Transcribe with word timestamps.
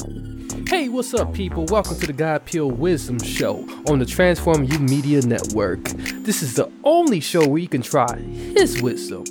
Hey, 0.00 0.88
what's 0.88 1.12
up, 1.12 1.34
people? 1.34 1.66
Welcome 1.66 1.98
to 1.98 2.06
the 2.06 2.14
God 2.14 2.46
Pill 2.46 2.70
Wisdom 2.70 3.18
Show 3.18 3.66
on 3.88 3.98
the 3.98 4.06
Transform 4.06 4.64
You 4.64 4.78
Media 4.78 5.20
Network. 5.20 5.82
This 5.84 6.42
is 6.42 6.54
the 6.54 6.70
only 6.84 7.20
show 7.20 7.46
where 7.46 7.58
you 7.60 7.68
can 7.68 7.82
try 7.82 8.16
His 8.18 8.80
wisdom. 8.80 9.24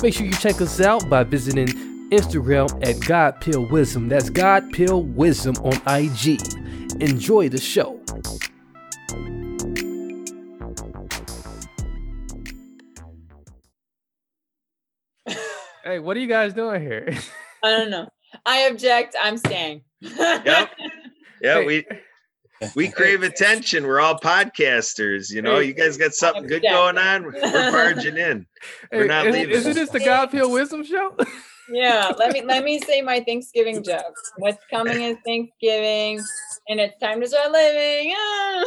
Make 0.00 0.14
sure 0.14 0.24
you 0.24 0.34
check 0.34 0.60
us 0.60 0.80
out 0.80 1.08
by 1.10 1.24
visiting 1.24 1.66
Instagram 2.10 2.86
at 2.86 3.00
God 3.00 3.40
Pill 3.40 3.66
Wisdom. 3.66 4.08
That's 4.08 4.30
God 4.30 4.70
Pill 4.72 5.02
Wisdom 5.02 5.56
on 5.56 5.74
IG. 5.88 6.40
Enjoy 7.02 7.48
the 7.48 7.58
show. 7.60 7.98
hey, 15.84 15.98
what 15.98 16.16
are 16.16 16.20
you 16.20 16.28
guys 16.28 16.54
doing 16.54 16.80
here? 16.80 17.18
I 17.64 17.70
don't 17.70 17.90
know. 17.90 18.08
I 18.46 18.58
object. 18.60 19.16
I'm 19.20 19.36
staying. 19.36 19.82
Yep. 20.02 20.70
Yeah, 21.42 21.64
we 21.64 21.84
we 22.76 22.88
crave 22.92 23.24
attention. 23.24 23.84
We're 23.84 24.00
all 24.00 24.18
podcasters, 24.18 25.30
you 25.30 25.42
know. 25.42 25.58
Hey. 25.58 25.66
You 25.66 25.72
guys 25.74 25.96
got 25.96 26.12
something 26.12 26.46
good 26.46 26.62
Yeah. 26.62 26.74
going 26.74 26.98
on. 26.98 27.24
We're 27.24 27.32
barging 27.72 28.16
in. 28.16 28.46
We're 28.92 29.08
not 29.08 29.26
is, 29.26 29.34
leaving. 29.34 29.54
Isn't 29.56 29.74
this 29.74 29.90
the 29.90 29.98
God 29.98 30.30
Pill 30.30 30.52
Wisdom 30.52 30.84
Show? 30.84 31.16
yeah. 31.68 32.12
Let 32.16 32.32
me 32.32 32.42
let 32.42 32.62
me 32.62 32.78
say 32.78 33.02
my 33.02 33.20
Thanksgiving 33.20 33.82
joke. 33.82 34.14
What's 34.36 34.64
coming 34.70 35.02
is 35.02 35.16
Thanksgiving, 35.26 36.20
and 36.68 36.78
it's 36.78 36.96
time 37.00 37.20
to 37.20 37.26
start 37.26 37.50
living. 37.50 38.14
Ah. 38.16 38.64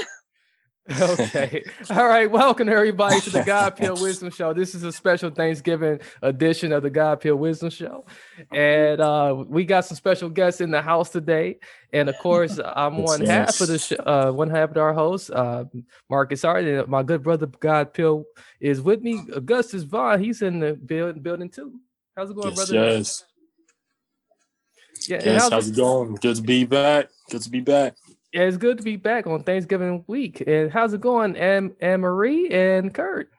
Okay. 0.92 1.64
All 1.90 2.08
right. 2.08 2.30
Welcome 2.30 2.70
everybody 2.70 3.20
to 3.22 3.30
the 3.32 3.44
God 3.44 3.76
Pill 3.76 3.96
Wisdom 4.00 4.30
Show. 4.30 4.54
This 4.54 4.76
is 4.76 4.84
a 4.84 4.92
special 4.92 5.32
Thanksgiving 5.32 6.00
edition 6.22 6.72
of 6.72 6.84
the 6.84 6.92
God 6.92 7.22
Pill 7.22 7.36
Wisdom 7.36 7.72
Show. 7.72 8.06
And 8.54 9.02
uh, 9.02 9.44
we 9.48 9.66
got 9.66 9.86
some 9.86 9.98
special 9.98 10.30
guests 10.30 10.62
in 10.62 10.70
the 10.70 10.82
house 10.82 11.10
today. 11.10 11.58
And 11.92 12.08
of 12.08 12.18
course, 12.20 12.60
I'm 12.64 12.98
one 12.98 13.26
half 13.26 13.60
of 13.62 13.68
the 13.68 13.80
show, 13.80 13.96
uh, 13.96 14.32
one 14.32 14.50
half 14.50 14.72
of 14.72 14.78
our 14.78 14.94
host, 14.94 15.32
uh, 15.32 15.66
Marcus 16.10 16.44
Hart. 16.44 16.66
And 16.66 16.88
my 16.88 17.02
good 17.02 17.24
brother 17.24 17.48
God 17.48 17.94
Pill 17.94 18.26
is 18.60 18.80
with 18.80 19.02
me. 19.02 19.24
Augustus 19.34 19.84
Vaughn, 19.84 20.24
he's 20.24 20.42
in 20.44 20.60
the 20.60 20.74
building 20.74 21.22
building 21.24 21.50
too. 21.50 21.80
How's 22.16 22.30
it 22.30 22.36
going, 22.36 22.50
Yes, 22.50 22.56
brother? 22.56 22.74
yes, 22.92 23.26
Yeah, 25.08 25.22
yes. 25.26 25.42
how's 25.44 25.52
How's 25.52 25.70
it 25.70 25.76
going? 25.76 26.16
Good 26.16 26.36
to 26.36 26.42
be 26.44 26.64
back. 26.66 27.10
Good 27.32 27.42
to 27.42 27.50
be 27.50 27.62
back. 27.62 27.96
Yeah, 28.36 28.42
it's 28.42 28.58
good 28.58 28.78
to 28.80 28.84
be 28.84 28.98
back 28.98 29.28
on 29.28 29.44
Thanksgiving 29.44 30.04
week. 30.08 30.44
And 30.46 30.70
how's 30.70 30.94
it 30.94 31.00
going, 31.00 31.38
Anne, 31.38 31.74
Anne 31.80 32.02
Marie 32.02 32.50
and 32.50 32.94
Kurt? 32.94 33.30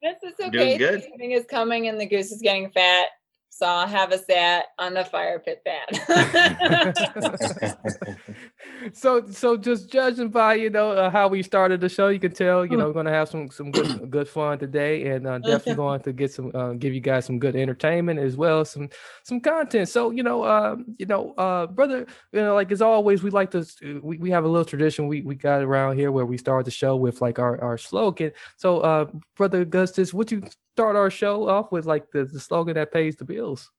This 0.00 0.14
is 0.22 0.32
Doing 0.38 0.56
okay. 0.56 0.78
good. 0.78 1.02
Thanksgiving 1.02 1.32
is 1.32 1.44
coming, 1.44 1.88
and 1.88 2.00
the 2.00 2.06
goose 2.06 2.32
is 2.32 2.40
getting 2.40 2.70
fat. 2.70 3.08
So 3.50 3.66
I'll 3.66 3.86
have 3.86 4.12
us 4.12 4.24
that 4.28 4.68
on 4.78 4.94
the 4.94 5.04
fire 5.04 5.38
pit 5.40 5.62
fat. 5.62 5.90
so, 8.92 9.26
so 9.26 9.56
just 9.56 9.90
judging 9.90 10.28
by 10.28 10.54
you 10.54 10.70
know 10.70 10.92
uh, 10.92 11.10
how 11.10 11.28
we 11.28 11.42
started 11.42 11.80
the 11.80 11.88
show, 11.88 12.08
you 12.08 12.20
can 12.20 12.32
tell 12.32 12.64
you 12.64 12.76
know 12.76 12.86
we're 12.86 12.92
gonna 12.92 13.10
have 13.10 13.28
some 13.28 13.50
some 13.50 13.70
good 13.70 14.10
good 14.10 14.28
fun 14.28 14.58
today, 14.58 15.06
and 15.08 15.26
uh, 15.26 15.38
definitely 15.38 15.74
going 15.74 16.00
to 16.00 16.12
get 16.12 16.32
some 16.32 16.50
uh, 16.54 16.72
give 16.72 16.94
you 16.94 17.00
guys 17.00 17.24
some 17.24 17.38
good 17.38 17.56
entertainment 17.56 18.18
as 18.18 18.36
well 18.36 18.64
some 18.64 18.88
some 19.22 19.40
content. 19.40 19.88
So 19.88 20.10
you 20.10 20.22
know, 20.22 20.42
uh, 20.42 20.76
you 20.98 21.06
know, 21.06 21.32
uh, 21.32 21.66
brother, 21.66 22.06
you 22.32 22.40
know, 22.40 22.54
like 22.54 22.70
as 22.72 22.82
always, 22.82 23.22
we 23.22 23.30
like 23.30 23.50
to 23.52 23.60
uh, 23.60 24.00
we, 24.02 24.18
we 24.18 24.30
have 24.30 24.44
a 24.44 24.48
little 24.48 24.64
tradition 24.64 25.06
we 25.06 25.22
we 25.22 25.34
got 25.34 25.62
around 25.62 25.96
here 25.96 26.12
where 26.12 26.26
we 26.26 26.38
start 26.38 26.64
the 26.64 26.70
show 26.70 26.96
with 26.96 27.20
like 27.20 27.38
our 27.38 27.60
our 27.62 27.78
slogan. 27.78 28.32
So, 28.56 28.80
uh, 28.80 29.06
brother 29.36 29.62
Augustus, 29.62 30.14
would 30.14 30.30
you 30.30 30.42
start 30.74 30.96
our 30.96 31.10
show 31.10 31.48
off 31.48 31.72
with 31.72 31.86
like 31.86 32.10
the, 32.10 32.24
the 32.24 32.40
slogan 32.40 32.74
that 32.74 32.92
pays 32.92 33.16
the 33.16 33.24
bills? 33.24 33.70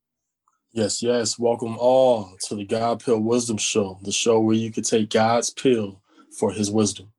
Yes, 0.74 1.02
yes. 1.02 1.40
Welcome 1.40 1.78
all 1.80 2.36
to 2.44 2.56
the 2.56 2.66
God 2.66 3.04
Pill 3.04 3.20
Wisdom 3.20 3.58
Show, 3.58 4.00
the 4.04 4.12
show 4.12 4.40
where 4.40 4.56
you 4.56 4.72
can 4.72 4.84
take 4.84 5.10
God's 5.10 5.50
pill 5.50 6.02
for 6.38 6.52
His 6.52 6.70
wisdom. 6.70 7.12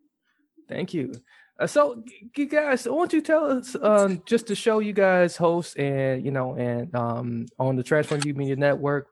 Thank 0.69 0.93
you. 0.93 1.13
Uh, 1.59 1.67
so, 1.67 2.05
you 2.37 2.47
guys, 2.47 2.87
why 2.87 2.97
don't 2.97 3.13
you 3.13 3.21
tell 3.21 3.51
us 3.51 3.75
um, 3.83 4.23
just 4.27 4.47
to 4.47 4.55
show 4.55 4.79
you 4.79 4.93
guys 4.93 5.37
host 5.37 5.77
and 5.77 6.25
you 6.25 6.31
know 6.31 6.55
and 6.55 6.95
um, 6.95 7.47
on 7.59 7.75
the 7.75 7.83
Transform 7.83 8.21
You 8.25 8.35
Media 8.35 8.55
Network, 8.55 9.09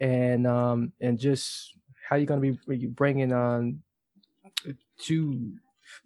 and 0.00 0.46
um, 0.46 0.92
and 1.00 1.18
just 1.18 1.72
how 2.08 2.16
you're 2.16 2.26
gonna 2.26 2.40
be 2.40 2.58
be 2.68 2.86
bringing 2.86 3.32
on 3.32 3.82
to 5.04 5.52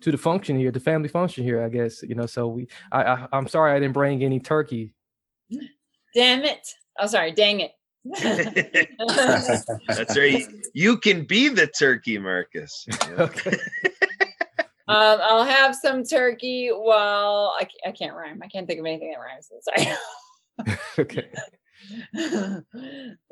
to 0.03 0.13
the 0.13 0.19
function 0.19 0.57
here, 0.57 0.71
the 0.71 0.79
family 0.79 1.09
function 1.09 1.43
here, 1.43 1.65
I 1.65 1.69
guess 1.69 2.03
you 2.03 2.15
know. 2.15 2.27
So 2.27 2.49
we, 2.49 2.69
I, 2.93 3.03
I 3.03 3.27
I'm 3.33 3.49
sorry 3.49 3.73
I 3.73 3.81
didn't 3.81 3.95
bring 3.95 4.23
any 4.23 4.39
turkey. 4.39 4.95
Damn 6.15 6.45
it. 6.45 6.69
Oh, 7.01 7.07
sorry. 7.07 7.33
Dang 7.33 7.61
it. 7.61 7.73
That's 9.89 10.17
right. 10.17 10.47
You 10.75 10.99
can 10.99 11.25
be 11.25 11.49
the 11.49 11.67
turkey, 11.67 12.19
Marcus. 12.19 12.87
Okay. 13.19 13.57
Um, 14.89 15.21
I'll 15.23 15.45
have 15.45 15.77
some 15.77 16.03
turkey 16.03 16.71
while 16.71 17.55
I, 17.61 17.69
I 17.87 17.93
can't 17.93 18.13
rhyme. 18.13 18.41
I 18.43 18.49
can't 18.49 18.67
think 18.67 18.81
of 18.81 18.87
anything 18.87 19.13
that 19.13 19.21
rhymes. 19.21 19.49
Sorry. 19.63 20.77
okay. 20.99 21.29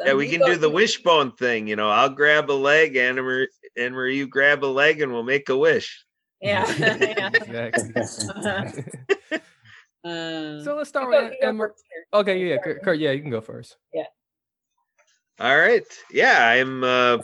Yeah, 0.04 0.14
we 0.14 0.28
can 0.28 0.46
do 0.46 0.56
the 0.56 0.70
wishbone 0.70 1.32
thing. 1.32 1.66
You 1.66 1.74
know, 1.74 1.90
I'll 1.90 2.10
grab 2.10 2.48
a 2.48 2.52
leg, 2.52 2.94
Anna 2.94 3.22
Marie, 3.22 3.48
Anna 3.76 3.90
Marie, 3.90 4.18
you 4.18 4.28
grab 4.28 4.62
a 4.62 4.66
leg, 4.66 5.00
and 5.00 5.12
we'll 5.12 5.24
make 5.24 5.48
a 5.48 5.56
wish. 5.56 6.04
Yeah. 6.40 6.64
yeah. 7.48 7.72
Exactly. 10.08 10.58
Um, 10.58 10.64
so 10.64 10.76
let's 10.76 10.88
start 10.88 11.08
with 11.08 11.32
you 11.41 11.48
Emma. 11.48 11.69
Okay, 12.12 12.48
yeah, 12.48 12.56
Kurt, 12.58 12.82
Kurt, 12.82 12.98
yeah, 12.98 13.10
you 13.10 13.20
can 13.20 13.30
go 13.30 13.41
first. 13.41 13.76
Yeah. 13.92 14.04
All 15.41 15.56
right. 15.56 15.84
Yeah, 16.10 16.48
I'm 16.48 16.82
uh, 16.82 17.19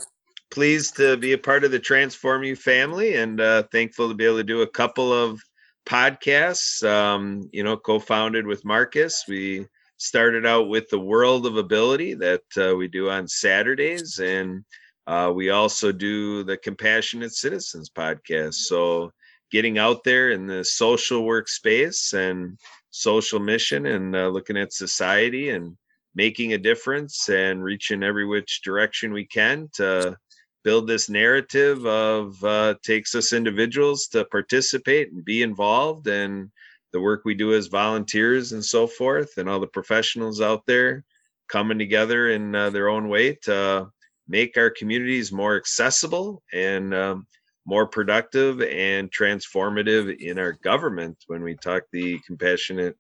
pleased 0.51 0.97
to 0.97 1.17
be 1.17 1.33
a 1.33 1.39
part 1.39 1.65
of 1.65 1.73
the 1.73 1.81
Transform 1.81 2.45
You 2.45 2.55
family 2.55 3.17
and 3.17 3.41
uh, 3.41 3.65
thankful 3.73 4.09
to 4.09 4.15
be 4.15 4.25
able 4.25 4.37
to 4.37 4.45
do 4.45 4.63
a 4.63 4.69
couple 4.69 5.13
of 5.13 5.41
podcasts. 5.85 6.87
Um, 6.89 7.49
you 7.53 7.65
know, 7.65 7.77
co 7.77 7.99
founded 7.99 8.47
with 8.47 8.65
Marcus. 8.65 9.25
We 9.27 9.67
started 9.97 10.47
out 10.47 10.69
with 10.69 10.89
the 10.91 11.01
World 11.01 11.47
of 11.47 11.57
Ability 11.57 12.15
that 12.15 12.43
uh, 12.57 12.77
we 12.77 12.89
do 12.89 13.11
on 13.11 13.27
Saturdays. 13.27 14.19
And 14.19 14.65
uh, 15.07 15.33
we 15.35 15.51
also 15.51 15.93
do 15.93 16.45
the 16.45 16.57
Compassionate 16.57 17.33
Citizens 17.33 17.91
podcast. 17.91 18.55
So 18.55 19.13
getting 19.51 19.79
out 19.79 20.05
there 20.05 20.31
in 20.31 20.47
the 20.47 20.65
social 20.65 21.23
workspace 21.23 22.13
and 22.13 22.59
social 22.91 23.41
mission 23.41 23.87
and 23.87 24.15
uh, 24.15 24.29
looking 24.29 24.57
at 24.57 24.73
society 24.73 25.51
and 25.51 25.77
making 26.15 26.53
a 26.53 26.59
difference 26.59 27.29
and 27.29 27.63
reaching 27.63 28.03
every 28.03 28.27
which 28.27 28.63
direction 28.63 29.13
we 29.13 29.27
can 29.27 29.69
to 29.73 30.17
build 30.63 30.87
this 30.87 31.11
narrative 31.11 31.85
of 31.87 32.43
uh, 32.45 32.75
takes 32.83 33.15
us 33.15 33.33
individuals 33.33 34.07
to 34.07 34.25
participate 34.27 35.13
and 35.13 35.25
be 35.25 35.43
involved 35.43 36.07
and 36.07 36.51
the 36.93 37.01
work 37.01 37.23
we 37.25 37.35
do 37.35 37.53
as 37.53 37.67
volunteers 37.67 38.53
and 38.53 38.65
so 38.65 38.87
forth 38.87 39.37
and 39.37 39.49
all 39.49 39.61
the 39.61 39.67
professionals 39.67 40.41
out 40.41 40.65
there 40.67 41.05
coming 41.49 41.79
together 41.79 42.31
in 42.31 42.55
uh, 42.55 42.71
their 42.71 42.89
own 42.89 43.09
way 43.09 43.35
to 43.35 43.87
make 44.29 44.57
our 44.57 44.71
communities 44.71 45.33
more 45.33 45.57
accessible 45.57 46.43
and 46.53 46.95
um, 46.95 47.27
more 47.67 47.87
productive 47.87 48.61
and 48.63 49.11
transformative 49.11 50.17
in 50.19 50.39
our 50.39 50.53
government 50.53 51.17
when 51.27 51.43
we 51.43 51.55
talk 51.57 51.83
the 51.93 52.19
compassionate 52.27 52.97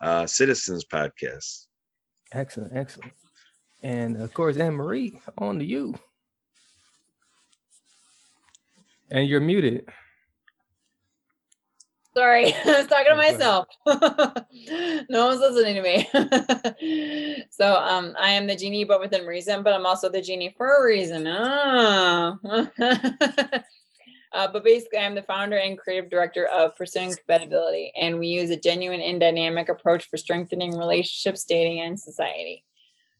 uh, 0.00 0.26
citizens 0.26 0.84
podcast 0.84 1.66
Excellent, 2.32 2.76
excellent. 2.76 3.12
And 3.82 4.16
of 4.20 4.32
course, 4.34 4.56
Anne 4.56 4.74
Marie, 4.74 5.20
on 5.38 5.58
to 5.58 5.64
you. 5.64 5.94
And 9.10 9.28
you're 9.28 9.40
muted. 9.40 9.88
Sorry, 12.16 12.52
I 12.64 12.78
was 12.78 12.86
talking 12.86 13.10
to 13.10 13.16
myself. 13.16 13.68
no 15.10 15.26
one's 15.26 15.40
listening 15.40 15.74
to 15.76 15.82
me. 15.82 17.44
so 17.50 17.76
um, 17.76 18.14
I 18.18 18.30
am 18.30 18.46
the 18.46 18.56
genie, 18.56 18.84
but 18.84 19.00
within 19.00 19.26
reason. 19.26 19.62
But 19.62 19.74
I'm 19.74 19.86
also 19.86 20.08
the 20.08 20.22
genie 20.22 20.54
for 20.56 20.76
a 20.76 20.84
reason. 20.84 21.26
Ah. 21.26 22.36
Uh, 24.32 24.48
but 24.52 24.64
basically, 24.64 24.98
I'm 24.98 25.14
the 25.14 25.22
founder 25.22 25.56
and 25.56 25.78
creative 25.78 26.10
director 26.10 26.46
of 26.46 26.76
Pursuing 26.76 27.14
Compatibility, 27.14 27.92
and 28.00 28.18
we 28.18 28.28
use 28.28 28.50
a 28.50 28.56
genuine 28.56 29.00
and 29.00 29.20
dynamic 29.20 29.68
approach 29.68 30.08
for 30.08 30.16
strengthening 30.16 30.76
relationships, 30.76 31.44
dating, 31.44 31.80
and 31.80 31.98
society. 31.98 32.64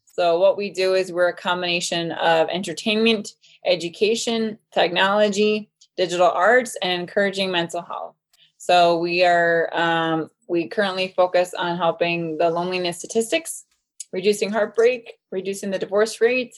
So 0.05 0.39
what 0.39 0.57
we 0.57 0.71
do 0.71 0.95
is 0.95 1.11
we're 1.11 1.29
a 1.29 1.35
combination 1.35 2.11
of 2.13 2.49
entertainment, 2.49 3.33
education, 3.65 4.57
technology, 4.73 5.69
digital 5.95 6.29
arts, 6.29 6.75
and 6.81 7.01
encouraging 7.01 7.51
mental 7.51 7.81
health. 7.81 8.15
So 8.57 8.97
we 8.97 9.23
are 9.23 9.69
um, 9.73 10.31
we 10.47 10.67
currently 10.67 11.13
focus 11.15 11.53
on 11.53 11.77
helping 11.77 12.37
the 12.37 12.49
loneliness 12.49 12.97
statistics, 12.97 13.65
reducing 14.11 14.49
heartbreak, 14.49 15.13
reducing 15.31 15.69
the 15.69 15.79
divorce 15.79 16.19
rate, 16.19 16.55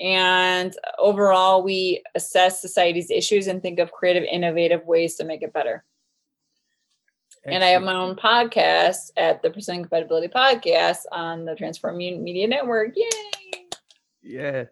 and 0.00 0.74
overall 0.98 1.62
we 1.62 2.02
assess 2.14 2.60
society's 2.60 3.10
issues 3.10 3.46
and 3.46 3.62
think 3.62 3.78
of 3.78 3.92
creative, 3.92 4.24
innovative 4.24 4.84
ways 4.86 5.16
to 5.16 5.24
make 5.24 5.42
it 5.42 5.52
better. 5.52 5.84
And 7.44 7.64
I 7.64 7.68
have 7.68 7.82
my 7.82 7.94
own 7.94 8.14
podcast 8.14 9.10
at 9.16 9.42
the 9.42 9.50
Pursuing 9.50 9.80
Compatibility 9.82 10.28
Podcast 10.28 10.98
on 11.10 11.44
the 11.44 11.54
Transform 11.56 11.96
Media 11.96 12.46
Network. 12.46 12.94
Yay! 12.96 13.66
Yeah. 14.22 14.64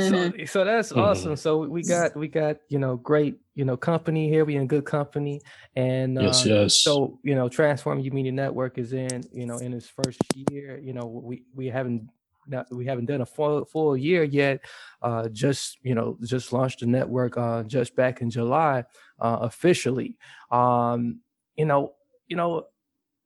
So, 0.00 0.32
so 0.46 0.64
that's 0.64 0.92
Mhm. 0.92 0.98
awesome. 0.98 1.36
So 1.36 1.66
we 1.66 1.82
got 1.82 2.16
we 2.16 2.26
got 2.28 2.58
you 2.68 2.78
know 2.78 2.96
great 2.96 3.36
you 3.54 3.64
know 3.64 3.76
company 3.76 4.28
here. 4.28 4.44
We 4.44 4.56
in 4.56 4.66
good 4.66 4.84
company, 4.84 5.40
and 5.76 6.18
uh, 6.18 6.22
Yes, 6.22 6.44
yes. 6.44 6.78
So 6.78 7.18
you 7.22 7.34
know, 7.34 7.48
Transform 7.48 8.00
You 8.00 8.10
Media 8.10 8.32
Network 8.32 8.78
is 8.78 8.92
in 8.92 9.22
you 9.32 9.46
know 9.46 9.58
in 9.58 9.72
its 9.72 9.88
first 9.88 10.18
year. 10.50 10.78
You 10.78 10.92
know, 10.92 11.06
we 11.06 11.44
we 11.54 11.66
haven't 11.68 12.08
not, 12.48 12.72
we 12.72 12.86
haven't 12.86 13.06
done 13.06 13.20
a 13.20 13.26
full 13.26 13.64
full 13.64 13.96
year 13.96 14.24
yet. 14.24 14.60
Uh, 15.02 15.28
just 15.28 15.78
you 15.82 15.94
know, 15.94 16.16
just 16.24 16.52
launched 16.52 16.80
the 16.80 16.86
network 16.86 17.36
uh, 17.36 17.62
just 17.64 17.94
back 17.96 18.20
in 18.20 18.30
July 18.30 18.84
uh, 19.20 19.38
officially. 19.40 20.16
Um, 20.50 21.20
you 21.56 21.64
know, 21.64 21.94
you 22.28 22.36
know, 22.36 22.66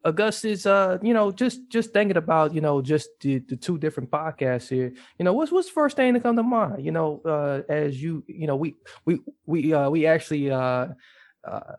Augustus, 0.05 0.67
uh, 0.67 0.99
you 1.03 1.15
know, 1.15 1.31
just 1.31 1.69
just 1.69 1.93
thinking 1.93 2.17
about, 2.17 2.55
you 2.55 2.61
know, 2.61 2.83
just 2.83 3.09
the, 3.21 3.39
the 3.39 3.57
two 3.57 3.79
different 3.79 4.11
podcasts 4.11 4.69
here, 4.69 4.93
you 5.19 5.25
know, 5.25 5.33
what's 5.33 5.53
what's 5.53 5.69
the 5.69 5.75
first 5.75 5.97
thing 5.97 6.15
to 6.15 6.21
come 6.21 6.37
to 6.37 6.43
mind? 6.43 6.85
You 6.85 6.93
know, 6.93 7.21
uh, 7.25 7.63
as 7.69 8.03
you, 8.03 8.25
you 8.27 8.47
know, 8.47 8.57
we 8.57 8.75
we 9.05 9.21
we 9.47 9.73
uh 9.73 9.91
we 9.91 10.07
actually 10.07 10.51
uh 10.51 10.89
uh 11.45 11.75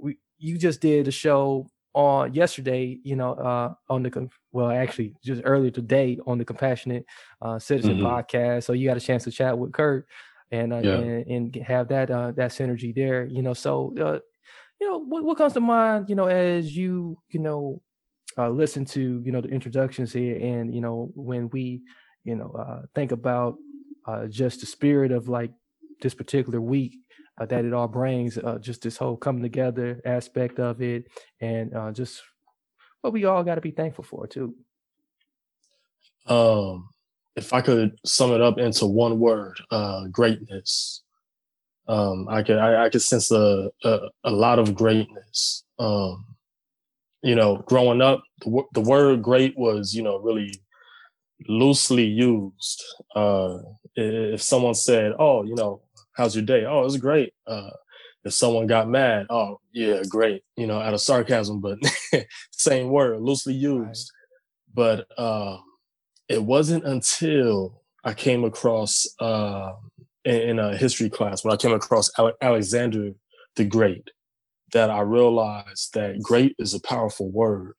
we 0.00 0.18
you 0.38 0.58
just 0.58 0.80
did 0.80 1.06
a 1.06 1.12
show 1.12 1.70
on 1.94 2.34
yesterday, 2.34 2.98
you 3.02 3.16
know, 3.16 3.32
uh 3.34 3.74
on 3.88 4.02
the 4.02 4.28
well 4.52 4.70
actually 4.70 5.14
just 5.24 5.42
earlier 5.44 5.70
today 5.70 6.18
on 6.26 6.38
the 6.38 6.44
Compassionate 6.44 7.04
uh 7.42 7.58
Citizen 7.58 7.96
Mhm. 7.98 8.04
podcast. 8.04 8.64
So 8.64 8.72
you 8.72 8.88
got 8.88 8.96
a 8.96 9.00
chance 9.00 9.24
to 9.24 9.30
chat 9.30 9.58
with 9.58 9.72
Kurt 9.72 10.06
and 10.52 10.72
uh, 10.72 10.76
Yeah. 10.76 10.96
and, 10.96 11.26
and 11.26 11.56
have 11.56 11.88
that 11.88 12.10
uh 12.10 12.32
that 12.32 12.50
synergy 12.50 12.94
there, 12.94 13.24
you 13.24 13.42
know. 13.42 13.54
So 13.54 13.94
uh 14.00 14.18
you 14.80 14.88
know 14.90 14.98
what, 14.98 15.24
what 15.24 15.38
comes 15.38 15.52
to 15.54 15.60
mind 15.60 16.08
you 16.08 16.14
know 16.16 16.26
as 16.26 16.76
you 16.76 17.18
you 17.30 17.40
know 17.40 17.82
uh, 18.38 18.48
listen 18.50 18.84
to 18.84 19.22
you 19.24 19.32
know 19.32 19.40
the 19.40 19.48
introductions 19.48 20.12
here 20.12 20.36
and 20.40 20.74
you 20.74 20.80
know 20.80 21.10
when 21.14 21.48
we 21.50 21.82
you 22.24 22.36
know 22.36 22.50
uh, 22.52 22.82
think 22.94 23.12
about 23.12 23.56
uh, 24.06 24.26
just 24.26 24.60
the 24.60 24.66
spirit 24.66 25.12
of 25.12 25.28
like 25.28 25.50
this 26.00 26.14
particular 26.14 26.60
week 26.60 26.96
uh, 27.40 27.46
that 27.46 27.64
it 27.64 27.72
all 27.72 27.88
brings 27.88 28.38
uh, 28.38 28.58
just 28.60 28.82
this 28.82 28.96
whole 28.96 29.16
coming 29.16 29.42
together 29.42 30.00
aspect 30.04 30.60
of 30.60 30.82
it 30.82 31.06
and 31.40 31.74
uh, 31.74 31.90
just 31.90 32.22
what 33.00 33.12
we 33.12 33.24
all 33.24 33.42
got 33.42 33.56
to 33.56 33.60
be 33.62 33.70
thankful 33.70 34.04
for 34.04 34.26
too 34.26 34.54
Um, 36.26 36.90
if 37.36 37.52
I 37.52 37.60
could 37.62 37.98
sum 38.04 38.32
it 38.32 38.40
up 38.40 38.58
into 38.58 38.86
one 38.86 39.18
word, 39.18 39.58
uh, 39.70 40.06
greatness. 40.08 41.02
Um, 41.88 42.28
I 42.28 42.42
could 42.42 42.58
I, 42.58 42.84
I 42.84 42.90
could 42.90 43.02
sense 43.02 43.30
a, 43.32 43.70
a 43.84 44.00
a 44.24 44.30
lot 44.30 44.58
of 44.58 44.74
greatness. 44.74 45.64
Um, 45.78 46.24
you 47.22 47.34
know, 47.34 47.64
growing 47.66 48.00
up, 48.00 48.22
the, 48.42 48.62
the 48.74 48.80
word 48.80 49.22
"great" 49.22 49.56
was 49.56 49.94
you 49.94 50.02
know 50.02 50.18
really 50.18 50.52
loosely 51.48 52.04
used. 52.04 52.84
Uh, 53.16 53.58
if 53.96 54.42
someone 54.42 54.74
said, 54.74 55.14
"Oh, 55.18 55.42
you 55.42 55.54
know, 55.54 55.82
how's 56.14 56.34
your 56.34 56.44
day?" 56.44 56.64
"Oh, 56.64 56.80
it 56.80 56.84
was 56.84 56.96
great." 56.96 57.34
Uh, 57.46 57.70
if 58.24 58.32
someone 58.34 58.66
got 58.66 58.88
mad, 58.88 59.26
"Oh, 59.30 59.60
yeah, 59.72 60.02
great," 60.08 60.42
you 60.56 60.66
know, 60.66 60.80
out 60.80 60.94
of 60.94 61.00
sarcasm, 61.00 61.60
but 61.60 61.78
same 62.52 62.90
word, 62.90 63.20
loosely 63.20 63.54
used. 63.54 64.10
But 64.72 65.06
uh, 65.18 65.58
it 66.28 66.42
wasn't 66.42 66.84
until 66.84 67.82
I 68.04 68.14
came 68.14 68.44
across 68.44 69.06
uh, 69.20 69.72
in, 70.24 70.34
in 70.34 70.58
a 70.58 70.76
history 70.76 71.10
class 71.10 71.44
when 71.44 71.52
I 71.52 71.56
came 71.56 71.72
across 71.72 72.10
Ale- 72.18 72.34
Alexander 72.40 73.12
the 73.56 73.64
Great 73.64 74.10
that 74.72 74.90
I 74.90 75.00
realized 75.00 75.94
that 75.94 76.22
great 76.22 76.54
is 76.58 76.74
a 76.74 76.80
powerful 76.80 77.30
word, 77.30 77.74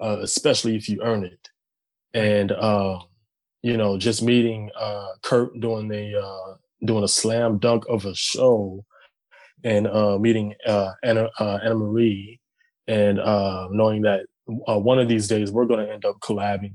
uh, 0.00 0.18
especially 0.20 0.76
if 0.76 0.88
you 0.88 1.00
earn 1.02 1.24
it. 1.24 1.48
And 2.14 2.52
uh, 2.52 3.00
you 3.62 3.76
know, 3.76 3.98
just 3.98 4.22
meeting 4.22 4.70
uh, 4.78 5.08
Kurt 5.22 5.58
doing 5.60 5.88
the 5.88 6.22
uh, 6.22 6.56
doing 6.84 7.04
a 7.04 7.08
slam 7.08 7.58
dunk 7.58 7.84
of 7.88 8.04
a 8.06 8.14
show, 8.14 8.84
and 9.64 9.86
uh, 9.86 10.18
meeting 10.18 10.54
uh, 10.66 10.92
Anna 11.02 11.30
uh, 11.40 11.58
Anna 11.62 11.74
Marie, 11.76 12.40
and 12.88 13.20
uh, 13.20 13.68
knowing 13.70 14.02
that 14.02 14.22
uh, 14.68 14.78
one 14.78 14.98
of 14.98 15.08
these 15.08 15.28
days 15.28 15.50
we're 15.52 15.66
going 15.66 15.86
to 15.86 15.92
end 15.92 16.04
up 16.04 16.16
collabing 16.22 16.74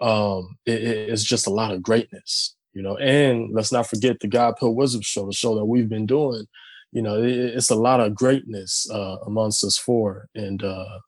um, 0.00 0.56
it, 0.66 0.82
it- 0.82 1.10
it's 1.10 1.24
just 1.24 1.46
a 1.46 1.50
lot 1.52 1.72
of 1.72 1.82
greatness, 1.82 2.56
you 2.74 2.82
know. 2.82 2.96
And 2.98 3.50
let's 3.54 3.72
not 3.72 3.88
forget 3.88 4.20
the 4.20 4.28
God 4.28 4.56
Pill 4.58 4.74
Wisdom 4.74 5.02
Show, 5.02 5.26
the 5.26 5.32
show 5.32 5.54
that 5.56 5.64
we've 5.66 5.88
been 5.88 6.06
doing. 6.06 6.46
You 6.92 7.02
know, 7.02 7.22
it, 7.22 7.30
it's 7.30 7.70
a 7.70 7.76
lot 7.76 8.00
of 8.00 8.14
greatness 8.14 8.88
uh, 8.92 9.18
amongst 9.26 9.64
us 9.64 9.78
four, 9.78 10.28
and 10.34 10.62
uh, 10.62 11.00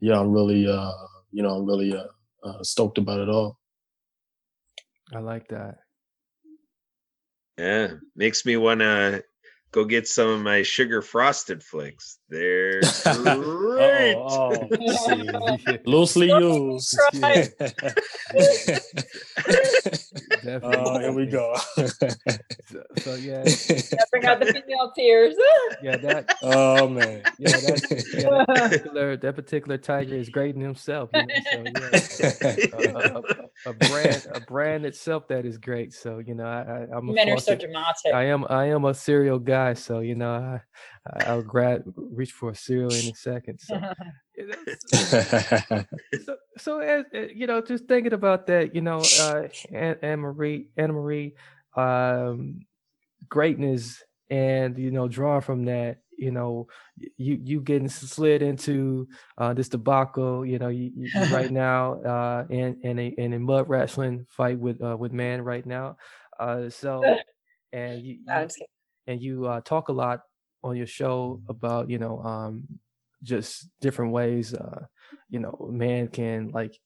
yeah, 0.00 0.20
I'm 0.20 0.32
really, 0.32 0.68
uh, 0.68 0.92
you 1.32 1.42
know, 1.42 1.50
I'm 1.56 1.66
really 1.66 1.96
uh, 1.96 2.06
uh, 2.44 2.62
stoked 2.62 2.98
about 2.98 3.20
it 3.20 3.28
all. 3.28 3.58
i 5.14 5.18
like 5.20 5.48
that 5.48 5.76
Yeah, 7.58 7.94
makes 8.14 8.44
me 8.44 8.56
want 8.56 8.80
to 8.80 9.24
go 9.72 9.84
get 9.84 10.08
some 10.08 10.28
of 10.28 10.40
my 10.40 10.62
sugar 10.62 11.02
frosted 11.02 11.62
flakes. 11.62 12.18
They're 12.28 12.80
oh, 13.06 13.40
great. 13.40 14.14
Oh, 14.16 14.68
oh, 14.72 15.76
loosely 15.84 16.28
used. 16.28 16.98
Right. 20.46 20.60
Definitely. 20.60 20.90
oh, 20.90 20.98
here 21.00 21.12
we 21.12 21.26
go. 21.26 21.54
so, 22.66 22.82
so 22.98 23.14
yeah 23.14 23.44
Bring 24.10 24.26
out 24.26 24.40
the 24.40 24.46
female 24.46 24.92
tears. 24.96 25.34
yeah 25.82 25.96
that 25.98 26.34
oh 26.42 26.88
man. 26.88 27.22
yeah 27.38 27.50
that, 27.50 28.06
yeah, 28.12 28.28
that 28.30 28.46
particular 28.48 29.16
that 29.16 29.34
particular 29.34 29.78
tiger 29.78 30.14
is 30.16 30.28
great 30.28 30.54
in 30.54 30.60
himself 30.60 31.10
you 31.12 31.20
know, 31.20 31.26
so 31.52 31.64
yeah 31.80 32.68
a, 32.72 32.78
a- 32.78 33.18
a- 33.18 33.22
a 33.66 33.72
brand 33.72 34.22
a 34.32 34.40
brand 34.40 34.86
itself 34.86 35.26
that 35.28 35.44
is 35.44 35.58
great 35.58 35.92
so 35.92 36.18
you 36.18 36.34
know 36.34 36.44
i, 36.46 36.60
I 36.60 36.96
i'm 36.96 37.08
a 37.08 37.12
Men 37.12 37.30
are 37.30 37.38
so 37.40 37.54
dramatic. 37.56 38.12
I 38.14 38.24
am 38.24 38.44
I 38.48 38.66
am 38.66 38.84
a 38.84 38.94
cereal 38.94 39.38
guy, 39.38 39.74
so 39.74 40.00
you 40.00 40.14
know 40.14 40.30
I 40.30 40.60
I- 41.12 41.24
I'll 41.30 41.42
grab 41.42 41.82
reach 41.96 42.32
for 42.32 42.50
a 42.50 42.54
cereal 42.54 42.92
in 42.92 43.06
a 43.08 43.14
second. 43.14 43.58
So 43.60 43.74
you 43.74 43.80
know, 43.80 43.92
so, 46.24 46.36
so 46.58 46.78
as 46.80 47.04
uh, 47.14 47.26
you 47.34 47.46
know, 47.46 47.60
just 47.60 47.86
thinking 47.86 48.12
about 48.12 48.46
that, 48.46 48.74
you 48.74 48.80
know, 48.80 49.00
uh, 49.20 49.44
Anne, 49.72 49.96
Anne 50.02 50.20
Marie, 50.20 50.68
Anna 50.76 50.92
Marie, 50.92 51.34
um, 51.76 52.60
greatness, 53.28 54.02
and 54.30 54.78
you 54.78 54.90
know, 54.90 55.08
drawing 55.08 55.42
from 55.42 55.64
that, 55.66 55.98
you 56.18 56.30
know, 56.30 56.66
you 57.16 57.40
you 57.42 57.60
getting 57.60 57.88
slid 57.88 58.42
into 58.42 59.08
uh, 59.38 59.54
this 59.54 59.68
debacle, 59.68 60.44
you 60.44 60.58
know, 60.58 60.68
you, 60.68 60.90
you 60.94 61.10
you 61.14 61.24
right 61.34 61.50
now 61.50 61.94
uh, 62.02 62.44
in 62.50 62.78
in 62.82 62.98
a 62.98 63.06
in 63.18 63.32
a 63.34 63.38
mud 63.38 63.68
wrestling 63.68 64.26
fight 64.30 64.58
with 64.58 64.82
uh, 64.82 64.96
with 64.98 65.12
man 65.12 65.42
right 65.42 65.66
now, 65.66 65.96
uh, 66.38 66.68
so 66.68 67.02
and 67.72 68.02
you, 68.02 68.18
you 68.26 68.48
and 69.06 69.22
you 69.22 69.46
uh, 69.46 69.60
talk 69.60 69.88
a 69.88 69.92
lot 69.92 70.22
on 70.62 70.76
your 70.76 70.86
show 70.86 71.40
about 71.48 71.90
you 71.90 71.98
know 71.98 72.20
um 72.22 72.64
just 73.26 73.68
different 73.80 74.12
ways 74.12 74.54
uh 74.54 74.84
you 75.28 75.40
know 75.40 75.68
man 75.70 76.08
can 76.08 76.48
like 76.48 76.78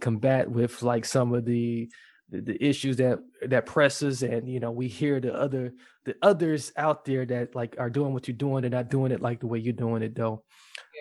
combat 0.00 0.50
with 0.50 0.82
like 0.82 1.04
some 1.04 1.32
of 1.32 1.44
the 1.44 1.88
the, 2.28 2.64
issues 2.64 2.96
that 2.96 3.18
that 3.46 3.66
presses 3.66 4.22
and 4.22 4.48
you 4.48 4.58
know 4.58 4.70
we 4.70 4.88
hear 4.88 5.20
the 5.20 5.34
other 5.34 5.72
the 6.04 6.14
others 6.22 6.72
out 6.76 7.04
there 7.04 7.26
that 7.26 7.54
like 7.54 7.76
are 7.78 7.90
doing 7.90 8.12
what 8.12 8.26
you're 8.26 8.36
doing 8.36 8.64
and 8.64 8.72
not 8.72 8.90
doing 8.90 9.12
it 9.12 9.20
like 9.20 9.40
the 9.40 9.46
way 9.46 9.58
you're 9.58 9.72
doing 9.72 10.02
it 10.02 10.14
though. 10.14 10.42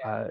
Uh 0.03 0.29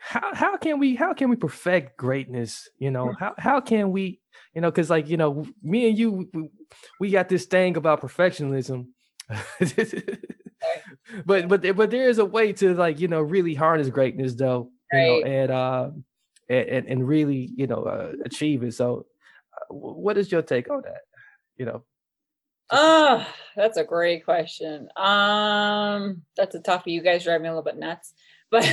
how 0.00 0.34
how 0.34 0.56
can 0.56 0.78
we 0.78 0.94
how 0.94 1.12
can 1.14 1.28
we 1.30 1.36
perfect 1.36 1.96
greatness 1.96 2.68
you 2.78 2.90
know? 2.90 3.12
How 3.18 3.34
how 3.38 3.60
can 3.60 3.92
we 3.92 4.20
you 4.54 4.60
know 4.60 4.70
because 4.70 4.90
like 4.90 5.08
you 5.08 5.16
know 5.16 5.46
me 5.62 5.88
and 5.88 5.98
you 5.98 6.28
we, 6.32 6.50
we 7.00 7.10
got 7.10 7.28
this 7.28 7.46
thing 7.46 7.76
about 7.76 8.00
perfectionism 8.00 8.88
but 11.26 11.48
but 11.48 11.76
but 11.76 11.90
there 11.90 12.08
is 12.08 12.18
a 12.18 12.24
way 12.24 12.52
to 12.52 12.74
like 12.74 13.00
you 13.00 13.08
know 13.08 13.20
really 13.20 13.54
harness 13.54 13.88
greatness 13.88 14.34
though 14.34 14.70
you 14.92 14.98
know 14.98 15.22
and 15.22 15.50
uh 15.50 15.90
and, 16.48 16.68
and 16.68 16.86
and 16.88 17.08
really 17.08 17.50
you 17.56 17.66
know 17.66 17.84
uh, 17.84 18.12
achieve 18.24 18.62
it. 18.62 18.74
So 18.74 19.06
uh, 19.54 19.74
what 19.74 20.18
is 20.18 20.32
your 20.32 20.42
take 20.42 20.70
on 20.70 20.82
that? 20.82 21.02
You 21.56 21.66
know 21.66 21.84
Oh, 22.70 23.26
that's 23.56 23.78
a 23.78 23.84
great 23.84 24.24
question. 24.24 24.88
Um, 24.96 26.22
that's 26.36 26.54
a 26.54 26.60
toughie. 26.60 26.92
You 26.92 27.00
guys 27.00 27.24
drive 27.24 27.40
me 27.40 27.48
a 27.48 27.50
little 27.50 27.62
bit 27.62 27.78
nuts, 27.78 28.12
but 28.50 28.64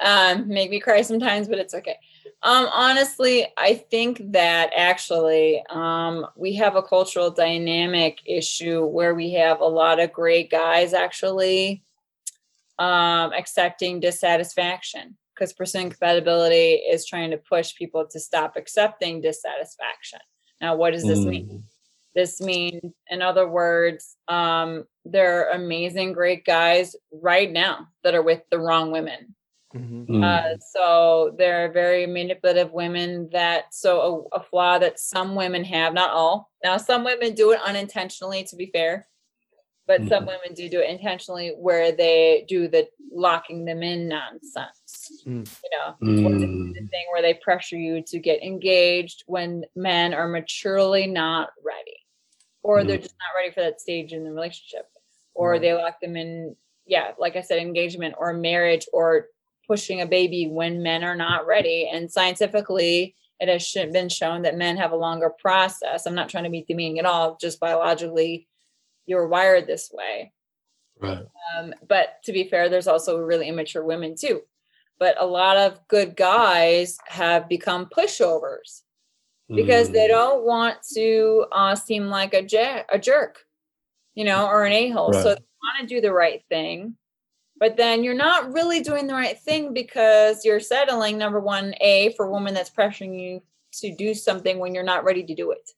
um, 0.00 0.48
make 0.48 0.70
me 0.70 0.80
cry 0.80 1.02
sometimes, 1.02 1.48
but 1.48 1.58
it's 1.58 1.74
okay. 1.74 1.96
Um, 2.42 2.68
honestly, 2.72 3.46
I 3.56 3.74
think 3.74 4.32
that 4.32 4.70
actually 4.76 5.62
um, 5.70 6.26
we 6.36 6.54
have 6.54 6.76
a 6.76 6.82
cultural 6.82 7.30
dynamic 7.30 8.20
issue 8.26 8.84
where 8.84 9.14
we 9.14 9.32
have 9.32 9.60
a 9.60 9.66
lot 9.66 10.00
of 10.00 10.12
great 10.12 10.50
guys 10.50 10.92
actually 10.92 11.82
um, 12.78 13.32
accepting 13.32 14.00
dissatisfaction 14.00 15.16
because 15.34 15.52
pursuing 15.52 15.90
compatibility 15.90 16.74
is 16.74 17.06
trying 17.06 17.30
to 17.30 17.36
push 17.36 17.74
people 17.74 18.06
to 18.10 18.20
stop 18.20 18.54
accepting 18.56 19.20
dissatisfaction. 19.20 20.20
Now, 20.60 20.76
what 20.76 20.92
does 20.92 21.04
this 21.04 21.20
mm. 21.20 21.28
mean? 21.28 21.64
This 22.16 22.40
means, 22.40 22.94
in 23.10 23.20
other 23.20 23.46
words, 23.46 24.16
um, 24.26 24.84
there 25.04 25.38
are 25.38 25.50
amazing, 25.50 26.14
great 26.14 26.46
guys 26.46 26.96
right 27.12 27.52
now 27.52 27.88
that 28.04 28.14
are 28.14 28.22
with 28.22 28.40
the 28.50 28.58
wrong 28.58 28.90
women. 28.90 29.34
Mm-hmm. 29.74 30.24
Uh, 30.24 30.40
mm. 30.40 30.58
so 30.72 31.34
there 31.36 31.66
are 31.66 31.72
very 31.72 32.06
manipulative 32.06 32.72
women 32.72 33.28
that, 33.32 33.74
so 33.74 34.28
a, 34.32 34.38
a, 34.38 34.42
flaw 34.42 34.78
that 34.78 34.98
some 34.98 35.34
women 35.34 35.62
have, 35.64 35.92
not 35.92 36.08
all. 36.10 36.50
Now, 36.64 36.78
some 36.78 37.04
women 37.04 37.34
do 37.34 37.52
it 37.52 37.60
unintentionally, 37.62 38.44
to 38.44 38.56
be 38.56 38.70
fair, 38.72 39.06
but 39.86 40.00
mm-hmm. 40.00 40.08
some 40.08 40.24
women 40.24 40.54
do 40.54 40.70
do 40.70 40.80
it 40.80 40.88
intentionally 40.88 41.50
where 41.58 41.92
they 41.92 42.46
do 42.48 42.66
the 42.66 42.88
locking 43.12 43.66
them 43.66 43.82
in 43.82 44.08
nonsense. 44.08 45.22
Mm. 45.26 45.46
You 45.62 45.70
know, 45.70 45.96
mm. 46.02 46.72
the 46.72 46.86
thing 46.86 47.04
where 47.12 47.20
they 47.20 47.34
pressure 47.34 47.76
you 47.76 48.02
to 48.06 48.18
get 48.18 48.42
engaged 48.42 49.24
when 49.26 49.64
men 49.74 50.14
are 50.14 50.28
maturely 50.28 51.06
not 51.06 51.50
ready 51.62 52.05
or 52.66 52.80
mm 52.80 52.86
they're 52.86 52.98
just 52.98 53.14
not 53.20 53.40
ready 53.40 53.54
for 53.54 53.60
that 53.60 53.80
stage 53.80 54.12
in 54.12 54.24
the 54.24 54.32
relationship. 54.32 54.86
Or 55.34 55.52
right. 55.52 55.60
they 55.60 55.72
lock 55.72 56.00
them 56.00 56.16
in 56.16 56.56
yeah 56.86 57.12
like 57.18 57.34
i 57.34 57.40
said 57.40 57.58
engagement 57.58 58.14
or 58.16 58.32
marriage 58.32 58.86
or 58.92 59.26
pushing 59.66 60.00
a 60.00 60.06
baby 60.06 60.46
when 60.46 60.82
men 60.82 61.04
are 61.04 61.16
not 61.16 61.46
ready. 61.46 61.88
And 61.92 62.10
scientifically 62.10 63.14
it 63.38 63.48
has 63.48 63.70
been 63.92 64.08
shown 64.08 64.42
that 64.42 64.56
men 64.56 64.76
have 64.78 64.92
a 64.92 64.96
longer 64.96 65.30
process. 65.30 66.06
I'm 66.06 66.14
not 66.14 66.28
trying 66.28 66.44
to 66.44 66.50
be 66.50 66.64
demeaning 66.66 66.98
at 66.98 67.06
all 67.06 67.36
just 67.40 67.60
biologically 67.60 68.48
you're 69.06 69.28
wired 69.28 69.66
this 69.66 69.90
way. 69.92 70.32
Right. 70.98 71.24
Um, 71.56 71.74
but 71.88 72.16
to 72.24 72.32
be 72.32 72.48
fair 72.48 72.68
there's 72.68 72.88
also 72.88 73.18
really 73.18 73.48
immature 73.48 73.84
women 73.84 74.16
too. 74.18 74.40
But 74.98 75.20
a 75.20 75.26
lot 75.26 75.56
of 75.56 75.86
good 75.88 76.16
guys 76.16 76.98
have 77.06 77.48
become 77.48 77.86
pushovers 77.86 78.82
because 79.48 79.88
mm. 79.88 79.92
they 79.92 80.08
don't 80.08 80.44
want 80.44 80.76
to 80.94 81.46
uh, 81.52 81.74
seem 81.74 82.08
like 82.08 82.34
a, 82.34 82.42
jer- 82.42 82.84
a 82.90 82.98
jerk, 82.98 83.44
you 84.14 84.24
know, 84.24 84.46
or 84.46 84.64
an 84.64 84.72
a 84.72 84.90
hole. 84.90 85.10
Right. 85.10 85.22
So 85.22 85.28
they 85.34 85.40
want 85.62 85.80
to 85.80 85.86
do 85.86 86.00
the 86.00 86.12
right 86.12 86.42
thing. 86.48 86.96
But 87.58 87.76
then 87.76 88.04
you're 88.04 88.14
not 88.14 88.52
really 88.52 88.80
doing 88.80 89.06
the 89.06 89.14
right 89.14 89.38
thing 89.38 89.72
because 89.72 90.44
you're 90.44 90.60
settling, 90.60 91.16
number 91.16 91.40
one, 91.40 91.74
A, 91.80 92.12
for 92.14 92.26
a 92.26 92.30
woman 92.30 92.52
that's 92.52 92.70
pressuring 92.70 93.18
you 93.18 93.42
to 93.80 93.94
do 93.94 94.12
something 94.12 94.58
when 94.58 94.74
you're 94.74 94.84
not 94.84 95.04
ready 95.04 95.22
to 95.22 95.34
do 95.34 95.52
it. 95.52 95.70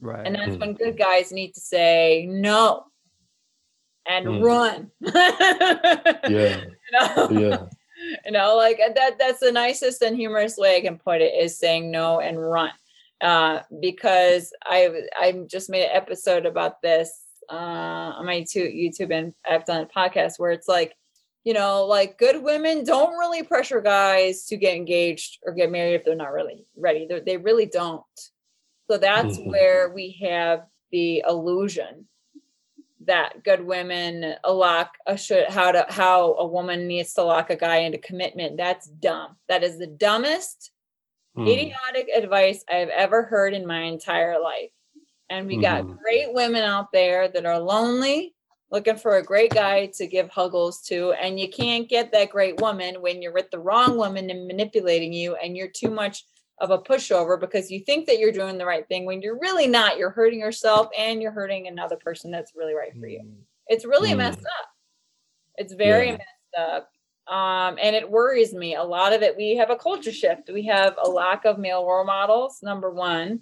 Right. 0.00 0.24
And 0.24 0.36
that's 0.36 0.52
mm. 0.52 0.60
when 0.60 0.74
good 0.74 0.96
guys 0.96 1.32
need 1.32 1.52
to 1.54 1.60
say 1.60 2.26
no 2.28 2.84
and 4.06 4.26
mm. 4.26 4.44
run. 4.44 4.90
yeah. 5.00 6.60
You 6.60 6.92
know? 6.92 7.28
Yeah. 7.30 7.66
You 8.24 8.30
know, 8.30 8.56
like 8.56 8.78
that 8.94 9.18
that's 9.18 9.40
the 9.40 9.50
nicest 9.50 10.02
and 10.02 10.14
humorous 10.14 10.58
way 10.58 10.76
I 10.76 10.80
can 10.82 10.98
put 10.98 11.22
it 11.22 11.32
is 11.34 11.58
saying 11.58 11.90
no 11.90 12.20
and 12.20 12.38
run 12.38 12.70
uh, 13.20 13.60
because 13.80 14.52
I 14.64 15.02
I 15.16 15.44
just 15.50 15.70
made 15.70 15.84
an 15.84 15.96
episode 15.96 16.46
about 16.46 16.82
this 16.82 17.10
uh, 17.50 17.54
on 18.16 18.26
my 18.26 18.40
YouTube 18.40 19.12
and 19.12 19.32
I've 19.48 19.64
done 19.64 19.82
a 19.82 19.98
podcast 19.98 20.38
where 20.38 20.52
it's 20.52 20.68
like, 20.68 20.94
you 21.44 21.54
know, 21.54 21.86
like 21.86 22.18
good 22.18 22.42
women 22.42 22.84
don't 22.84 23.16
really 23.18 23.42
pressure 23.42 23.80
guys 23.80 24.46
to 24.46 24.56
get 24.56 24.74
engaged 24.74 25.38
or 25.44 25.52
get 25.52 25.70
married 25.70 25.94
if 25.94 26.04
they're 26.04 26.16
not 26.16 26.32
really 26.32 26.66
ready. 26.76 27.06
They're, 27.08 27.20
they 27.20 27.36
really 27.36 27.66
don't. 27.66 28.02
So 28.90 28.98
that's 28.98 29.38
mm-hmm. 29.38 29.50
where 29.50 29.90
we 29.90 30.18
have 30.22 30.66
the 30.90 31.24
illusion 31.26 32.06
that 33.06 33.44
good 33.44 33.64
women 33.64 34.34
lock 34.48 34.94
a 35.06 35.16
should 35.16 35.48
how 35.48 35.70
to 35.70 35.86
how 35.88 36.34
a 36.34 36.46
woman 36.46 36.88
needs 36.88 37.12
to 37.14 37.22
lock 37.22 37.50
a 37.50 37.56
guy 37.56 37.78
into 37.78 37.98
commitment. 37.98 38.56
That's 38.56 38.88
dumb. 38.88 39.36
That 39.48 39.62
is 39.62 39.78
the 39.78 39.86
dumbest 39.86 40.72
mm. 41.36 41.48
idiotic 41.48 42.08
advice 42.14 42.64
I've 42.70 42.88
ever 42.88 43.22
heard 43.22 43.54
in 43.54 43.66
my 43.66 43.82
entire 43.82 44.40
life. 44.40 44.70
And 45.28 45.46
we 45.46 45.56
got 45.56 45.84
mm. 45.84 45.98
great 45.98 46.32
women 46.32 46.62
out 46.62 46.92
there 46.92 47.28
that 47.28 47.46
are 47.46 47.58
lonely, 47.58 48.34
looking 48.70 48.96
for 48.96 49.16
a 49.16 49.22
great 49.22 49.52
guy 49.52 49.86
to 49.94 50.06
give 50.06 50.28
huggles 50.28 50.80
to. 50.82 51.12
And 51.12 51.38
you 51.38 51.48
can't 51.48 51.88
get 51.88 52.12
that 52.12 52.30
great 52.30 52.60
woman 52.60 53.02
when 53.02 53.20
you're 53.20 53.32
with 53.32 53.50
the 53.50 53.58
wrong 53.58 53.96
woman 53.96 54.30
and 54.30 54.46
manipulating 54.46 55.12
you, 55.12 55.34
and 55.36 55.56
you're 55.56 55.68
too 55.68 55.90
much 55.90 56.24
of 56.58 56.70
a 56.70 56.78
pushover 56.78 57.38
because 57.38 57.70
you 57.70 57.80
think 57.80 58.06
that 58.06 58.18
you're 58.18 58.32
doing 58.32 58.56
the 58.56 58.64
right 58.64 58.88
thing 58.88 59.04
when 59.04 59.20
you're 59.20 59.38
really 59.38 59.66
not. 59.66 59.98
You're 59.98 60.10
hurting 60.10 60.40
yourself 60.40 60.88
and 60.98 61.20
you're 61.20 61.32
hurting 61.32 61.66
another 61.66 61.96
person 61.96 62.30
that's 62.30 62.52
really 62.56 62.74
right 62.74 62.92
for 62.98 63.06
you. 63.06 63.20
Mm. 63.20 63.34
It's 63.66 63.84
really 63.84 64.12
mm. 64.12 64.18
messed 64.18 64.38
up. 64.38 64.68
It's 65.56 65.74
very 65.74 66.06
yeah. 66.06 66.12
messed 66.12 66.70
up 66.70 66.90
um, 67.28 67.76
and 67.82 67.96
it 67.96 68.08
worries 68.08 68.54
me. 68.54 68.76
A 68.76 68.82
lot 68.82 69.12
of 69.12 69.22
it 69.22 69.36
we 69.36 69.56
have 69.56 69.70
a 69.70 69.76
culture 69.76 70.12
shift. 70.12 70.50
We 70.52 70.64
have 70.66 70.94
a 71.02 71.08
lack 71.08 71.44
of 71.44 71.58
male 71.58 71.84
role 71.84 72.04
models 72.04 72.62
number 72.62 72.90
one. 72.90 73.40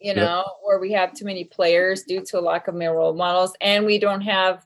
You 0.00 0.14
know 0.14 0.38
yep. 0.38 0.46
where 0.62 0.80
we 0.80 0.92
have 0.92 1.14
too 1.14 1.24
many 1.24 1.44
players 1.44 2.02
due 2.02 2.24
to 2.24 2.38
a 2.38 2.40
lack 2.40 2.66
of 2.68 2.74
male 2.74 2.94
role 2.94 3.14
models 3.14 3.54
and 3.60 3.86
we 3.86 3.98
don't 3.98 4.20
have 4.22 4.64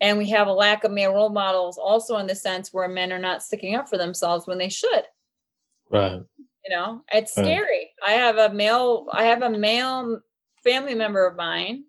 and 0.00 0.16
we 0.16 0.30
have 0.30 0.46
a 0.46 0.52
lack 0.52 0.84
of 0.84 0.92
male 0.92 1.12
role 1.12 1.28
models 1.28 1.76
also 1.76 2.16
in 2.16 2.26
the 2.26 2.34
sense 2.34 2.72
where 2.72 2.88
men 2.88 3.12
are 3.12 3.18
not 3.18 3.42
sticking 3.42 3.74
up 3.74 3.88
for 3.88 3.98
themselves 3.98 4.46
when 4.46 4.56
they 4.56 4.70
should. 4.70 5.02
Right. 5.90 6.22
You 6.64 6.70
know 6.70 7.02
it's 7.12 7.36
right. 7.36 7.44
scary. 7.44 7.90
I 8.06 8.12
have 8.12 8.36
a 8.36 8.52
male 8.52 9.06
i 9.12 9.24
have 9.24 9.42
a 9.42 9.50
male 9.50 10.20
family 10.62 10.94
member 10.94 11.26
of 11.26 11.36
mine 11.36 11.84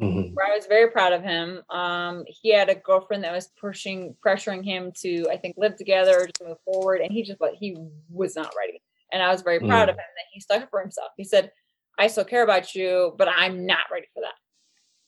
Mm-hmm. 0.00 0.34
Where 0.34 0.46
I 0.46 0.54
was 0.54 0.66
very 0.66 0.90
proud 0.90 1.12
of 1.12 1.22
him. 1.22 1.60
Um, 1.70 2.24
he 2.28 2.52
had 2.52 2.68
a 2.68 2.74
girlfriend 2.76 3.24
that 3.24 3.32
was 3.32 3.48
pushing, 3.60 4.14
pressuring 4.24 4.64
him 4.64 4.92
to, 5.00 5.26
I 5.28 5.36
think, 5.36 5.56
live 5.58 5.76
together, 5.76 6.26
to 6.26 6.44
move 6.44 6.58
forward, 6.64 7.00
and 7.00 7.10
he 7.10 7.24
just, 7.24 7.38
but 7.40 7.54
he 7.54 7.76
was 8.08 8.36
not 8.36 8.54
ready. 8.56 8.80
And 9.12 9.22
I 9.22 9.32
was 9.32 9.42
very 9.42 9.58
proud 9.58 9.88
mm-hmm. 9.88 9.90
of 9.90 9.94
him 9.96 9.96
that 9.96 10.26
he 10.32 10.40
stuck 10.40 10.62
up 10.62 10.70
for 10.70 10.80
himself. 10.80 11.10
He 11.16 11.24
said, 11.24 11.50
"I 11.98 12.06
still 12.06 12.24
care 12.24 12.44
about 12.44 12.74
you, 12.74 13.14
but 13.18 13.28
I'm 13.28 13.66
not 13.66 13.90
ready 13.90 14.06
for 14.14 14.20
that." 14.20 14.34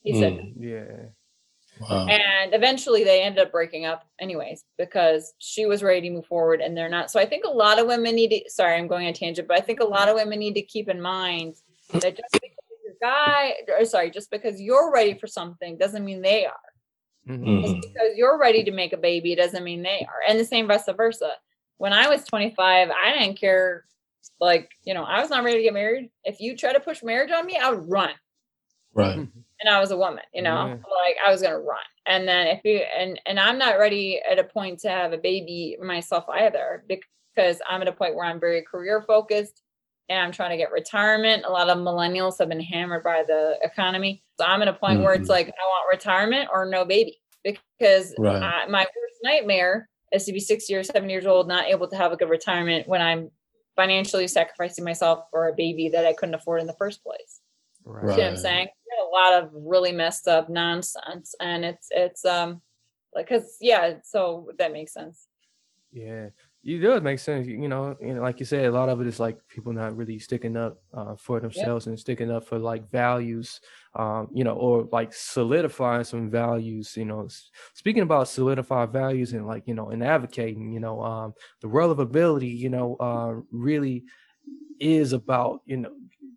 He 0.02 0.14
mm. 0.14 0.18
said, 0.18 0.54
"Yeah." 0.58 1.10
Wow. 1.80 2.06
And 2.06 2.52
eventually 2.52 3.04
they 3.04 3.22
ended 3.22 3.42
up 3.42 3.52
breaking 3.52 3.86
up 3.86 4.06
anyways 4.20 4.64
because 4.76 5.32
she 5.38 5.64
was 5.64 5.82
ready 5.82 6.08
to 6.08 6.14
move 6.14 6.26
forward 6.26 6.60
and 6.60 6.76
they're 6.76 6.90
not. 6.90 7.10
So 7.10 7.18
I 7.18 7.24
think 7.24 7.44
a 7.44 7.50
lot 7.50 7.78
of 7.78 7.86
women 7.86 8.14
need 8.14 8.30
to 8.30 8.50
sorry, 8.50 8.76
I'm 8.76 8.86
going 8.86 9.06
on 9.06 9.14
tangent, 9.14 9.48
but 9.48 9.56
I 9.56 9.62
think 9.62 9.80
a 9.80 9.84
lot 9.84 10.08
of 10.08 10.14
women 10.14 10.38
need 10.38 10.54
to 10.54 10.62
keep 10.62 10.88
in 10.88 11.00
mind 11.00 11.54
that 11.92 12.16
just 12.16 12.32
because 12.32 12.50
guy, 13.00 13.54
or 13.78 13.84
sorry, 13.84 14.10
just 14.10 14.30
because 14.30 14.60
you're 14.60 14.92
ready 14.92 15.14
for 15.14 15.26
something 15.26 15.78
doesn't 15.78 16.04
mean 16.04 16.22
they 16.22 16.46
are. 16.46 16.54
Mm-hmm. 17.28 17.62
Just 17.62 17.74
because 17.82 18.16
you're 18.16 18.38
ready 18.38 18.64
to 18.64 18.70
make 18.70 18.92
a 18.92 18.96
baby 18.96 19.34
doesn't 19.34 19.64
mean 19.64 19.82
they 19.82 20.06
are. 20.08 20.20
And 20.28 20.38
the 20.38 20.44
same 20.44 20.66
vice 20.66 20.88
versa. 20.96 21.32
When 21.78 21.92
I 21.92 22.08
was 22.08 22.24
25, 22.24 22.90
I 22.90 23.12
didn't 23.12 23.38
care. 23.38 23.84
Like, 24.40 24.70
you 24.84 24.94
know, 24.94 25.04
I 25.04 25.20
was 25.20 25.30
not 25.30 25.44
ready 25.44 25.58
to 25.58 25.62
get 25.62 25.74
married. 25.74 26.10
If 26.24 26.40
you 26.40 26.56
try 26.56 26.72
to 26.72 26.80
push 26.80 27.02
marriage 27.02 27.30
on 27.30 27.46
me, 27.46 27.56
I 27.56 27.70
would 27.70 27.88
run. 27.88 28.10
Right. 28.94 29.16
And 29.16 29.68
I 29.68 29.78
was 29.80 29.90
a 29.90 29.96
woman, 29.96 30.24
you 30.32 30.42
know, 30.42 30.66
yeah. 30.66 30.72
like 30.72 31.16
I 31.24 31.30
was 31.30 31.42
gonna 31.42 31.60
run. 31.60 31.78
And 32.06 32.26
then 32.26 32.46
if 32.46 32.60
you 32.64 32.78
and 32.78 33.20
and 33.26 33.38
I'm 33.38 33.58
not 33.58 33.78
ready 33.78 34.20
at 34.28 34.38
a 34.38 34.44
point 34.44 34.80
to 34.80 34.88
have 34.88 35.12
a 35.12 35.18
baby 35.18 35.76
myself 35.82 36.24
either 36.28 36.84
because 36.88 37.60
I'm 37.68 37.82
at 37.82 37.88
a 37.88 37.92
point 37.92 38.14
where 38.14 38.24
I'm 38.24 38.40
very 38.40 38.62
career 38.62 39.04
focused 39.06 39.62
and 40.10 40.20
I'm 40.20 40.32
trying 40.32 40.50
to 40.50 40.56
get 40.56 40.72
retirement. 40.72 41.44
A 41.46 41.50
lot 41.50 41.70
of 41.70 41.78
millennials 41.78 42.38
have 42.40 42.48
been 42.48 42.60
hammered 42.60 43.04
by 43.04 43.22
the 43.26 43.56
economy. 43.62 44.24
So 44.38 44.44
I'm 44.44 44.60
at 44.60 44.66
a 44.66 44.72
point 44.72 44.94
mm-hmm. 44.94 45.04
where 45.04 45.14
it's 45.14 45.22
mm-hmm. 45.22 45.30
like, 45.30 45.46
I 45.46 45.50
want 45.50 45.88
retirement 45.90 46.48
or 46.52 46.66
no 46.66 46.84
baby 46.84 47.18
because 47.44 48.12
right. 48.18 48.42
I, 48.42 48.66
my 48.66 48.80
worst 48.80 49.20
nightmare 49.22 49.88
is 50.12 50.24
to 50.24 50.32
be 50.32 50.40
60 50.40 50.74
or 50.74 50.82
70 50.82 51.12
years 51.12 51.26
old, 51.26 51.46
not 51.46 51.68
able 51.68 51.86
to 51.88 51.96
have 51.96 52.10
a 52.10 52.16
good 52.16 52.28
retirement 52.28 52.88
when 52.88 53.00
I'm 53.00 53.30
financially 53.76 54.26
sacrificing 54.26 54.84
myself 54.84 55.26
for 55.30 55.48
a 55.48 55.54
baby 55.54 55.88
that 55.90 56.04
I 56.04 56.12
couldn't 56.12 56.34
afford 56.34 56.60
in 56.60 56.66
the 56.66 56.74
first 56.74 57.04
place. 57.04 57.40
Right. 57.84 58.16
See 58.16 58.20
what 58.20 58.30
I'm 58.30 58.36
saying? 58.36 58.66
A 58.66 59.30
lot 59.30 59.42
of 59.42 59.50
really 59.54 59.92
messed 59.92 60.26
up 60.26 60.50
nonsense. 60.50 61.36
And 61.40 61.64
it's, 61.64 61.86
it's, 61.90 62.24
um, 62.24 62.60
like, 63.14 63.28
cause 63.28 63.56
yeah, 63.60 63.94
so 64.02 64.50
that 64.58 64.72
makes 64.72 64.92
sense. 64.92 65.28
Yeah. 65.92 66.30
It 66.62 67.02
makes 67.02 67.22
sense. 67.22 67.46
You 67.46 67.68
know, 67.68 67.96
you 68.02 68.14
know, 68.14 68.20
like 68.20 68.38
you 68.38 68.44
said, 68.44 68.66
a 68.66 68.70
lot 68.70 68.90
of 68.90 69.00
it 69.00 69.06
is 69.06 69.18
like 69.18 69.38
people 69.48 69.72
not 69.72 69.96
really 69.96 70.18
sticking 70.18 70.56
up 70.56 70.78
uh, 70.92 71.16
for 71.16 71.40
themselves 71.40 71.86
and 71.86 71.98
sticking 71.98 72.30
up 72.30 72.44
for 72.44 72.58
like 72.58 72.90
values, 72.90 73.60
um, 73.94 74.28
you 74.34 74.44
know, 74.44 74.52
or 74.54 74.86
like 74.92 75.14
solidifying 75.14 76.04
some 76.04 76.30
values. 76.30 76.96
You 76.98 77.06
know, 77.06 77.28
speaking 77.72 78.02
about 78.02 78.28
solidified 78.28 78.92
values 78.92 79.32
and 79.32 79.46
like 79.46 79.62
you 79.66 79.74
know, 79.74 79.88
and 79.88 80.04
advocating, 80.04 80.70
you 80.70 80.80
know, 80.80 81.02
um, 81.02 81.34
the 81.62 81.68
ability, 81.68 82.48
you 82.48 82.68
know, 82.68 82.96
uh, 83.00 83.40
really 83.50 84.04
is 84.80 85.12
about 85.12 85.62
you 85.66 85.78
know 85.78 85.92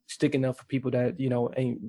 sticking 0.08 0.46
up 0.46 0.58
for 0.58 0.66
people 0.66 0.92
that 0.92 1.20
you 1.20 1.30
know 1.30 1.52
ain't 1.58 1.82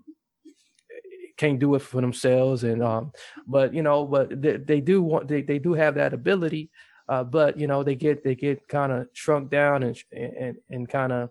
can't 1.36 1.58
do 1.58 1.74
it 1.74 1.80
for 1.80 2.00
themselves 2.00 2.62
and 2.64 2.82
um 2.82 3.10
but 3.46 3.74
you 3.74 3.82
know 3.82 4.06
but 4.06 4.40
they, 4.40 4.56
they 4.56 4.80
do 4.80 5.02
want 5.02 5.26
they, 5.26 5.42
they 5.42 5.58
do 5.58 5.72
have 5.74 5.94
that 5.96 6.14
ability 6.14 6.70
uh, 7.08 7.24
but 7.24 7.58
you 7.58 7.66
know 7.66 7.82
they 7.82 7.94
get 7.94 8.24
they 8.24 8.34
get 8.34 8.66
kind 8.68 8.92
of 8.92 9.08
shrunk 9.12 9.50
down 9.50 9.82
and 9.82 10.02
and 10.12 10.56
and 10.70 10.88
kind 10.88 11.12
of 11.12 11.30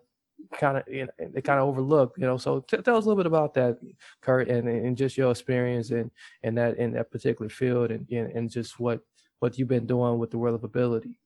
kind 0.57 0.77
of 0.77 0.83
you 0.87 1.05
know, 1.05 1.27
they 1.33 1.41
kind 1.41 1.59
of 1.59 1.67
overlooked 1.67 2.17
you 2.17 2.25
know 2.25 2.37
so 2.37 2.59
t- 2.61 2.77
tell 2.77 2.97
us 2.97 3.05
a 3.05 3.07
little 3.07 3.21
bit 3.21 3.25
about 3.25 3.53
that 3.53 3.77
kurt 4.21 4.49
and, 4.49 4.67
and 4.67 4.97
just 4.97 5.17
your 5.17 5.31
experience 5.31 5.91
and 5.91 6.11
in 6.43 6.55
that 6.55 6.77
in 6.77 6.91
that 6.93 7.11
particular 7.11 7.49
field 7.49 7.91
and 7.91 8.09
and 8.09 8.49
just 8.49 8.79
what 8.79 8.99
what 9.39 9.57
you've 9.57 9.67
been 9.67 9.85
doing 9.85 10.19
with 10.19 10.31
the 10.31 10.37
world 10.37 10.55
of 10.55 10.63
ability. 10.63 11.19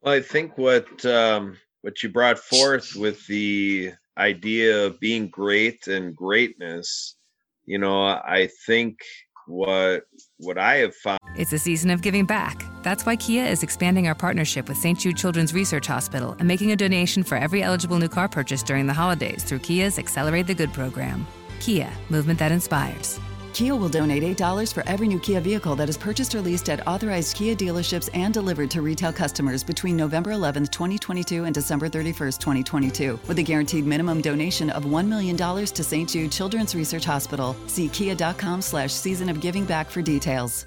Well 0.00 0.14
i 0.14 0.20
think 0.20 0.56
what 0.56 1.04
um 1.04 1.56
what 1.82 2.02
you 2.02 2.08
brought 2.08 2.38
forth 2.38 2.94
with 2.96 3.26
the 3.26 3.92
idea 4.16 4.86
of 4.86 5.00
being 5.00 5.28
great 5.28 5.86
and 5.86 6.14
greatness 6.14 7.16
you 7.66 7.78
know 7.78 8.02
i 8.04 8.48
think 8.66 9.00
what 9.48 10.04
what 10.38 10.58
i 10.58 10.76
have 10.76 10.94
found. 10.94 11.18
It's 11.36 11.52
a 11.52 11.58
season 11.58 11.90
of 11.90 12.02
giving 12.02 12.26
back. 12.26 12.64
That's 12.82 13.04
why 13.06 13.16
kia 13.16 13.44
is 13.44 13.62
expanding 13.62 14.06
our 14.06 14.14
partnership 14.14 14.68
with 14.68 14.76
st 14.76 14.98
jude 14.98 15.16
children's 15.16 15.54
research 15.54 15.86
hospital 15.86 16.36
and 16.38 16.46
making 16.46 16.72
a 16.72 16.76
donation 16.76 17.22
for 17.22 17.36
every 17.36 17.62
eligible 17.62 17.98
new 17.98 18.08
car 18.08 18.28
purchase 18.28 18.62
during 18.62 18.86
the 18.86 18.94
holidays 18.94 19.44
through 19.44 19.60
kia's 19.60 19.98
accelerate 19.98 20.46
the 20.46 20.54
good 20.54 20.72
program. 20.72 21.26
Kia 21.60 21.90
movement 22.08 22.38
that 22.38 22.52
inspires 22.52 23.18
Kia 23.58 23.74
will 23.74 23.88
donate 23.88 24.22
$8 24.22 24.72
for 24.72 24.84
every 24.86 25.08
new 25.08 25.18
Kia 25.18 25.40
vehicle 25.40 25.74
that 25.74 25.88
is 25.88 25.96
purchased 25.96 26.32
or 26.32 26.40
leased 26.40 26.68
at 26.68 26.86
authorized 26.86 27.34
Kia 27.34 27.56
dealerships 27.56 28.08
and 28.14 28.32
delivered 28.32 28.70
to 28.70 28.82
retail 28.82 29.12
customers 29.12 29.64
between 29.64 29.96
November 29.96 30.30
11, 30.30 30.66
2022 30.66 31.42
and 31.42 31.52
December 31.52 31.88
31, 31.88 32.30
2022, 32.38 33.18
with 33.26 33.36
a 33.40 33.42
guaranteed 33.42 33.84
minimum 33.84 34.20
donation 34.20 34.70
of 34.70 34.84
$1 34.84 35.08
million 35.08 35.36
to 35.36 35.82
St. 35.82 36.08
Jude 36.08 36.30
Children's 36.30 36.76
Research 36.76 37.04
Hospital. 37.04 37.56
See 37.66 37.88
kia.com 37.88 38.62
slash 38.62 38.92
season 38.92 39.28
of 39.28 39.40
giving 39.40 39.64
back 39.64 39.90
for 39.90 40.02
details. 40.02 40.64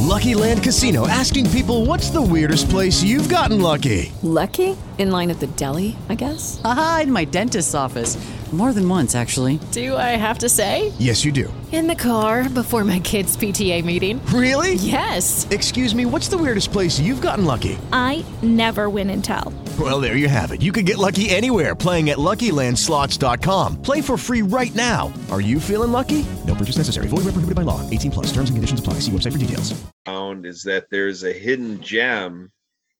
Lucky 0.00 0.34
Land 0.34 0.64
Casino 0.64 1.06
asking 1.06 1.48
people 1.50 1.86
what's 1.86 2.10
the 2.10 2.20
weirdest 2.20 2.68
place 2.70 3.04
you've 3.04 3.28
gotten 3.28 3.62
lucky? 3.62 4.10
Lucky? 4.22 4.76
In 4.98 5.12
line 5.12 5.30
at 5.30 5.38
the 5.38 5.46
deli, 5.46 5.96
I 6.08 6.16
guess? 6.16 6.60
Aha, 6.64 7.00
in 7.04 7.12
my 7.12 7.24
dentist's 7.24 7.74
office. 7.74 8.16
More 8.52 8.72
than 8.72 8.88
once, 8.88 9.16
actually. 9.16 9.58
Do 9.72 9.96
I 9.96 10.10
have 10.16 10.38
to 10.38 10.48
say? 10.48 10.92
Yes, 10.98 11.24
you 11.24 11.32
do. 11.32 11.52
In 11.72 11.88
the 11.88 11.96
car 11.96 12.48
before 12.48 12.84
my 12.84 13.00
kids' 13.00 13.36
PTA 13.36 13.84
meeting. 13.84 14.24
Really? 14.26 14.74
Yes. 14.74 15.48
Excuse 15.50 15.92
me, 15.92 16.06
what's 16.06 16.28
the 16.28 16.38
weirdest 16.38 16.70
place 16.70 17.00
you've 17.00 17.20
gotten 17.20 17.44
lucky? 17.44 17.76
I 17.92 18.24
never 18.42 18.88
win 18.88 19.10
and 19.10 19.24
tell. 19.24 19.52
Well, 19.76 20.00
there 20.00 20.16
you 20.16 20.28
have 20.28 20.52
it. 20.52 20.62
You 20.62 20.70
can 20.70 20.84
get 20.84 20.98
lucky 20.98 21.30
anywhere 21.30 21.74
playing 21.74 22.10
at 22.10 22.18
LuckyLandSlots.com. 22.18 23.82
Play 23.82 24.00
for 24.00 24.16
free 24.16 24.42
right 24.42 24.72
now. 24.76 25.12
Are 25.32 25.40
you 25.40 25.58
feeling 25.58 25.90
lucky? 25.90 26.24
No 26.46 26.54
purchase 26.54 26.76
necessary. 26.76 27.08
Void 27.08 27.24
where 27.24 27.34
prohibited 27.34 27.56
by 27.56 27.62
law. 27.62 27.80
18 27.90 28.12
plus. 28.12 28.26
Terms 28.26 28.50
and 28.50 28.56
conditions 28.56 28.78
apply. 28.78 29.00
See 29.00 29.10
website 29.10 29.32
for 29.32 29.38
details. 29.38 29.74
Found 30.04 30.46
is 30.46 30.62
that 30.62 30.86
there's 30.92 31.24
a 31.24 31.32
hidden 31.32 31.80
gem 31.80 32.52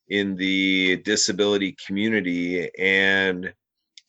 in 0.09 0.35
the 0.35 0.97
disability 1.05 1.77
community 1.87 2.69
and 2.79 3.53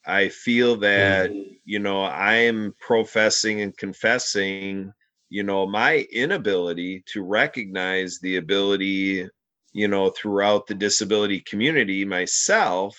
I 0.07 0.29
feel 0.29 0.75
that, 0.77 1.31
you 1.65 1.79
know, 1.79 2.03
I'm 2.03 2.73
professing 2.79 3.61
and 3.61 3.75
confessing, 3.75 4.93
you 5.29 5.43
know, 5.43 5.65
my 5.65 6.07
inability 6.11 7.03
to 7.13 7.23
recognize 7.23 8.19
the 8.19 8.37
ability, 8.37 9.27
you 9.73 9.87
know, 9.87 10.11
throughout 10.11 10.67
the 10.67 10.75
disability 10.75 11.39
community 11.41 12.05
myself. 12.05 12.97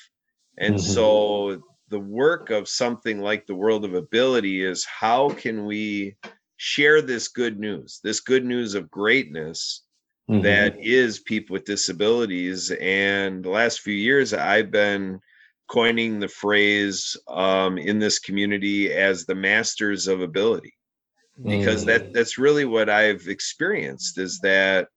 And 0.58 0.74
mm-hmm. 0.74 0.92
so 0.92 1.62
the 1.88 2.00
work 2.00 2.50
of 2.50 2.68
something 2.68 3.20
like 3.20 3.46
the 3.46 3.54
world 3.54 3.84
of 3.84 3.94
ability 3.94 4.64
is 4.64 4.84
how 4.84 5.30
can 5.30 5.64
we 5.64 6.16
share 6.56 7.02
this 7.02 7.28
good 7.28 7.60
news, 7.60 8.00
this 8.02 8.20
good 8.20 8.44
news 8.44 8.74
of 8.74 8.90
greatness 8.90 9.82
mm-hmm. 10.28 10.42
that 10.42 10.76
is 10.80 11.20
people 11.20 11.54
with 11.54 11.64
disabilities. 11.64 12.72
And 12.80 13.44
the 13.44 13.50
last 13.50 13.80
few 13.80 13.94
years, 13.94 14.34
I've 14.34 14.70
been 14.70 15.20
coining 15.68 16.20
the 16.20 16.28
phrase 16.28 17.16
um, 17.28 17.78
in 17.78 17.98
this 17.98 18.18
community 18.18 18.92
as 18.92 19.24
the 19.24 19.34
masters 19.34 20.06
of 20.06 20.20
ability. 20.20 20.72
Because 21.42 21.82
mm. 21.82 21.86
that 21.88 22.14
that's 22.14 22.38
really 22.38 22.64
what 22.64 22.88
i've 22.88 23.28
experienced 23.28 24.16
is 24.16 24.38
that 24.40 24.88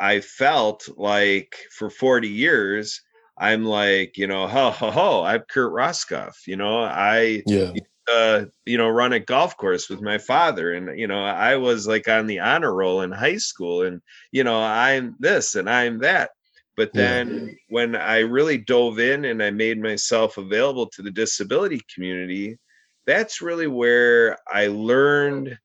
i 0.00 0.20
felt 0.20 0.88
like 0.96 1.56
for 1.76 1.90
40 1.90 2.28
years 2.28 3.00
i'm 3.36 3.64
like 3.64 4.16
you 4.16 4.28
know 4.28 4.46
ho 4.46 4.70
ho 4.70 4.92
ho 4.92 5.22
i'm 5.24 5.42
kurt 5.50 5.72
roskoff 5.72 6.46
you 6.46 6.54
know 6.54 6.84
i 6.84 7.42
yeah. 7.46 7.72
uh, 8.08 8.44
you 8.64 8.78
know 8.78 8.88
run 8.88 9.12
a 9.12 9.18
golf 9.18 9.56
course 9.56 9.88
with 9.88 10.00
my 10.00 10.18
father 10.18 10.72
and 10.72 10.96
you 10.96 11.08
know 11.08 11.24
i 11.24 11.56
was 11.56 11.88
like 11.88 12.06
on 12.06 12.28
the 12.28 12.38
honor 12.38 12.72
roll 12.72 13.00
in 13.00 13.10
high 13.10 13.38
school 13.38 13.82
and 13.82 14.00
you 14.30 14.44
know 14.44 14.62
i'm 14.62 15.16
this 15.18 15.56
and 15.56 15.68
i'm 15.68 15.98
that 15.98 16.30
but 16.82 16.92
then 16.92 17.46
yeah. 17.46 17.54
when 17.68 17.94
I 17.94 18.18
really 18.18 18.58
dove 18.58 18.98
in 18.98 19.24
and 19.26 19.40
I 19.40 19.52
made 19.52 19.80
myself 19.80 20.36
available 20.36 20.88
to 20.88 21.02
the 21.02 21.12
disability 21.12 21.80
community, 21.94 22.58
that's 23.06 23.40
really 23.40 23.68
where 23.68 24.36
I 24.52 24.66
learned 24.66 25.56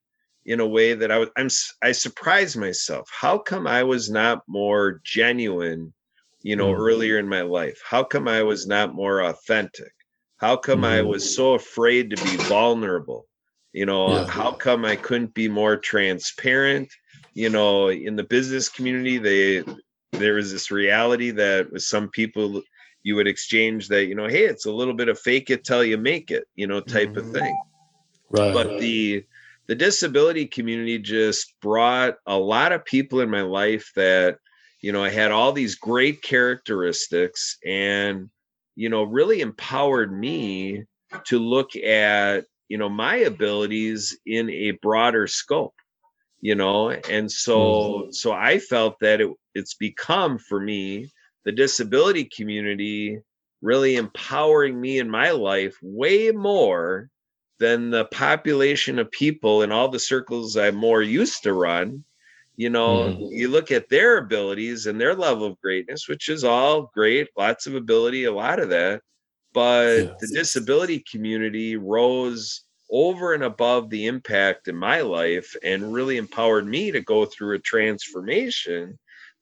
in 0.46 0.60
a 0.60 0.68
way 0.68 0.94
that 0.94 1.12
I 1.12 1.18
was 1.18 1.30
I'm 1.36 1.50
I 1.82 1.92
surprised 1.92 2.56
myself. 2.56 3.10
How 3.12 3.40
come 3.40 3.66
I 3.66 3.82
was 3.82 4.12
not 4.12 4.44
more 4.48 5.02
genuine, 5.04 5.92
you 6.44 6.56
know, 6.56 6.72
mm. 6.72 6.78
earlier 6.78 7.18
in 7.18 7.28
my 7.28 7.42
life? 7.42 7.82
How 7.84 8.04
come 8.04 8.28
I 8.28 8.44
was 8.44 8.68
not 8.68 8.94
more 8.94 9.22
authentic? 9.22 9.94
How 10.36 10.56
come 10.56 10.82
mm. 10.82 10.86
I 10.86 11.02
was 11.02 11.36
so 11.36 11.56
afraid 11.56 12.12
to 12.12 12.24
be 12.24 12.38
vulnerable? 12.44 13.26
You 13.74 13.88
know, 13.88 14.10
yeah. 14.10 14.28
how 14.28 14.52
come 14.52 14.86
I 14.86 14.98
couldn't 14.98 15.34
be 15.34 15.50
more 15.50 15.78
transparent? 15.78 16.94
You 17.34 17.50
know, 17.50 17.90
in 17.90 18.16
the 18.16 18.24
business 18.24 18.70
community, 18.70 19.18
they 19.18 19.64
there 20.14 20.36
was 20.36 20.52
this 20.52 20.72
reality 20.72 21.32
that 21.32 21.72
with 21.72 21.84
some 21.84 22.10
people 22.10 22.62
you 23.04 23.16
would 23.16 23.28
exchange 23.28 23.88
that 23.88 24.06
you 24.06 24.16
know 24.16 24.28
hey 24.28 24.46
it's 24.46 24.66
a 24.66 24.72
little 24.72 24.94
bit 24.94 25.10
of 25.10 25.20
fake 25.20 25.50
it 25.50 25.64
till 25.64 25.84
you 25.84 25.98
make 25.98 26.32
it 26.32 26.46
you 26.56 26.68
know 26.68 26.82
type 26.82 27.10
mm-hmm. 27.10 27.20
of 27.20 27.32
thing. 27.32 27.58
Right. 28.30 28.54
But 28.54 28.80
the 28.80 29.26
the 29.68 29.76
disability 29.76 30.46
community 30.46 30.98
just 30.98 31.54
brought 31.62 32.16
a 32.26 32.38
lot 32.38 32.72
of 32.72 32.86
people 32.86 33.20
in 33.20 33.30
my 33.30 33.42
life 33.42 33.92
that 33.96 34.38
you 34.82 34.92
know 34.92 35.04
i 35.04 35.10
had 35.10 35.32
all 35.32 35.52
these 35.52 35.76
great 35.76 36.22
characteristics 36.22 37.58
and 37.66 38.30
you 38.76 38.90
know 38.90 39.04
really 39.04 39.42
empowered 39.42 40.18
me 40.18 40.84
to 41.26 41.40
look 41.40 41.76
at 41.76 42.46
you 42.70 42.78
know 42.78 42.90
my 42.90 43.18
abilities 43.18 44.18
in 44.26 44.50
a 44.50 44.72
broader 44.72 45.28
scope 45.28 45.76
you 46.42 46.56
know 46.56 46.90
and 46.90 47.32
so 47.32 47.60
mm-hmm. 47.60 48.12
so 48.12 48.32
i 48.32 48.60
felt 48.60 49.00
that 49.00 49.22
it, 49.22 49.32
it's 49.56 49.74
become 49.74 50.38
for 50.38 50.60
me 50.60 51.10
the 51.46 51.52
disability 51.52 52.26
community 52.26 53.20
really 53.62 53.96
empowering 53.96 54.80
me 54.80 55.00
in 55.00 55.10
my 55.10 55.32
life 55.32 55.76
way 55.82 56.32
more 56.32 57.10
than 57.60 57.90
the 57.90 58.06
population 58.06 59.00
of 59.00 59.10
people 59.10 59.64
in 59.64 59.72
all 59.72 59.90
the 59.90 60.00
circles 60.00 60.58
i'm 60.58 60.76
more 60.76 61.02
used 61.02 61.44
to 61.44 61.54
run 61.54 62.04
you 62.56 62.70
know 62.70 63.04
mm-hmm. 63.04 63.26
you 63.26 63.48
look 63.48 63.72
at 63.72 63.90
their 63.90 64.18
abilities 64.18 64.86
and 64.86 65.02
their 65.02 65.16
level 65.16 65.48
of 65.48 65.62
greatness 65.62 66.08
which 66.08 66.30
is 66.30 66.44
all 66.44 66.92
great 66.94 67.28
lots 67.38 67.66
of 67.66 67.76
ability 67.76 68.26
a 68.26 68.32
lot 68.32 68.60
of 68.60 68.70
that 68.70 69.02
but 69.54 69.98
yes. 69.98 70.14
the 70.20 70.28
disability 70.28 71.04
community 71.10 71.78
rose 71.78 72.64
over 72.90 73.34
and 73.34 73.44
above 73.44 73.90
the 73.90 74.06
impact 74.06 74.68
in 74.68 74.76
my 74.76 75.02
life 75.02 75.56
and 75.64 75.94
really 75.94 76.18
empowered 76.18 76.66
me 76.66 76.92
to 76.92 77.02
go 77.02 77.26
through 77.26 77.56
a 77.56 77.60
transformation 77.60 78.98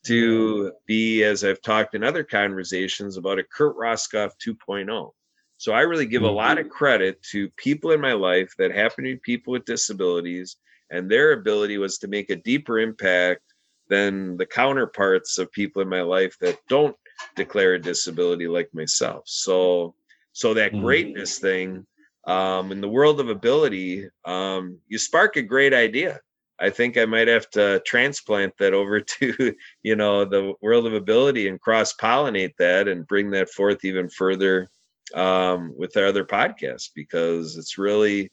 to 0.05 0.71
be, 0.85 1.23
as 1.23 1.43
I've 1.43 1.61
talked 1.61 1.95
in 1.95 2.03
other 2.03 2.23
conversations, 2.23 3.17
about 3.17 3.39
a 3.39 3.43
Kurt 3.43 3.75
Roskoff 3.75 4.31
2.0. 4.45 5.11
So 5.57 5.71
I 5.71 5.81
really 5.81 6.05
give 6.05 6.23
a 6.23 6.29
lot 6.29 6.59
of 6.59 6.69
credit 6.69 7.21
to 7.31 7.49
people 7.51 7.91
in 7.91 8.01
my 8.01 8.13
life 8.13 8.53
that 8.57 8.71
happen 8.71 9.03
to 9.05 9.13
be 9.13 9.19
people 9.23 9.53
with 9.53 9.65
disabilities, 9.65 10.57
and 10.91 11.09
their 11.09 11.31
ability 11.31 11.77
was 11.77 11.97
to 11.99 12.07
make 12.07 12.29
a 12.29 12.35
deeper 12.35 12.79
impact 12.79 13.41
than 13.89 14.37
the 14.37 14.45
counterparts 14.45 15.37
of 15.37 15.51
people 15.51 15.81
in 15.81 15.89
my 15.89 16.01
life 16.01 16.37
that 16.41 16.59
don't 16.67 16.95
declare 17.35 17.75
a 17.75 17.81
disability 17.81 18.47
like 18.47 18.69
myself. 18.73 19.23
So, 19.25 19.95
so 20.33 20.53
that 20.55 20.71
mm-hmm. 20.71 20.83
greatness 20.83 21.39
thing 21.39 21.87
um, 22.25 22.71
in 22.71 22.81
the 22.81 22.89
world 22.89 23.19
of 23.19 23.29
ability, 23.29 24.07
um, 24.25 24.79
you 24.87 24.97
spark 24.97 25.35
a 25.35 25.41
great 25.41 25.73
idea. 25.73 26.19
I 26.59 26.69
think 26.69 26.97
I 26.97 27.05
might 27.05 27.27
have 27.27 27.49
to 27.51 27.81
transplant 27.85 28.57
that 28.57 28.73
over 28.73 28.99
to, 29.19 29.55
you 29.83 29.95
know, 29.95 30.25
the 30.25 30.53
world 30.61 30.87
of 30.87 30.93
ability 30.93 31.47
and 31.47 31.59
cross 31.59 31.93
pollinate 31.93 32.55
that 32.57 32.87
and 32.87 33.07
bring 33.07 33.31
that 33.31 33.49
forth 33.49 33.83
even 33.83 34.09
further 34.09 34.69
um, 35.13 35.73
with 35.77 35.95
our 35.97 36.05
other 36.05 36.25
podcasts 36.25 36.89
because 36.93 37.57
it's 37.57 37.77
really, 37.77 38.31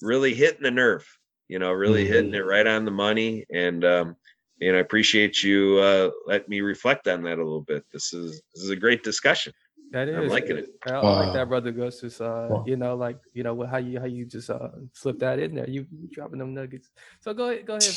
really 0.00 0.32
hitting 0.32 0.62
the 0.62 0.70
nerve, 0.70 1.06
you 1.48 1.58
know, 1.58 1.72
really 1.72 2.04
mm-hmm. 2.04 2.12
hitting 2.12 2.34
it 2.34 2.46
right 2.46 2.66
on 2.66 2.84
the 2.84 2.90
money. 2.90 3.44
And, 3.52 3.84
um, 3.84 4.16
and 4.60 4.76
I 4.76 4.80
appreciate 4.80 5.42
you 5.42 5.78
uh, 5.78 6.10
let 6.26 6.48
me 6.48 6.60
reflect 6.60 7.08
on 7.08 7.22
that 7.24 7.38
a 7.38 7.44
little 7.44 7.62
bit. 7.62 7.84
This 7.92 8.12
is 8.12 8.40
this 8.54 8.64
is 8.64 8.70
a 8.70 8.76
great 8.76 9.02
discussion. 9.02 9.52
That 9.92 10.08
is. 10.08 10.16
I'm 10.16 10.28
liking 10.28 10.56
it. 10.58 10.68
I, 10.84 10.90
I 10.90 11.00
Wow. 11.00 11.14
like 11.24 11.32
that, 11.34 11.48
brother 11.48 11.70
Gus. 11.72 12.00
Just 12.00 12.20
uh, 12.20 12.48
Wow. 12.50 12.64
you 12.66 12.76
know, 12.76 12.96
like 12.96 13.18
you 13.32 13.42
know, 13.42 13.64
how 13.66 13.78
you 13.78 14.00
how 14.00 14.06
you 14.06 14.24
just 14.26 14.50
uh 14.50 14.68
slip 14.92 15.18
that 15.20 15.38
in 15.38 15.54
there. 15.54 15.68
You, 15.68 15.86
you 15.90 16.08
dropping 16.12 16.38
them 16.38 16.54
nuggets. 16.54 16.90
So 17.20 17.32
go 17.32 17.50
ahead, 17.50 17.66
go 17.66 17.76
ahead. 17.76 17.94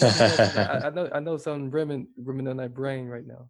I, 0.56 0.88
I 0.88 0.90
know 0.92 1.10
I 1.14 1.20
know 1.20 1.38
something 1.38 1.70
brimming 1.70 2.08
brimming 2.18 2.48
on 2.48 2.58
that 2.58 2.74
brain 2.74 3.08
right 3.08 3.26
now. 3.26 3.50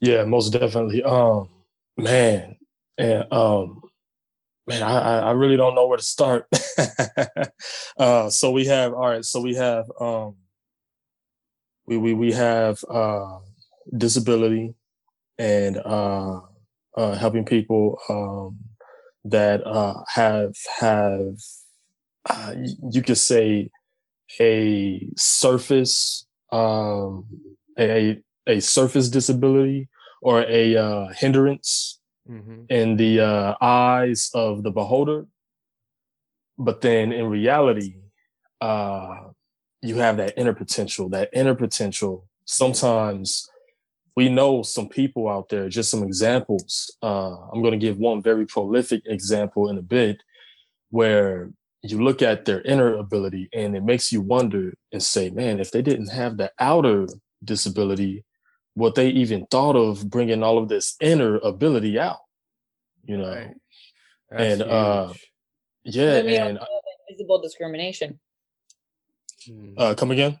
Yeah, 0.00 0.24
most 0.24 0.50
definitely. 0.50 1.02
Um, 1.02 1.48
man, 1.96 2.56
and 2.98 3.30
um, 3.32 3.80
man, 4.66 4.82
I 4.82 4.98
I 4.98 5.18
I 5.18 5.30
really 5.32 5.56
don't 5.56 5.74
know 5.74 5.86
where 5.88 5.98
to 5.98 6.02
start. 6.04 6.46
uh, 7.98 8.30
so 8.30 8.50
we 8.52 8.66
have 8.66 8.92
all 8.92 9.08
right. 9.08 9.24
So 9.24 9.40
we 9.40 9.54
have 9.54 9.90
um, 10.00 10.36
we 11.86 11.96
we 11.96 12.14
we 12.14 12.32
have 12.32 12.84
uh, 12.88 13.38
disability 13.96 14.74
and 15.38 15.76
uh, 15.78 16.40
uh, 16.96 17.14
helping 17.14 17.44
people 17.44 17.98
um, 18.08 18.58
that 19.24 19.66
uh, 19.66 20.02
have 20.08 20.54
have 20.80 21.36
uh, 22.28 22.54
you 22.90 23.02
could 23.02 23.18
say 23.18 23.70
a 24.40 25.08
surface 25.16 26.26
um, 26.52 27.26
a 27.78 28.18
a 28.46 28.60
surface 28.60 29.08
disability 29.08 29.88
or 30.22 30.42
a 30.48 30.76
uh, 30.76 31.08
hindrance 31.08 32.00
Mm-hmm. 32.28 32.62
in 32.70 32.96
the 32.96 33.20
uh, 33.20 33.54
eyes 33.60 34.30
of 34.34 34.64
the 34.64 34.72
beholder. 34.72 35.26
But 36.58 36.80
then 36.80 37.12
in 37.12 37.26
reality, 37.26 37.98
uh, 38.60 39.28
you 39.80 39.94
have 39.96 40.16
that 40.16 40.34
inner 40.36 40.52
potential. 40.52 41.08
That 41.10 41.30
inner 41.32 41.54
potential, 41.54 42.26
sometimes 42.44 43.48
we 44.16 44.30
know 44.30 44.62
some 44.62 44.88
people 44.88 45.28
out 45.28 45.50
there, 45.50 45.68
just 45.68 45.90
some 45.90 46.02
examples. 46.02 46.90
Uh, 47.02 47.36
I'm 47.52 47.60
going 47.60 47.72
to 47.72 47.86
give 47.86 47.98
one 47.98 48.22
very 48.22 48.46
prolific 48.46 49.02
example 49.04 49.68
in 49.68 49.76
a 49.76 49.82
bit 49.82 50.22
where 50.90 51.50
you 51.82 52.02
look 52.02 52.22
at 52.22 52.46
their 52.46 52.62
inner 52.62 52.94
ability 52.94 53.50
and 53.52 53.76
it 53.76 53.84
makes 53.84 54.10
you 54.10 54.22
wonder 54.22 54.74
and 54.90 55.02
say, 55.02 55.28
man, 55.28 55.60
if 55.60 55.70
they 55.70 55.82
didn't 55.82 56.08
have 56.08 56.38
the 56.38 56.50
outer 56.58 57.06
disability, 57.44 58.24
what 58.74 58.94
they 58.94 59.08
even 59.10 59.46
thought 59.50 59.76
of 59.76 60.08
bringing 60.08 60.42
all 60.42 60.56
of 60.56 60.68
this 60.68 60.96
inner 61.00 61.36
ability 61.36 61.98
out, 61.98 62.20
you 63.04 63.18
know? 63.18 63.28
Right. 63.28 63.54
and 64.30 64.60
That's 64.62 64.70
uh, 64.70 65.12
yeah, 65.84 66.46
and 66.46 66.58
visible 67.10 67.40
discrimination. 67.40 68.18
Mm. 69.48 69.74
uh, 69.76 69.94
come 69.94 70.10
again? 70.10 70.40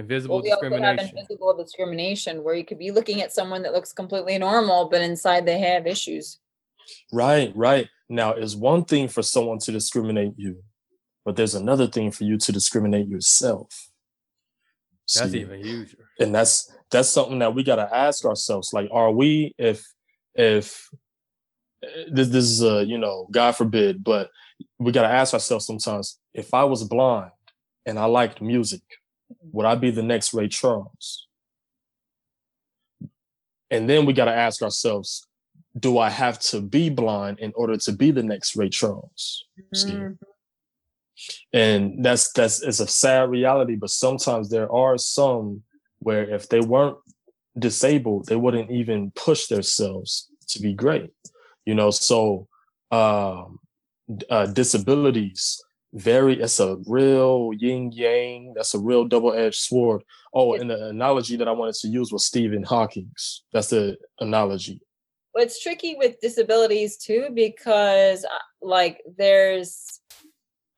Invisible 0.00 0.36
Well, 0.36 0.44
we 0.44 0.50
also 0.50 0.62
have 0.64 0.72
discrimination. 0.72 1.18
invisible 1.18 1.56
discrimination 1.56 2.42
where 2.42 2.54
you 2.54 2.64
could 2.64 2.78
be 2.78 2.90
looking 2.90 3.20
at 3.22 3.32
someone 3.32 3.62
that 3.62 3.72
looks 3.72 3.92
completely 3.92 4.38
normal, 4.38 4.88
but 4.88 5.02
inside 5.02 5.46
they 5.46 5.58
have 5.58 5.86
issues. 5.86 6.38
Right, 7.12 7.52
right. 7.54 7.88
Now, 8.08 8.32
it's 8.32 8.56
one 8.56 8.84
thing 8.84 9.08
for 9.08 9.22
someone 9.22 9.58
to 9.60 9.72
discriminate 9.72 10.32
you, 10.36 10.62
but 11.24 11.36
there's 11.36 11.54
another 11.54 11.86
thing 11.86 12.10
for 12.10 12.24
you 12.24 12.38
to 12.38 12.50
discriminate 12.52 13.08
yourself. 13.08 13.90
That's 15.14 15.32
See? 15.32 15.40
even 15.40 15.62
huger. 15.62 15.98
and 16.20 16.34
that's 16.34 16.72
that's 16.90 17.08
something 17.08 17.40
that 17.40 17.54
we 17.54 17.62
got 17.64 17.76
to 17.76 17.88
ask 17.96 18.24
ourselves 18.24 18.72
like 18.72 18.88
are 18.92 19.10
we 19.10 19.52
if 19.58 19.84
if 20.36 20.88
eh, 21.82 22.04
this 22.12 22.28
this 22.28 22.44
is 22.44 22.62
a 22.62 22.84
you 22.84 22.96
know 22.96 23.26
god 23.32 23.56
forbid 23.56 24.04
but 24.04 24.30
we 24.78 24.92
got 24.92 25.02
to 25.02 25.08
ask 25.08 25.34
ourselves 25.34 25.66
sometimes 25.66 26.20
if 26.32 26.54
i 26.54 26.62
was 26.62 26.84
blind 26.84 27.32
and 27.86 27.98
i 27.98 28.04
liked 28.04 28.40
music 28.40 28.82
would 29.52 29.66
i 29.66 29.74
be 29.74 29.90
the 29.90 30.02
next 30.02 30.34
ray 30.34 30.48
charles? 30.48 31.26
And 33.70 33.88
then 33.88 34.04
we 34.04 34.12
got 34.12 34.24
to 34.24 34.34
ask 34.34 34.62
ourselves 34.62 35.26
do 35.78 35.98
i 35.98 36.10
have 36.10 36.38
to 36.40 36.60
be 36.60 36.90
blind 36.90 37.38
in 37.38 37.52
order 37.54 37.76
to 37.76 37.92
be 37.92 38.10
the 38.10 38.22
next 38.22 38.56
ray 38.56 38.68
charles? 38.68 39.44
See? 39.74 39.92
Mm, 39.92 40.18
and 41.52 42.04
that's 42.04 42.32
that's 42.32 42.62
it's 42.62 42.80
a 42.80 42.86
sad 42.86 43.30
reality 43.30 43.76
but 43.76 43.90
sometimes 43.90 44.48
there 44.48 44.72
are 44.72 44.96
some 44.96 45.62
where 45.98 46.28
if 46.28 46.48
they 46.48 46.60
weren't 46.60 46.96
disabled 47.58 48.26
they 48.26 48.36
wouldn't 48.36 48.70
even 48.70 49.10
push 49.12 49.46
themselves 49.46 50.28
to 50.48 50.60
be 50.60 50.72
great 50.72 51.10
you 51.66 51.74
know? 51.74 51.90
So 51.90 52.48
um 52.90 53.60
uh 54.28 54.46
disabilities 54.46 55.62
very 55.94 56.40
it's 56.40 56.60
a 56.60 56.76
real 56.86 57.50
yin 57.58 57.90
yang 57.92 58.52
that's 58.54 58.74
a 58.74 58.78
real 58.78 59.04
double-edged 59.04 59.56
sword 59.58 60.02
oh 60.34 60.54
and 60.54 60.70
the 60.70 60.86
analogy 60.88 61.36
that 61.36 61.48
i 61.48 61.52
wanted 61.52 61.74
to 61.74 61.88
use 61.88 62.12
was 62.12 62.24
stephen 62.24 62.62
hawking's 62.62 63.42
that's 63.52 63.70
the 63.70 63.96
analogy 64.20 64.80
Well, 65.34 65.44
it's 65.44 65.62
tricky 65.62 65.94
with 65.96 66.20
disabilities 66.20 66.96
too 66.96 67.22
because, 67.34 68.24
uh, 68.24 68.44
like, 68.62 68.98
there's, 69.16 70.00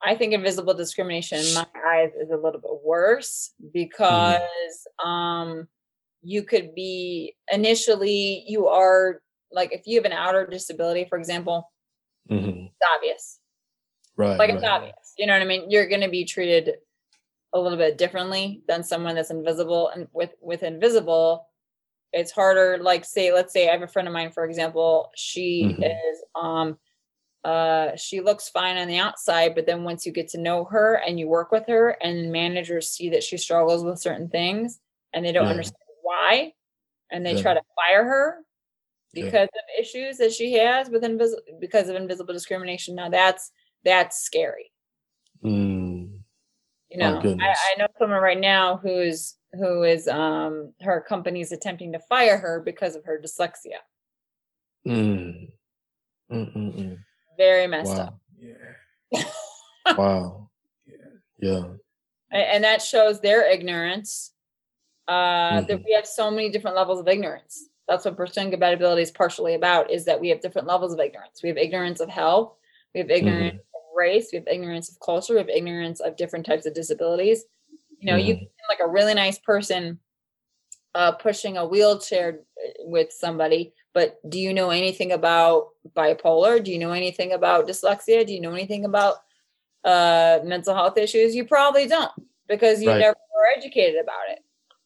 I 0.05 0.15
think 0.15 0.35
invisible 0.35 0.75
discrimination 0.75 1.39
in 1.41 1.55
my 1.55 1.67
eyes 1.93 2.13
is 2.23 2.29
a 2.31 2.37
little 2.37 2.61
bit 2.61 2.77
worse 2.85 3.33
because, 3.73 4.77
um, 5.03 5.69
you 6.23 6.43
could 6.51 6.69
be 6.75 7.35
initially 7.51 8.45
you 8.47 8.69
are 8.69 9.23
like 9.59 9.73
if 9.73 9.83
you 9.89 9.97
have 9.99 10.05
an 10.13 10.13
outer 10.25 10.47
disability, 10.47 11.05
for 11.09 11.17
example, 11.19 11.59
Mhm. 12.31 12.67
it's 12.69 12.87
obvious. 12.97 13.25
right 14.17 14.37
like 14.39 14.51
it's 14.53 14.63
right. 14.63 14.77
obvious. 14.85 15.02
You 15.17 15.27
know 15.27 15.35
what 15.35 15.43
I 15.43 15.47
mean? 15.47 15.71
You're 15.71 15.89
going 15.89 16.01
to 16.01 16.09
be 16.09 16.25
treated 16.25 16.77
a 17.55 17.61
little 17.61 17.79
bit 17.79 17.99
differently 17.99 18.63
than 18.69 18.85
someone 18.85 19.15
that's 19.15 19.31
invisible. 19.31 19.89
And 19.91 20.09
with 20.13 20.33
with 20.41 20.63
invisible, 20.63 21.49
it's 22.13 22.33
harder. 22.33 22.79
Like 22.83 23.05
say, 23.05 23.33
let's 23.33 23.53
say 23.53 23.69
I 23.69 23.73
have 23.73 23.83
a 23.83 23.89
friend 23.89 24.09
of 24.09 24.15
mine, 24.15 24.33
for 24.33 24.45
example. 24.45 25.11
She 25.17 25.79
Mhm. 25.79 25.83
is 25.83 26.25
um 26.41 26.79
uh 27.45 27.97
she 27.97 28.21
looks 28.21 28.49
fine 28.51 28.79
on 28.79 28.89
the 28.89 28.99
outside, 28.99 29.55
but 29.55 29.67
then 29.67 29.85
once 29.85 30.07
you 30.07 30.13
get 30.13 30.29
to 30.31 30.39
know 30.41 30.65
her 30.67 30.97
and 31.07 31.19
you 31.21 31.29
work 31.29 31.53
with 31.53 31.67
her, 31.69 31.91
and 32.03 32.33
managers 32.33 32.91
see 32.91 33.11
that 33.11 33.25
she 33.25 33.39
struggles 33.39 33.85
with 33.85 34.01
certain 34.01 34.29
things 34.31 34.81
and 35.15 35.25
they 35.25 35.33
don't 35.33 35.47
Yeah. 35.47 35.51
understand 35.51 35.77
why, 36.03 36.55
and 37.13 37.27
they 37.27 37.35
Yeah. 37.35 37.43
try 37.43 37.55
to 37.55 37.63
fire 37.77 38.05
her 38.05 38.39
Yeah. 39.19 39.33
because 39.33 39.49
of 39.55 39.81
issues 39.81 40.19
that 40.19 40.33
she 40.33 40.55
has 40.55 40.91
with 40.91 41.05
invisible 41.05 41.43
because 41.61 41.89
of 41.91 41.97
invisible 41.97 42.35
discrimination. 42.35 42.97
Now 42.97 43.11
that's 43.11 43.53
that's 43.85 44.21
scary. 44.23 44.72
Mm, 45.45 46.21
You 46.91 46.99
know, 46.99 47.21
I. 47.41 47.55
I 47.75 47.79
know 47.79 47.87
someone 47.99 48.21
right 48.23 48.39
now 48.39 48.77
who's 48.77 49.37
who 49.55 49.83
is 49.83 50.09
um 50.09 50.73
her 50.83 51.01
company's 51.01 51.53
attempting 51.53 51.93
to 51.93 51.99
fire 51.99 52.39
her 52.39 52.61
because 52.61 52.97
of 52.97 53.05
her 53.05 53.21
dyslexia. 53.23 53.79
mm, 54.87 55.49
mm. 56.31 56.99
Very 57.37 57.67
messed 57.67 57.91
wow 57.97 57.99
up. 57.99 58.19
Yeah. 58.39 59.25
wow 59.97 60.49
yeah 61.41 61.65
And 62.31 62.65
that 62.65 62.81
shows 62.83 63.21
their 63.21 63.51
ignorance. 63.51 64.33
Uh 65.09 65.63
that 65.63 65.79
Mhm. 65.79 65.85
we 65.85 65.93
have 65.95 66.07
so 66.07 66.31
many 66.31 66.51
different 66.51 66.77
levels 66.77 67.01
of 67.01 67.09
ignorance. 67.09 67.69
That's 67.89 68.05
what 68.05 68.17
pursuing 68.17 68.51
compatibility 68.51 69.03
is 69.03 69.11
partially 69.11 69.55
about, 69.55 69.91
is 69.91 70.05
that 70.05 70.21
we 70.21 70.29
have 70.29 70.41
different 70.41 70.69
levels 70.69 70.93
of 70.95 71.01
ignorance. 71.01 71.43
We 71.43 71.49
have 71.49 71.59
ignorance 71.59 72.01
of 72.01 72.09
health, 72.09 72.55
we 72.95 73.01
have 73.01 73.11
ignorance 73.11 73.57
of 73.57 73.72
race, 73.97 74.29
we 74.33 74.39
have 74.39 74.47
ignorance 74.49 74.91
of 74.91 74.99
culture, 75.01 75.35
we 75.35 75.39
have 75.41 75.49
ignorance 75.49 76.01
of 76.01 76.17
different 76.17 76.47
types 76.47 76.67
of 76.67 76.75
disabilities. 76.75 77.45
You 77.99 78.11
know, 78.11 78.17
you 78.17 78.35
can 78.37 78.49
like 78.69 78.81
a 78.81 78.89
really 78.89 79.15
nice 79.15 79.39
person 79.39 79.99
uh, 80.95 81.13
pushing 81.13 81.57
a 81.57 81.67
wheelchair 81.67 82.41
uh, 82.59 82.71
with 82.81 83.13
somebody, 83.13 83.73
but 83.95 84.19
do 84.29 84.39
you 84.39 84.53
know 84.53 84.71
anything 84.71 85.13
about 85.13 85.69
bipolar? 85.95 86.63
Do 86.63 86.71
you 86.73 86.79
know 86.79 86.93
anything 86.93 87.33
about 87.33 87.67
dyslexia? 87.69 88.27
Do 88.27 88.33
you 88.35 88.41
know 88.41 88.53
anything 88.53 88.85
about 88.85 89.17
uh, 89.85 90.41
mental 90.45 90.75
health 90.75 90.99
issues? 90.99 91.35
You 91.35 91.45
probably 91.45 91.87
don't 91.87 92.13
because 92.49 92.83
you 92.83 92.89
Right. 92.91 92.99
never 92.99 93.17
were 93.35 93.49
educated 93.57 94.01
about 94.01 94.29
it. 94.31 94.41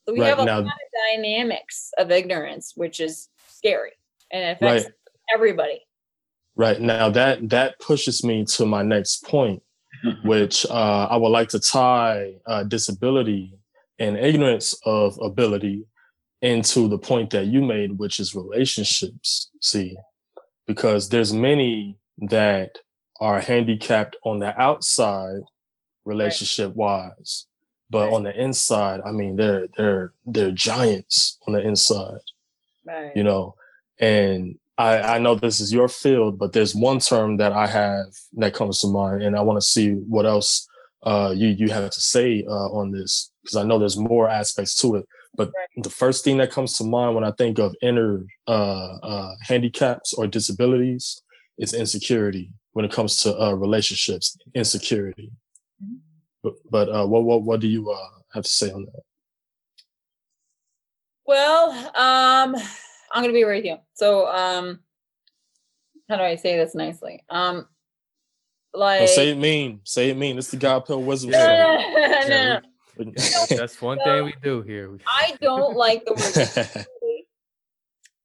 So 0.07 0.13
we 0.13 0.21
Right, 0.21 0.29
have 0.29 0.39
a 0.39 0.45
now- 0.45 0.59
lot 0.61 0.67
of 0.67 1.15
dynamics 1.15 1.91
of 1.99 2.11
ignorance, 2.11 2.75
which 2.77 3.01
is 3.01 3.29
scary 3.49 3.93
and 4.31 4.43
it 4.45 4.57
affects 4.57 4.85
Right. 4.85 4.95
everybody. 5.35 5.86
Right 6.57 6.81
now, 6.81 7.11
that 7.11 7.49
that 7.51 7.79
pushes 7.81 8.25
me 8.25 8.45
to 8.57 8.65
my 8.67 8.83
next 8.83 9.25
point, 9.25 9.63
which 10.25 10.65
uh, 10.67 11.07
I 11.11 11.17
would 11.17 11.29
like 11.29 11.51
to 11.51 11.61
tie 11.61 12.35
uh, 12.47 12.65
disability 12.65 13.59
and 13.99 14.17
ignorance 14.17 14.75
of 14.85 15.19
ability 15.21 15.87
into 16.43 16.89
the 16.89 16.99
point 16.99 17.31
that 17.31 17.47
you 17.47 17.63
made, 17.63 17.99
which 17.99 18.21
is 18.21 18.35
relationships. 18.35 19.51
See, 19.61 19.97
because 20.67 21.09
there's 21.09 21.33
many 21.33 21.99
that 22.19 22.79
are 23.21 23.41
handicapped 23.41 24.17
on 24.25 24.39
the 24.39 24.59
outside, 24.61 25.41
relationship 26.05 26.75
wise, 26.75 27.47
but 27.91 28.13
on 28.13 28.23
the 28.23 28.35
inside, 28.39 29.01
I 29.05 29.13
mean, 29.13 29.37
they're 29.37 29.69
they're 29.77 30.13
they're 30.25 30.51
giants 30.51 31.39
on 31.47 31.53
the 31.55 31.61
inside 31.61 32.21
Right. 32.87 33.11
you 33.17 33.25
know 33.25 33.57
and 33.99 34.57
I, 34.79 35.17
I 35.17 35.19
know 35.19 35.35
this 35.35 35.61
is 35.61 35.73
your 35.73 35.89
field 35.89 36.39
but 36.39 36.53
there's 36.53 36.75
one 36.75 36.99
term 36.99 37.39
that 37.39 37.53
i 37.53 37.67
have 37.67 38.07
that 38.35 38.55
comes 38.55 38.81
to 38.81 38.89
mind 38.89 39.23
and 39.23 39.37
i 39.37 39.41
want 39.41 39.57
to 39.59 39.67
see 39.67 39.91
what 39.93 40.27
else 40.27 40.69
uh, 41.03 41.33
you 41.37 41.49
you 41.49 41.69
have 41.69 41.91
to 41.91 42.01
say 42.01 42.45
uh, 42.49 42.69
on 42.71 42.91
this 42.91 43.31
because 43.43 43.57
i 43.57 43.63
know 43.63 43.79
there's 43.79 43.97
more 43.97 44.29
aspects 44.29 44.75
to 44.77 44.97
it 44.97 45.07
but 45.37 45.53
the 45.77 45.91
first 45.91 46.25
thing 46.25 46.39
that 46.39 46.51
comes 46.51 46.77
to 46.79 46.85
mind 46.85 47.15
when 47.15 47.25
I 47.25 47.31
think 47.33 47.59
of 47.59 47.75
inner 47.83 48.25
uh, 48.49 48.97
uh, 49.03 49.35
handicaps 49.43 50.15
or 50.15 50.27
disabilities 50.27 51.21
is 51.59 51.75
insecurity 51.75 52.51
when 52.73 52.85
it 52.85 52.93
comes 52.93 53.19
to 53.19 53.39
uh, 53.39 53.53
relationships, 53.53 54.37
insecurity. 54.55 55.31
Mm-hmm. 55.83 55.97
But, 56.43 56.55
but 56.71 56.89
uh, 56.89 57.07
what 57.07 57.25
what 57.25 57.43
what 57.43 57.61
do 57.61 57.69
you 57.69 57.91
uh, 57.91 58.21
have 58.33 58.45
to 58.45 58.49
say 58.49 58.71
on 58.71 58.87
that? 58.87 59.03
Well, 61.27 61.71
um, 61.97 62.57
I'm 63.13 63.23
gonna 63.23 63.33
be 63.33 63.45
right 63.45 63.63
here. 63.63 63.79
So, 63.95 64.27
um, 64.29 64.81
how 66.09 66.17
do 66.17 66.23
I 66.23 66.37
say 66.37 66.57
this 66.57 66.75
nicely? 66.75 67.25
Um, 67.29 67.67
like 68.75 69.01
no, 69.01 69.07
say 69.07 69.31
it 69.31 69.39
mean, 69.39 69.81
say 69.85 70.11
it 70.11 70.17
mean. 70.17 70.39
It's 70.39 70.51
the 70.51 70.57
God 70.57 70.85
Pill 70.87 71.03
Wisdom. 71.03 71.31
no, 71.31 71.47
no, 71.47 72.29
no, 72.29 72.61
no. 72.99 73.47
That's 73.51 73.81
one 73.81 73.99
so, 73.99 74.05
thing 74.05 74.25
we 74.25 74.35
do 74.43 74.63
here. 74.63 74.99
I 75.07 75.37
don't 75.41 75.77
like 75.77 76.05
the 76.05 76.13
word 76.13 76.33
disability. 76.33 76.87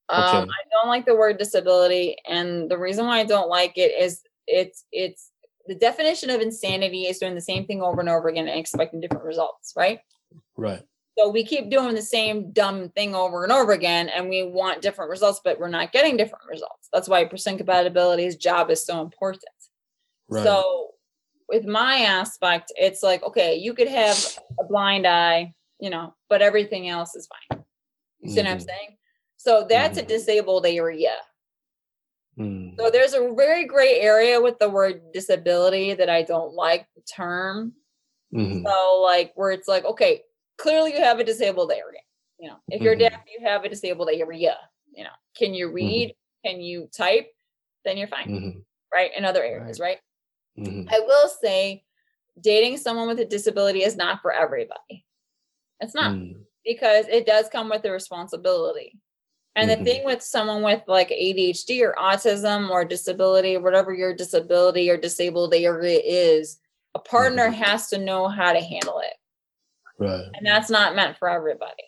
Um, 0.08 0.24
okay. 0.24 0.50
I 0.50 0.62
don't 0.70 0.88
like 0.88 1.06
the 1.06 1.16
word 1.16 1.38
disability, 1.38 2.16
and 2.28 2.70
the 2.70 2.76
reason 2.76 3.06
why 3.06 3.20
I 3.20 3.24
don't 3.24 3.48
like 3.48 3.78
it 3.78 3.92
is 3.98 4.20
it's 4.46 4.84
it's 4.92 5.30
the 5.66 5.74
definition 5.74 6.28
of 6.28 6.42
insanity 6.42 7.04
is 7.04 7.18
doing 7.18 7.34
the 7.34 7.40
same 7.40 7.64
thing 7.66 7.80
over 7.80 8.00
and 8.00 8.10
over 8.10 8.28
again 8.28 8.46
and 8.46 8.58
expecting 8.58 9.00
different 9.00 9.24
results, 9.24 9.72
right? 9.74 10.00
Right. 10.56 10.82
So 11.22 11.28
we 11.28 11.44
keep 11.44 11.70
doing 11.70 11.94
the 11.94 12.02
same 12.02 12.50
dumb 12.50 12.88
thing 12.88 13.14
over 13.14 13.44
and 13.44 13.52
over 13.52 13.72
again, 13.72 14.08
and 14.08 14.28
we 14.28 14.42
want 14.42 14.82
different 14.82 15.08
results, 15.08 15.40
but 15.44 15.60
we're 15.60 15.68
not 15.68 15.92
getting 15.92 16.16
different 16.16 16.44
results. 16.48 16.88
That's 16.92 17.08
why 17.08 17.24
percent 17.26 17.58
compatibility's 17.58 18.34
job 18.34 18.70
is 18.70 18.84
so 18.84 19.00
important. 19.00 19.44
Right. 20.28 20.42
So 20.42 20.88
with 21.48 21.64
my 21.64 21.98
aspect, 21.98 22.72
it's 22.74 23.04
like, 23.04 23.22
okay, 23.22 23.54
you 23.54 23.72
could 23.72 23.86
have 23.86 24.36
a 24.58 24.64
blind 24.64 25.06
eye, 25.06 25.54
you 25.78 25.90
know, 25.90 26.12
but 26.28 26.42
everything 26.42 26.88
else 26.88 27.14
is 27.14 27.28
fine. 27.28 27.62
You 28.20 28.30
see 28.30 28.38
mm-hmm. 28.38 28.46
what 28.46 28.50
I'm 28.50 28.58
mm-hmm. 28.58 28.66
saying? 28.66 28.96
So 29.36 29.66
that's 29.68 29.98
mm-hmm. 29.98 30.06
a 30.06 30.08
disabled 30.08 30.66
area. 30.66 31.14
Mm. 32.36 32.74
So 32.78 32.90
there's 32.90 33.14
a 33.14 33.32
very 33.36 33.64
gray 33.66 34.00
area 34.00 34.40
with 34.40 34.58
the 34.58 34.68
word 34.68 35.12
disability 35.12 35.94
that 35.94 36.10
I 36.10 36.22
don't 36.22 36.54
like 36.54 36.88
the 36.96 37.02
term. 37.02 37.74
Mm-hmm. 38.34 38.66
So 38.66 39.00
like 39.02 39.32
where 39.36 39.52
it's 39.52 39.68
like, 39.68 39.84
okay, 39.84 40.22
clearly 40.62 40.94
you 40.94 41.02
have 41.02 41.18
a 41.18 41.24
disabled 41.24 41.72
area. 41.72 42.00
You 42.38 42.48
know, 42.48 42.56
if 42.68 42.80
you're 42.80 42.94
mm-hmm. 42.94 43.14
deaf, 43.14 43.24
you 43.26 43.44
have 43.46 43.64
a 43.64 43.68
disabled 43.68 44.08
area. 44.12 44.56
You 44.94 45.04
know, 45.04 45.10
can 45.36 45.54
you 45.54 45.66
mm-hmm. 45.66 45.74
read? 45.74 46.08
Mm-hmm. 46.08 46.48
Can 46.48 46.60
you 46.60 46.88
type? 46.96 47.28
Then 47.84 47.96
you're 47.96 48.08
fine. 48.08 48.28
Mm-hmm. 48.28 48.58
Right. 48.92 49.10
In 49.16 49.24
other 49.24 49.42
areas, 49.42 49.80
right? 49.80 49.98
right? 50.56 50.66
Mm-hmm. 50.66 50.88
I 50.88 51.00
will 51.00 51.28
say 51.28 51.84
dating 52.40 52.78
someone 52.78 53.08
with 53.08 53.20
a 53.20 53.24
disability 53.24 53.82
is 53.82 53.96
not 53.96 54.22
for 54.22 54.32
everybody. 54.32 55.04
It's 55.80 55.94
not 55.94 56.12
mm. 56.12 56.36
because 56.64 57.06
it 57.08 57.26
does 57.26 57.48
come 57.48 57.68
with 57.68 57.84
a 57.84 57.90
responsibility. 57.90 58.98
And 59.56 59.68
the 59.68 59.76
thing 59.76 60.04
with 60.04 60.22
someone 60.22 60.62
with 60.62 60.82
like 60.86 61.10
ADHD 61.10 61.82
or 61.82 61.94
autism 61.98 62.70
or 62.70 62.84
disability, 62.84 63.56
whatever 63.58 63.92
your 63.92 64.14
disability 64.14 64.88
or 64.88 64.96
disabled 64.96 65.52
area 65.54 66.00
is, 66.02 66.58
a 66.94 66.98
partner 66.98 67.50
has 67.50 67.88
to 67.88 67.98
know 67.98 68.28
how 68.28 68.52
to 68.52 68.60
handle 68.60 69.00
it 69.00 69.12
Right. 70.02 70.24
And 70.34 70.44
that's 70.44 70.68
not 70.68 70.96
meant 70.96 71.16
for 71.18 71.28
everybody. 71.28 71.84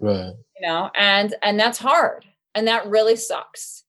Right. 0.00 0.32
You 0.58 0.66
know, 0.66 0.90
and 0.96 1.34
and 1.42 1.58
that's 1.58 1.78
hard. 1.78 2.24
And 2.54 2.66
that 2.66 2.86
really 2.86 3.16
sucks. 3.16 3.84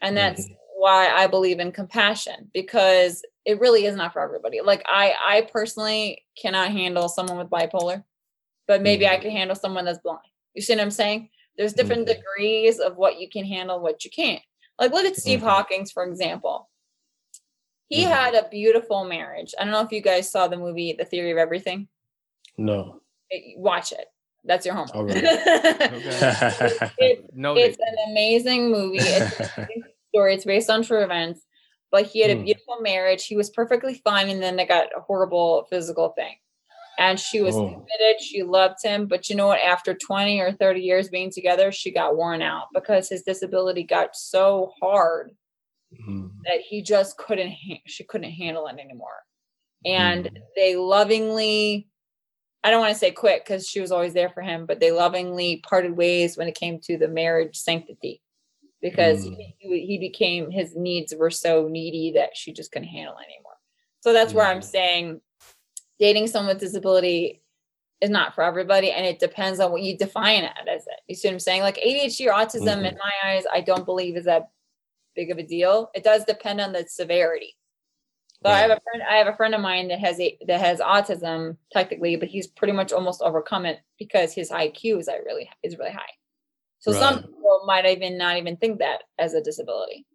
And 0.00 0.16
that's 0.16 0.44
mm-hmm. 0.44 0.54
why 0.78 1.08
I 1.08 1.26
believe 1.26 1.60
in 1.60 1.72
compassion 1.72 2.50
because 2.54 3.22
it 3.44 3.60
really 3.60 3.84
is 3.84 3.96
not 3.96 4.12
for 4.12 4.22
everybody. 4.22 4.60
Like 4.62 4.82
I 4.86 5.14
I 5.22 5.48
personally 5.52 6.24
cannot 6.40 6.70
handle 6.70 7.08
someone 7.08 7.36
with 7.36 7.50
bipolar, 7.50 8.02
but 8.66 8.82
maybe 8.82 9.04
mm-hmm. 9.04 9.14
I 9.14 9.18
can 9.18 9.30
handle 9.30 9.56
someone 9.56 9.84
that's 9.84 9.98
blind. 9.98 10.20
You 10.54 10.62
see 10.62 10.74
what 10.74 10.82
I'm 10.82 10.90
saying? 10.90 11.28
There's 11.58 11.74
different 11.74 12.06
mm-hmm. 12.06 12.18
degrees 12.18 12.78
of 12.78 12.96
what 12.96 13.20
you 13.20 13.28
can 13.28 13.44
handle, 13.44 13.80
what 13.80 14.04
you 14.04 14.10
can't. 14.10 14.42
Like 14.78 14.92
look 14.92 15.04
at 15.04 15.16
Steve 15.16 15.40
mm-hmm. 15.40 15.48
Hawkins, 15.48 15.92
for 15.92 16.04
example. 16.04 16.70
He 17.88 18.02
mm-hmm. 18.02 18.12
had 18.12 18.34
a 18.34 18.48
beautiful 18.48 19.04
marriage. 19.04 19.54
I 19.58 19.64
don't 19.64 19.72
know 19.72 19.82
if 19.82 19.92
you 19.92 20.00
guys 20.00 20.30
saw 20.30 20.48
the 20.48 20.56
movie 20.56 20.94
The 20.98 21.04
Theory 21.04 21.30
of 21.30 21.38
Everything. 21.38 21.88
No. 22.58 23.00
Watch 23.56 23.92
it. 23.92 24.06
That's 24.46 24.64
your 24.64 24.74
homework. 24.74 25.14
Right. 25.14 25.24
it's, 26.98 27.22
it's 27.38 27.78
an 27.78 28.10
amazing 28.10 28.70
movie. 28.70 28.98
It's 29.00 29.36
story. 30.14 30.34
It's 30.34 30.44
based 30.44 30.70
on 30.70 30.82
true 30.82 31.02
events. 31.02 31.42
But 31.90 32.06
he 32.06 32.20
had 32.20 32.30
a 32.30 32.36
hmm. 32.36 32.44
beautiful 32.44 32.78
marriage. 32.80 33.26
He 33.26 33.36
was 33.36 33.50
perfectly 33.50 33.94
fine, 34.04 34.28
and 34.28 34.42
then 34.42 34.56
they 34.56 34.66
got 34.66 34.88
a 34.96 35.00
horrible 35.00 35.66
physical 35.70 36.10
thing. 36.10 36.34
And 36.98 37.20
she 37.20 37.40
was 37.40 37.54
oh. 37.54 37.66
committed. 37.66 38.20
She 38.20 38.42
loved 38.42 38.78
him. 38.82 39.06
But 39.06 39.28
you 39.28 39.36
know 39.36 39.46
what? 39.48 39.60
After 39.60 39.94
20 39.94 40.40
or 40.40 40.52
30 40.52 40.80
years 40.80 41.08
being 41.08 41.30
together, 41.30 41.70
she 41.70 41.92
got 41.92 42.16
worn 42.16 42.42
out 42.42 42.66
because 42.72 43.08
his 43.08 43.22
disability 43.22 43.82
got 43.82 44.16
so 44.16 44.72
hard 44.80 45.32
mm. 46.08 46.30
that 46.44 46.60
he 46.60 46.82
just 46.82 47.18
couldn't. 47.18 47.52
Ha- 47.52 47.82
she 47.86 48.04
couldn't 48.04 48.30
handle 48.30 48.66
it 48.66 48.78
anymore. 48.78 49.22
And 49.84 50.24
mm. 50.24 50.36
they 50.56 50.76
lovingly 50.76 51.88
I 52.64 52.70
don't 52.70 52.80
want 52.80 52.92
to 52.92 52.98
say 52.98 53.12
quit 53.12 53.44
because 53.44 53.68
she 53.68 53.80
was 53.80 53.92
always 53.92 54.12
there 54.12 54.30
for 54.30 54.42
him, 54.42 54.66
but 54.66 54.80
they 54.80 54.90
lovingly 54.90 55.62
parted 55.68 55.96
ways 55.96 56.36
when 56.36 56.48
it 56.48 56.56
came 56.56 56.80
to 56.80 56.98
the 56.98 57.08
marriage 57.08 57.56
sanctity 57.56 58.20
because 58.82 59.26
mm. 59.26 59.36
he, 59.58 59.86
he, 59.86 59.98
became 59.98 60.50
his 60.50 60.74
needs 60.76 61.14
were 61.16 61.30
so 61.30 61.68
needy 61.68 62.12
that 62.12 62.36
she 62.36 62.52
just 62.52 62.72
couldn't 62.72 62.88
handle 62.88 63.14
anymore. 63.14 63.56
So 64.00 64.12
that's 64.12 64.32
mm. 64.32 64.36
where 64.36 64.46
I'm 64.46 64.62
saying 64.62 65.20
dating 65.98 66.26
someone 66.26 66.54
with 66.54 66.60
disability 66.60 67.42
is 68.00 68.10
not 68.10 68.34
for 68.34 68.44
everybody 68.44 68.90
and 68.90 69.06
it 69.06 69.18
depends 69.18 69.60
on 69.60 69.72
what 69.72 69.82
you 69.82 69.96
define 69.96 70.44
it 70.44 70.52
as 70.70 70.82
it. 70.82 71.00
You 71.08 71.14
see 71.14 71.28
what 71.28 71.34
I'm 71.34 71.40
saying? 71.40 71.62
Like 71.62 71.76
ADHD 71.76 72.26
or 72.26 72.32
autism 72.32 72.66
mm-hmm. 72.66 72.84
in 72.84 72.98
my 72.98 73.12
eyes, 73.24 73.44
I 73.52 73.60
don't 73.60 73.86
believe 73.86 74.16
is 74.16 74.26
that 74.26 74.48
big 75.14 75.30
of 75.30 75.38
a 75.38 75.42
deal. 75.42 75.90
It 75.94 76.04
does 76.04 76.24
depend 76.24 76.60
on 76.60 76.72
the 76.72 76.84
severity. 76.86 77.56
So 78.44 78.50
I 78.50 78.58
have 78.58 78.70
a 78.70 78.80
friend. 78.80 79.02
I 79.08 79.16
have 79.16 79.26
a 79.28 79.36
friend 79.36 79.54
of 79.54 79.60
mine 79.60 79.88
that 79.88 79.98
has 80.00 80.20
a 80.20 80.36
that 80.46 80.60
has 80.60 80.80
autism 80.80 81.56
technically, 81.72 82.16
but 82.16 82.28
he's 82.28 82.46
pretty 82.46 82.72
much 82.72 82.92
almost 82.92 83.22
overcome 83.22 83.66
it 83.66 83.80
because 83.98 84.32
his 84.32 84.50
IQ 84.50 85.00
is 85.00 85.08
really 85.24 85.48
is 85.62 85.78
really 85.78 85.92
high. 85.92 86.02
So 86.78 86.92
right. 86.92 87.00
some 87.00 87.22
people 87.22 87.62
might 87.66 87.86
even 87.86 88.18
not 88.18 88.36
even 88.36 88.56
think 88.56 88.78
that 88.78 89.04
as 89.18 89.34
a 89.34 89.42
disability. 89.42 90.06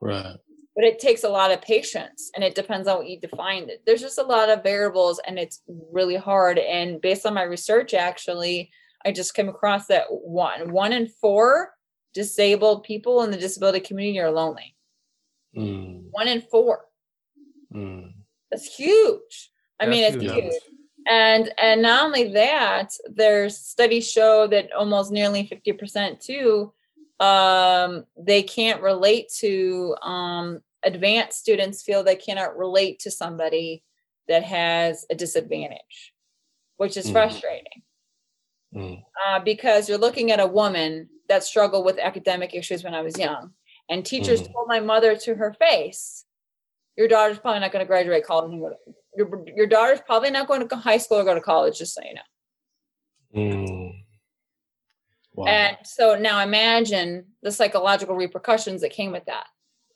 Right. 0.00 0.36
But 0.74 0.84
it 0.84 0.98
takes 0.98 1.24
a 1.24 1.28
lot 1.28 1.50
of 1.50 1.62
patience, 1.62 2.30
and 2.34 2.44
it 2.44 2.54
depends 2.54 2.86
on 2.86 2.98
what 2.98 3.08
you 3.08 3.18
define. 3.18 3.68
There's 3.86 4.02
just 4.02 4.18
a 4.18 4.22
lot 4.22 4.50
of 4.50 4.62
variables, 4.62 5.20
and 5.26 5.38
it's 5.38 5.62
really 5.66 6.16
hard. 6.16 6.58
And 6.58 7.00
based 7.00 7.26
on 7.26 7.34
my 7.34 7.42
research, 7.42 7.94
actually, 7.94 8.70
I 9.04 9.12
just 9.12 9.34
came 9.34 9.48
across 9.48 9.86
that 9.86 10.04
one 10.08 10.72
one 10.72 10.92
in 10.92 11.08
four 11.08 11.72
disabled 12.14 12.84
people 12.84 13.22
in 13.22 13.30
the 13.30 13.36
disability 13.36 13.80
community 13.80 14.18
are 14.20 14.30
lonely. 14.30 14.74
Mm. 15.56 16.04
One 16.10 16.28
in 16.28 16.42
four. 16.42 16.84
Mm. 17.76 18.12
That's 18.50 18.74
huge. 18.74 19.50
I 19.78 19.86
That's 19.86 19.90
mean, 19.90 20.04
it's 20.04 20.22
huge. 20.22 20.44
huge. 20.44 20.62
And 21.08 21.52
and 21.58 21.82
not 21.82 22.04
only 22.04 22.32
that, 22.32 22.90
there's 23.08 23.58
studies 23.58 24.10
show 24.10 24.46
that 24.48 24.72
almost 24.72 25.12
nearly 25.12 25.46
50% 25.46 26.20
too, 26.20 26.72
um, 27.20 28.04
they 28.16 28.42
can't 28.42 28.82
relate 28.82 29.30
to 29.38 29.94
um, 30.02 30.60
advanced 30.84 31.38
students 31.38 31.82
feel 31.82 32.02
they 32.02 32.16
cannot 32.16 32.56
relate 32.56 32.98
to 33.00 33.10
somebody 33.10 33.84
that 34.28 34.42
has 34.42 35.06
a 35.10 35.14
disadvantage, 35.14 36.12
which 36.76 36.96
is 36.96 37.06
mm. 37.06 37.12
frustrating. 37.12 37.82
Mm. 38.74 39.02
Uh, 39.26 39.40
because 39.40 39.88
you're 39.88 39.98
looking 39.98 40.32
at 40.32 40.40
a 40.40 40.46
woman 40.46 41.08
that 41.28 41.44
struggled 41.44 41.84
with 41.84 41.98
academic 41.98 42.54
issues 42.54 42.84
when 42.84 42.94
I 42.94 43.02
was 43.02 43.18
young. 43.18 43.52
And 43.88 44.04
teachers 44.04 44.42
mm. 44.42 44.52
told 44.52 44.66
my 44.68 44.80
mother 44.80 45.16
to 45.16 45.34
her 45.36 45.54
face, 45.54 46.25
your 46.96 47.08
daughter's 47.08 47.38
probably 47.38 47.60
not 47.60 47.72
going 47.72 47.84
to 47.84 47.86
graduate 47.86 48.24
college 48.24 48.52
and 48.52 48.60
go 48.60 48.70
to, 48.70 48.76
your, 49.16 49.44
your 49.54 49.66
daughter's 49.66 50.00
probably 50.00 50.30
not 50.30 50.48
going 50.48 50.66
to 50.66 50.76
high 50.76 50.98
school 50.98 51.18
or 51.18 51.24
go 51.24 51.34
to 51.34 51.40
college, 51.40 51.78
just 51.78 51.94
so 51.94 52.00
you 52.02 52.14
know. 52.14 52.20
Mm. 53.34 54.02
Wow. 55.34 55.46
And 55.46 55.76
so 55.84 56.16
now 56.16 56.42
imagine 56.42 57.26
the 57.42 57.52
psychological 57.52 58.16
repercussions 58.16 58.80
that 58.80 58.90
came 58.90 59.12
with 59.12 59.24
that. 59.26 59.46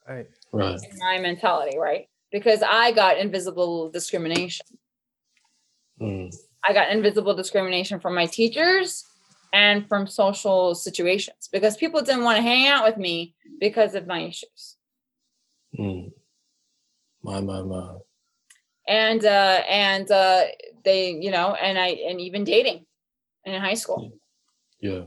Right. 0.07 0.27
Right. 0.53 0.79
My 0.99 1.19
mentality, 1.19 1.79
right? 1.79 2.09
Because 2.31 2.63
I 2.63 2.93
got 2.93 3.19
invisible 3.19 3.91
discrimination. 3.91 4.67
Mm. 6.01 6.35
I 6.65 6.73
got 6.73 6.91
invisible 6.91 7.35
discrimination 7.35 8.01
from 8.01 8.15
my 8.15 8.27
teachers 8.27 9.05
and 9.53 9.89
from 9.89 10.07
social 10.07 10.75
situations 10.75 11.49
because 11.51 11.77
people 11.77 12.03
didn't 12.03 12.25
want 12.25 12.37
to 12.37 12.43
hang 12.43 12.69
out 12.69 12.85
with 12.85 12.97
me 12.97 13.35
because 13.59 13.95
of 13.95 14.07
my 14.07 14.21
issues. 14.21 14.77
Mm. 15.79 16.13
My 17.23 17.41
my 17.41 17.63
my. 17.63 17.97
And 18.89 19.25
uh 19.25 19.63
and 19.69 20.11
uh 20.11 20.45
they, 20.85 21.11
you 21.13 21.31
know, 21.31 21.55
and 21.55 21.79
I 21.79 21.89
and 21.89 22.21
even 22.21 22.45
dating 22.45 22.87
in 23.45 23.61
high 23.61 23.75
school. 23.75 24.13
Yeah. 24.81 25.03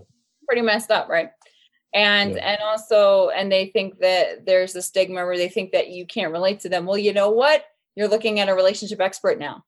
Pretty 0.47 0.61
messed 0.61 0.91
up, 0.91 1.09
right? 1.09 1.29
And 1.93 2.35
yeah. 2.35 2.51
and 2.53 2.61
also 2.61 3.29
and 3.29 3.51
they 3.51 3.67
think 3.67 3.99
that 3.99 4.45
there's 4.45 4.75
a 4.75 4.81
stigma 4.81 5.25
where 5.25 5.37
they 5.37 5.49
think 5.49 5.71
that 5.71 5.89
you 5.89 6.05
can't 6.05 6.31
relate 6.31 6.61
to 6.61 6.69
them. 6.69 6.85
Well, 6.85 6.97
you 6.97 7.13
know 7.13 7.29
what? 7.29 7.65
You're 7.95 8.07
looking 8.07 8.39
at 8.39 8.49
a 8.49 8.55
relationship 8.55 8.99
expert 9.01 9.39
now. 9.39 9.63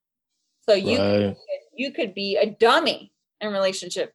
So 0.68 0.74
you 0.74 0.98
right. 0.98 1.20
could, 1.20 1.36
you 1.76 1.92
could 1.92 2.14
be 2.16 2.38
a 2.38 2.50
dummy 2.60 3.12
in 3.42 3.52
relationship 3.52 4.14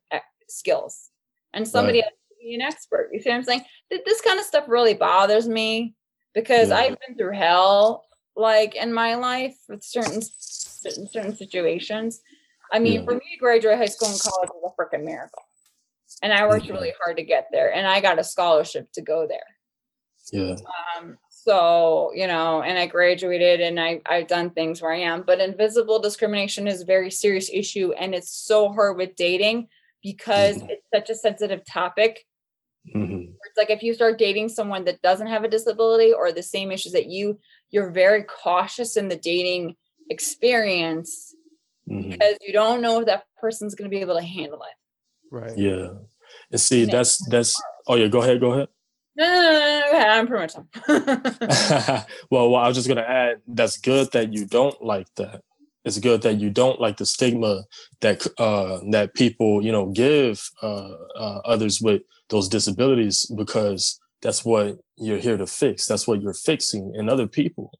skills 0.48 1.10
and 1.52 1.66
somebody 1.66 1.98
Right. 1.98 2.04
else 2.04 2.14
be 2.42 2.54
an 2.54 2.60
expert. 2.62 3.10
You 3.12 3.20
see 3.20 3.30
what 3.30 3.36
I'm 3.36 3.44
saying? 3.44 3.64
This 3.90 4.20
kind 4.20 4.40
of 4.40 4.46
stuff 4.46 4.64
really 4.66 4.94
bothers 4.94 5.48
me 5.48 5.94
because 6.34 6.70
Yeah. 6.70 6.76
I've 6.76 6.98
been 7.06 7.16
through 7.16 7.34
hell 7.34 8.04
like 8.40 8.74
in 8.74 8.92
my 8.92 9.14
life 9.14 9.56
with 9.68 9.82
certain 9.82 10.22
certain, 10.22 11.36
situations. 11.36 12.22
I 12.72 12.78
mean, 12.78 13.00
Yeah. 13.00 13.04
for 13.04 13.14
me 13.14 13.20
to 13.32 13.38
graduate 13.38 13.76
high 13.78 13.86
school 13.86 14.08
and 14.08 14.18
college 14.20 14.50
was 14.54 14.72
a 14.72 14.82
freaking 14.82 15.04
miracle. 15.04 15.42
And 16.22 16.32
I 16.32 16.46
worked 16.46 16.68
really 16.68 16.92
hard 17.02 17.16
to 17.18 17.22
get 17.22 17.48
there 17.52 17.72
and 17.72 17.86
I 17.86 18.00
got 18.00 18.18
a 18.18 18.24
scholarship 18.24 18.90
to 18.92 19.02
go 19.02 19.26
there. 19.26 19.44
Yeah. 20.32 20.56
Um, 20.96 21.18
so, 21.28 22.12
you 22.14 22.26
know, 22.26 22.62
and 22.62 22.78
I 22.78 22.86
graduated 22.86 23.60
and 23.60 23.80
I, 23.80 24.00
I've 24.06 24.28
done 24.28 24.50
things 24.50 24.80
where 24.80 24.92
I 24.92 24.98
am, 25.00 25.22
but 25.22 25.40
invisible 25.40 25.98
discrimination 25.98 26.66
is 26.68 26.82
a 26.82 26.86
very 26.86 27.10
serious 27.10 27.50
issue. 27.52 27.92
And 27.92 28.14
it's 28.14 28.30
so 28.32 28.72
hard 28.72 28.96
with 28.96 29.16
dating 29.16 29.68
because 30.02 30.58
Mhm. 30.58 30.70
it's 30.70 30.86
such 30.94 31.10
a 31.10 31.14
sensitive 31.14 31.64
topic. 31.64 32.26
hmm 32.92 33.24
It's 33.46 33.58
like 33.58 33.70
if 33.70 33.82
you 33.82 33.94
start 33.94 34.18
dating 34.18 34.48
someone 34.50 34.84
that 34.84 35.02
doesn't 35.02 35.26
have 35.26 35.44
a 35.44 35.48
disability 35.48 36.12
or 36.12 36.30
the 36.30 36.42
same 36.42 36.70
issues 36.70 36.92
that 36.92 37.06
you, 37.06 37.38
you're 37.70 37.90
very 37.90 38.22
cautious 38.24 38.96
in 38.96 39.08
the 39.08 39.16
dating 39.16 39.76
experience 40.10 41.34
hmm 41.88 42.10
because 42.10 42.36
you 42.46 42.52
don't 42.52 42.80
know 42.80 43.00
if 43.00 43.06
that 43.06 43.24
person's 43.40 43.74
going 43.74 43.90
to 43.90 43.94
be 43.94 44.00
able 44.00 44.16
to 44.16 44.22
handle 44.22 44.62
it. 44.62 45.34
Right. 45.34 45.56
Yeah. 45.56 45.90
And 46.50 46.60
see, 46.60 46.84
Yeah. 46.84 46.92
that's 46.92 47.18
that's. 47.28 47.60
Oh 47.86 47.94
yeah, 47.94 48.08
go 48.08 48.20
ahead. 48.22 48.40
Go 48.40 48.52
ahead. 48.52 48.68
No, 49.16 49.24
no, 49.26 49.40
no, 49.40 49.58
no, 49.58 49.80
no, 49.80 49.90
go 49.90 49.96
ahead. 49.96 50.10
I'm 50.10 50.26
pretty 50.26 50.42
much 50.42 50.54
done. 50.54 52.04
well, 52.30 52.50
well, 52.50 52.56
I 52.56 52.68
was 52.68 52.76
just 52.76 52.88
gonna 52.88 53.02
add. 53.02 53.40
That's 53.46 53.78
good 53.78 54.12
that 54.12 54.32
you 54.32 54.46
don't 54.46 54.80
like 54.82 55.12
that. 55.16 55.42
It's 55.84 55.98
good 55.98 56.22
that 56.22 56.34
you 56.34 56.50
don't 56.50 56.80
like 56.80 56.98
the 56.98 57.06
stigma 57.06 57.64
that 58.00 58.26
uh, 58.38 58.80
that 58.90 59.14
people 59.14 59.64
you 59.64 59.72
know 59.72 59.86
give 59.86 60.50
uh, 60.62 60.94
uh, 61.16 61.40
others 61.44 61.80
with 61.80 62.02
those 62.28 62.48
disabilities 62.48 63.26
because 63.36 63.98
that's 64.22 64.44
what 64.44 64.78
you're 64.96 65.18
here 65.18 65.36
to 65.36 65.46
fix. 65.46 65.86
That's 65.86 66.06
what 66.06 66.20
you're 66.20 66.34
fixing 66.34 66.94
in 66.94 67.08
other 67.08 67.26
people. 67.26 67.72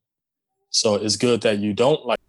So 0.71 0.95
it's 0.95 1.17
good 1.17 1.43
that 1.43 1.59
you 1.59 1.73
don't 1.75 2.07
like. 2.07 2.21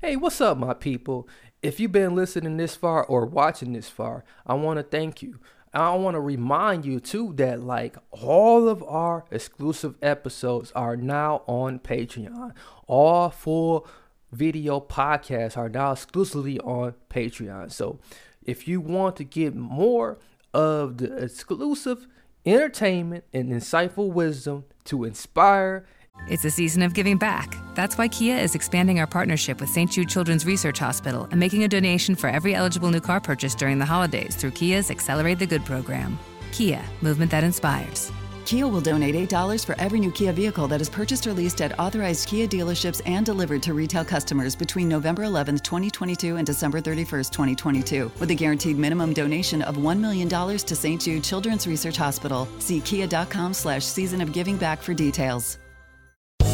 Hey, 0.00 0.16
what's 0.16 0.40
up, 0.40 0.58
my 0.58 0.74
people? 0.74 1.28
If 1.62 1.80
you've 1.80 1.92
been 1.92 2.14
listening 2.14 2.56
this 2.56 2.76
far 2.76 3.04
or 3.04 3.26
watching 3.26 3.72
this 3.72 3.88
far, 3.88 4.24
I 4.46 4.54
want 4.54 4.78
to 4.78 4.82
thank 4.82 5.22
you. 5.22 5.40
I 5.72 5.94
want 5.94 6.14
to 6.14 6.20
remind 6.20 6.86
you 6.86 7.00
too 7.00 7.34
that 7.36 7.62
like 7.62 7.96
all 8.10 8.68
of 8.68 8.82
our 8.84 9.26
exclusive 9.30 9.94
episodes 10.00 10.72
are 10.72 10.96
now 10.96 11.42
on 11.46 11.80
Patreon. 11.80 12.52
All 12.86 13.28
full 13.30 13.86
video 14.32 14.80
podcasts 14.80 15.56
are 15.56 15.68
now 15.68 15.92
exclusively 15.92 16.58
on 16.60 16.94
Patreon. 17.10 17.72
So 17.72 17.98
if 18.42 18.66
you 18.66 18.80
want 18.80 19.16
to 19.16 19.24
get 19.24 19.54
more 19.54 20.18
of 20.54 20.96
the 20.98 21.14
exclusive 21.16 22.06
entertainment 22.46 23.24
and 23.34 23.52
insightful 23.52 24.10
wisdom 24.10 24.64
to 24.84 25.04
inspire 25.04 25.84
It's 26.28 26.44
a 26.44 26.50
season 26.50 26.82
of 26.82 26.94
giving 26.94 27.18
back. 27.18 27.56
That's 27.74 27.98
why 27.98 28.08
Kia 28.08 28.36
is 28.36 28.54
expanding 28.54 29.00
our 29.00 29.06
partnership 29.06 29.60
with 29.60 29.68
St. 29.68 29.90
Jude 29.90 30.08
Children's 30.08 30.46
Research 30.46 30.78
Hospital 30.78 31.28
and 31.30 31.38
making 31.38 31.64
a 31.64 31.68
donation 31.68 32.14
for 32.14 32.28
every 32.28 32.54
eligible 32.54 32.90
new 32.90 33.00
car 33.00 33.20
purchase 33.20 33.54
during 33.54 33.78
the 33.78 33.84
holidays 33.84 34.34
through 34.36 34.52
Kia's 34.52 34.90
Accelerate 34.90 35.38
the 35.38 35.46
Good 35.46 35.64
program. 35.64 36.18
Kia, 36.52 36.82
movement 37.02 37.30
that 37.32 37.44
inspires. 37.44 38.10
Kia 38.46 38.66
will 38.66 38.80
donate 38.80 39.16
$8 39.16 39.66
for 39.66 39.74
every 39.80 39.98
new 39.98 40.12
Kia 40.12 40.32
vehicle 40.32 40.68
that 40.68 40.80
is 40.80 40.88
purchased 40.88 41.26
or 41.26 41.32
leased 41.32 41.60
at 41.60 41.76
authorized 41.80 42.28
Kia 42.28 42.46
dealerships 42.46 43.02
and 43.04 43.26
delivered 43.26 43.60
to 43.64 43.74
retail 43.74 44.04
customers 44.04 44.54
between 44.54 44.88
November 44.88 45.24
11th, 45.24 45.62
2022 45.64 46.36
and 46.36 46.46
December 46.46 46.80
31st, 46.80 47.30
2022, 47.30 48.10
with 48.20 48.30
a 48.30 48.34
guaranteed 48.34 48.78
minimum 48.78 49.12
donation 49.12 49.62
of 49.62 49.76
$1 49.76 49.98
million 49.98 50.28
to 50.28 50.76
St. 50.76 51.00
Jude 51.02 51.24
Children's 51.24 51.66
Research 51.66 51.96
Hospital. 51.96 52.48
See 52.60 52.80
kia.com 52.80 53.52
slash 53.52 53.84
season 53.84 54.20
of 54.20 54.32
giving 54.32 54.56
back 54.56 54.80
for 54.80 54.94
details. 54.94 55.58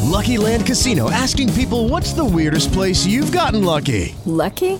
Lucky 0.03 0.37
Land 0.37 0.65
Casino 0.65 1.09
asking 1.09 1.53
people 1.53 1.87
what's 1.89 2.13
the 2.13 2.25
weirdest 2.25 2.73
place 2.73 3.05
you've 3.05 3.31
gotten 3.31 3.63
lucky? 3.63 4.15
Lucky? 4.25 4.79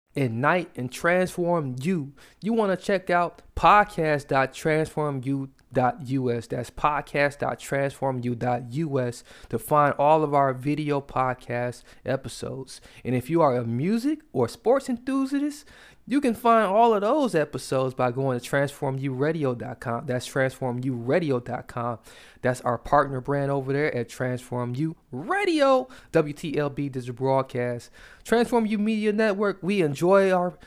Ignite 0.15 0.69
and 0.75 0.91
transform 0.91 1.75
you. 1.81 2.11
You 2.41 2.53
want 2.53 2.77
to 2.77 2.85
check 2.85 3.09
out 3.09 3.41
podcast.transformu.us. 3.55 6.47
That's 6.47 6.69
podcast.transformu.us 6.69 9.23
to 9.49 9.59
find 9.59 9.93
all 9.97 10.23
of 10.23 10.33
our 10.33 10.53
video 10.53 10.99
podcast 10.99 11.83
episodes. 12.05 12.81
And 13.05 13.15
if 13.15 13.29
you 13.29 13.41
are 13.41 13.55
a 13.55 13.65
music 13.65 14.19
or 14.33 14.49
sports 14.49 14.89
enthusiast, 14.89 15.65
you 16.11 16.19
can 16.19 16.33
find 16.33 16.67
all 16.67 16.93
of 16.93 16.99
those 16.99 17.33
episodes 17.33 17.93
by 17.93 18.11
going 18.11 18.37
to 18.37 18.49
transformuradio.com. 18.49 20.05
That's 20.05 20.27
transformuradio.com. 20.27 21.99
That's 22.41 22.59
our 22.61 22.77
partner 22.77 23.21
brand 23.21 23.49
over 23.49 23.71
there 23.71 23.95
at 23.95 24.09
Transform 24.09 24.75
U 24.75 24.97
Radio, 25.13 25.87
WTLB 26.11 26.91
Digital 26.91 27.15
Broadcast. 27.15 27.91
Transform 28.25 28.65
U 28.65 28.77
Media 28.77 29.13
Network. 29.13 29.59
We 29.61 29.81
enjoy 29.81 30.33
our 30.33 30.57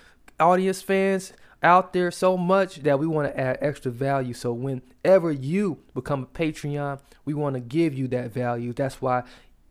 audience 0.41 0.81
fans 0.81 1.35
out 1.63 1.93
there 1.93 2.11
so 2.11 2.39
much 2.39 2.77
that 2.77 2.99
we 2.99 3.07
want 3.07 3.29
to 3.29 3.39
add 3.39 3.59
extra 3.61 3.91
value. 3.91 4.33
So 4.33 4.55
whenever 4.55 5.31
you 5.31 5.79
become 5.93 6.23
a 6.23 6.27
Patreon, 6.27 7.01
we 7.27 7.35
want 7.35 7.53
to 7.53 7.61
give 7.61 7.93
you 7.93 8.09
that 8.09 8.33
value. 8.33 8.73
That's 8.73 9.03
why 9.03 9.25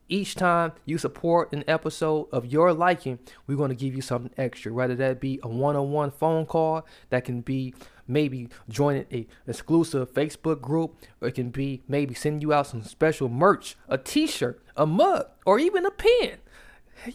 each 0.09 0.35
time 0.35 0.73
you 0.85 0.97
support 0.97 1.53
an 1.53 1.63
episode 1.67 2.27
of 2.31 2.45
your 2.45 2.73
liking, 2.73 3.19
we're 3.47 3.57
going 3.57 3.69
to 3.69 3.75
give 3.75 3.95
you 3.95 4.01
something 4.01 4.31
extra. 4.37 4.73
Whether 4.73 4.95
that 4.95 5.19
be 5.19 5.39
a 5.43 5.47
one-on-one 5.47 6.11
phone 6.11 6.45
call, 6.45 6.85
that 7.09 7.25
can 7.25 7.41
be 7.41 7.73
maybe 8.07 8.49
joining 8.67 9.05
a 9.11 9.27
exclusive 9.47 10.13
Facebook 10.13 10.61
group, 10.61 10.95
or 11.21 11.29
it 11.29 11.35
can 11.35 11.49
be 11.49 11.81
maybe 11.87 12.13
sending 12.13 12.41
you 12.41 12.53
out 12.53 12.67
some 12.67 12.83
special 12.83 13.29
merch, 13.29 13.75
a 13.87 13.97
T-shirt, 13.97 14.61
a 14.75 14.85
mug, 14.85 15.25
or 15.45 15.57
even 15.59 15.85
a 15.85 15.91
pen. 15.91 16.37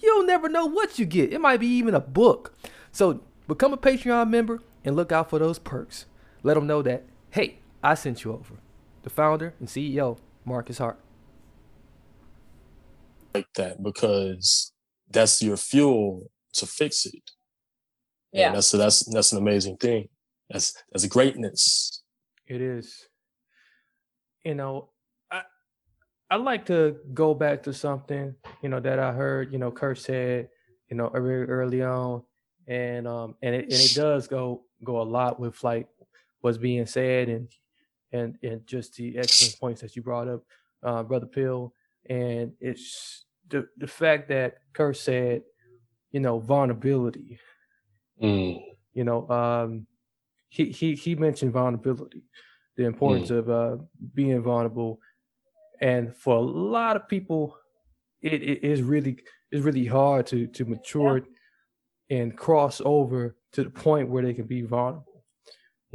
You'll 0.01 0.24
never 0.24 0.48
know 0.48 0.66
what 0.66 0.98
you 0.98 1.05
get. 1.05 1.33
It 1.33 1.40
might 1.40 1.61
be 1.61 1.68
even 1.68 1.94
a 1.94 2.01
book. 2.01 2.55
So 2.90 3.20
become 3.46 3.72
a 3.72 3.79
Patreon 3.79 4.31
member 4.31 4.61
and 4.85 4.96
look 4.96 5.12
out 5.12 5.31
for 5.31 5.38
those 5.38 5.59
perks. 5.59 6.07
Let 6.42 6.55
them 6.55 6.66
know 6.66 6.83
that 6.83 7.05
hey, 7.31 7.59
I 7.83 7.94
sent 7.94 8.24
you 8.24 8.33
over. 8.33 8.55
The 9.03 9.11
founder 9.11 9.55
and 9.61 9.68
CEO, 9.68 10.18
Marcus 10.44 10.79
Hart. 10.79 10.98
Like 13.34 13.46
that 13.54 13.82
because 13.82 14.72
that's 15.10 15.42
your 15.42 15.56
fuel 15.56 16.30
to 16.54 16.66
fix 16.66 17.06
it. 17.06 17.30
And 18.32 18.40
Yeah. 18.40 18.52
that's 18.52 18.70
that's 18.72 19.04
that's 19.12 19.32
an 19.32 19.38
amazing 19.38 19.76
thing. 19.76 20.08
That's 20.50 20.74
that's 20.90 21.06
greatness. 21.06 22.02
It 22.46 22.60
is. 22.60 23.08
You 24.44 24.54
know, 24.54 24.90
I 25.30 25.42
I 26.30 26.36
like 26.36 26.66
to 26.66 26.96
go 27.14 27.34
back 27.34 27.62
to 27.64 27.72
something, 27.72 28.34
you 28.62 28.68
know, 28.68 28.80
that 28.80 28.98
I 28.98 29.12
heard, 29.12 29.52
you 29.52 29.58
know, 29.58 29.70
Kurt 29.70 29.98
said, 29.98 30.48
you 30.90 30.96
know, 30.96 31.08
very 31.08 31.48
early 31.48 31.82
on. 31.82 32.22
And 32.66 33.06
um 33.08 33.34
and 33.42 33.54
it 33.54 33.64
and 33.64 33.72
it 33.72 33.94
does 33.94 34.26
go 34.26 34.64
go 34.84 35.00
a 35.00 35.04
lot 35.04 35.40
with 35.40 35.62
like 35.64 35.88
what's 36.40 36.58
being 36.58 36.86
said 36.86 37.28
and 37.28 37.48
and 38.12 38.38
and 38.42 38.66
just 38.66 38.94
the 38.96 39.18
excellent 39.18 39.58
points 39.58 39.80
that 39.80 39.96
you 39.96 40.02
brought 40.02 40.28
up, 40.28 40.42
uh, 40.82 41.02
Brother 41.02 41.26
Pill. 41.26 41.74
And 42.09 42.55
it's 42.61 43.27
the 43.49 43.68
the 43.77 43.87
fact 43.87 44.29
that 44.29 44.59
Kurt 44.73 44.97
said, 44.97 45.42
you 46.11 46.21
know, 46.21 46.38
vulnerability. 46.40 47.40
Mm, 48.23 48.61
you 48.94 49.05
know 49.05 49.29
um 49.31 49.87
he 50.49 50.71
he 50.71 50.94
he 50.94 51.14
mentioned 51.14 51.53
vulnerability 51.53 52.25
the 52.77 52.85
importance 52.85 53.31
of 53.31 53.49
uh 53.49 53.77
being 54.14 54.42
vulnerable. 54.42 55.01
And 55.81 56.16
for 56.16 56.37
a 56.37 56.40
lot 56.40 56.97
of 56.97 57.09
people 57.09 57.57
it, 58.23 58.42
it 58.42 58.65
is 58.65 58.83
really 58.83 59.19
it's 59.50 59.65
really 59.65 59.87
hard 59.87 60.27
to 60.29 60.46
to 60.48 60.65
mature 60.65 61.23
and 62.11 62.37
cross 62.37 62.81
over 62.85 63.37
to 63.52 63.65
the 63.65 63.71
point 63.71 64.09
where 64.11 64.23
they 64.23 64.35
can 64.35 64.46
be 64.46 64.63
vulnerable. 64.63 65.25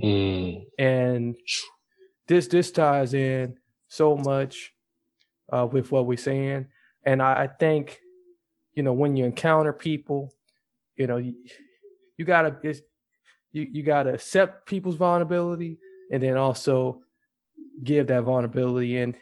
Mm, 0.01 0.66
and 0.80 1.38
this 2.28 2.47
this 2.47 2.72
ties 2.72 3.14
in 3.14 3.59
so 3.88 4.16
much 4.18 4.72
uh, 5.51 5.67
with 5.69 5.91
what 5.91 6.05
we're 6.05 6.17
saying. 6.17 6.67
And 7.05 7.21
I, 7.21 7.43
I 7.43 7.47
think 7.47 7.99
you 8.73 8.83
know 8.83 8.93
when 8.93 9.15
you 9.15 9.25
encounter 9.25 9.73
people 9.73 10.33
you 10.95 11.07
know 11.07 11.17
you, 11.17 11.35
you 12.17 12.25
gotta 12.25 12.55
it's, 12.63 12.81
you, 13.51 13.67
you 13.71 13.83
gotta 13.83 14.13
accept 14.13 14.65
people's 14.65 14.95
vulnerability 14.95 15.77
and 16.11 16.21
then 16.21 16.37
also 16.37 17.01
give 17.83 18.07
that 18.07 18.23
vulnerability. 18.23 18.97
And 18.97 19.15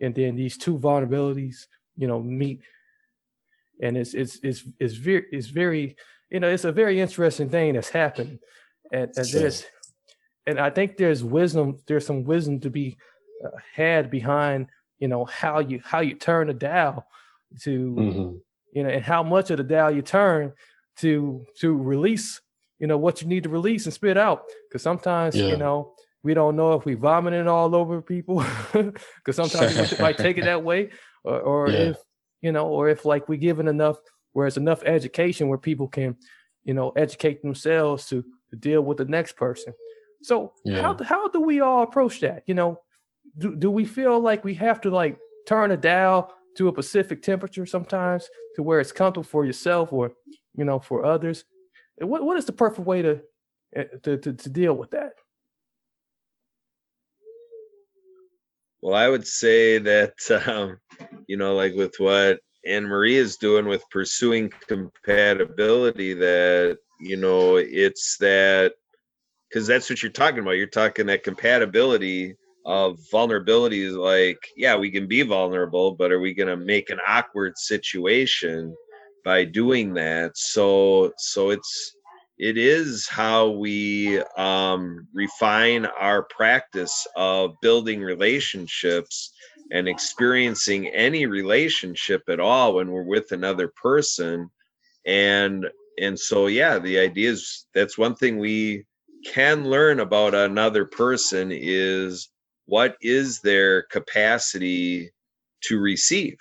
and 0.00 0.14
then 0.14 0.36
these 0.36 0.56
two 0.56 0.78
vulnerabilities, 0.78 1.66
you 1.96 2.06
know, 2.06 2.20
meet, 2.22 2.60
and 3.82 3.96
it's 3.96 4.14
it's 4.14 4.38
it's 4.42 4.64
it's 4.78 4.94
very 4.94 5.26
it's 5.30 5.48
very 5.48 5.96
you 6.30 6.40
know 6.40 6.48
it's 6.48 6.64
a 6.64 6.72
very 6.72 7.00
interesting 7.00 7.50
thing 7.50 7.74
that's 7.74 7.90
happened, 7.90 8.38
and, 8.92 9.10
and 9.16 9.26
Sure. 9.26 9.40
there's 9.40 9.66
and 10.46 10.58
I 10.58 10.70
think 10.70 10.96
there's 10.96 11.22
wisdom 11.22 11.78
there's 11.86 12.06
some 12.06 12.24
wisdom 12.24 12.60
to 12.60 12.70
be 12.70 12.96
uh, 13.44 13.50
had 13.74 14.10
behind 14.10 14.68
you 15.00 15.08
know 15.08 15.24
how 15.24 15.58
you 15.58 15.80
how 15.84 16.00
you 16.00 16.14
turn 16.14 16.46
the 16.46 16.54
dial 16.54 17.06
to 17.62 17.94
Mhm. 17.94 18.40
you 18.72 18.82
know 18.84 18.90
and 18.90 19.04
how 19.04 19.22
much 19.22 19.50
of 19.50 19.56
the 19.56 19.64
dial 19.64 19.90
you 19.90 20.02
turn 20.02 20.52
to 20.98 21.44
to 21.60 21.76
release 21.76 22.40
you 22.78 22.86
know 22.86 22.98
what 22.98 23.20
you 23.20 23.28
need 23.28 23.42
to 23.44 23.48
release 23.48 23.86
and 23.86 23.94
spit 23.94 24.16
out 24.16 24.44
because 24.68 24.82
sometimes 24.82 25.34
Yeah. 25.36 25.48
you 25.48 25.56
know 25.56 25.94
we 26.22 26.34
don't 26.34 26.54
know 26.56 26.74
if 26.74 26.84
we 26.84 26.94
vomiting 26.94 27.48
all 27.48 27.74
over 27.74 28.02
people 28.02 28.44
because 28.72 29.36
sometimes 29.36 29.90
we 29.92 29.98
might 29.98 30.18
take 30.18 30.36
it 30.38 30.44
that 30.44 30.62
way 30.62 30.90
or, 31.24 31.40
or 31.40 31.68
Yeah. 31.72 31.90
if 31.90 31.96
you 32.42 32.52
know 32.52 32.68
or 32.68 32.88
if 32.88 33.04
like 33.04 33.28
we 33.28 33.36
given 33.38 33.68
enough 33.68 33.98
where 34.32 34.46
it's 34.46 34.56
enough 34.58 34.82
education 34.84 35.48
where 35.48 35.58
people 35.58 35.88
can 35.88 36.16
you 36.64 36.74
know 36.74 36.90
educate 36.90 37.40
themselves 37.42 38.06
to, 38.08 38.22
to 38.50 38.56
deal 38.56 38.82
with 38.82 38.98
the 38.98 39.04
next 39.06 39.36
person 39.36 39.72
so 40.22 40.52
Yeah. 40.64 40.82
how, 40.82 40.96
how 41.02 41.28
do 41.28 41.40
we 41.40 41.60
all 41.60 41.82
approach 41.82 42.20
that 42.20 42.42
you 42.46 42.54
know 42.54 42.80
do, 43.38 43.54
do 43.56 43.70
we 43.70 43.84
feel 43.84 44.20
like 44.20 44.44
we 44.44 44.54
have 44.54 44.80
to 44.82 44.90
like 44.90 45.18
turn 45.46 45.70
a 45.70 45.76
dial 45.76 46.32
to 46.56 46.68
a 46.68 46.72
specific 46.72 47.22
temperature 47.22 47.66
sometimes 47.66 48.28
to 48.56 48.62
where 48.62 48.80
it's 48.80 48.92
comfortable 48.92 49.24
for 49.24 49.44
yourself 49.44 49.92
or 49.92 50.12
you 50.54 50.64
know 50.64 50.78
for 50.78 51.04
others 51.04 51.44
what, 51.98 52.24
what 52.24 52.36
is 52.36 52.44
the 52.44 52.52
perfect 52.52 52.86
way 52.86 53.02
to, 53.02 53.20
eh, 53.76 53.84
to 54.02 54.16
to 54.18 54.32
to 54.32 54.48
deal 54.48 54.74
with 54.74 54.90
that 54.90 55.12
Well, 58.82 58.94
I 58.94 59.08
would 59.08 59.26
say 59.26 59.78
that 59.78 60.14
um, 60.46 60.78
you 61.26 61.36
know, 61.36 61.54
like 61.54 61.74
with 61.74 61.94
what 61.98 62.40
Anne 62.66 62.84
Marie 62.84 63.16
is 63.16 63.36
doing 63.36 63.66
with 63.66 63.88
pursuing 63.90 64.50
compatibility, 64.66 66.14
that 66.14 66.78
you 67.00 67.16
know, 67.16 67.56
it's 67.56 68.16
that 68.18 68.74
because 69.48 69.66
that's 69.66 69.90
what 69.90 70.02
you're 70.02 70.12
talking 70.12 70.40
about. 70.40 70.52
You're 70.52 70.66
talking 70.66 71.06
that 71.06 71.24
compatibility 71.24 72.36
of 72.66 72.98
vulnerability 73.10 73.82
is 73.82 73.94
like, 73.94 74.38
yeah, 74.56 74.76
we 74.76 74.90
can 74.90 75.06
be 75.06 75.22
vulnerable, 75.22 75.92
but 75.92 76.12
are 76.12 76.20
we 76.20 76.34
going 76.34 76.48
to 76.48 76.56
make 76.56 76.90
an 76.90 76.98
awkward 77.06 77.56
situation 77.56 78.76
by 79.24 79.44
doing 79.44 79.94
that? 79.94 80.36
So, 80.36 81.12
so 81.18 81.50
it's 81.50 81.96
it 82.40 82.56
is 82.56 83.06
how 83.06 83.50
we 83.50 84.18
um, 84.38 85.06
refine 85.12 85.84
our 85.84 86.22
practice 86.22 87.06
of 87.14 87.52
building 87.60 88.00
relationships 88.00 89.34
and 89.72 89.86
experiencing 89.86 90.88
any 90.88 91.26
relationship 91.26 92.22
at 92.30 92.40
all 92.40 92.74
when 92.74 92.90
we're 92.90 93.02
with 93.02 93.32
another 93.32 93.68
person 93.68 94.50
and 95.06 95.66
and 96.00 96.18
so 96.18 96.46
yeah 96.46 96.78
the 96.78 96.98
idea 96.98 97.30
is 97.30 97.66
that's 97.74 97.98
one 97.98 98.14
thing 98.14 98.38
we 98.38 98.84
can 99.24 99.64
learn 99.64 100.00
about 100.00 100.34
another 100.34 100.86
person 100.86 101.50
is 101.52 102.30
what 102.70 102.96
is 103.02 103.40
their 103.40 103.82
capacity 103.82 105.10
to 105.62 105.80
receive? 105.80 106.38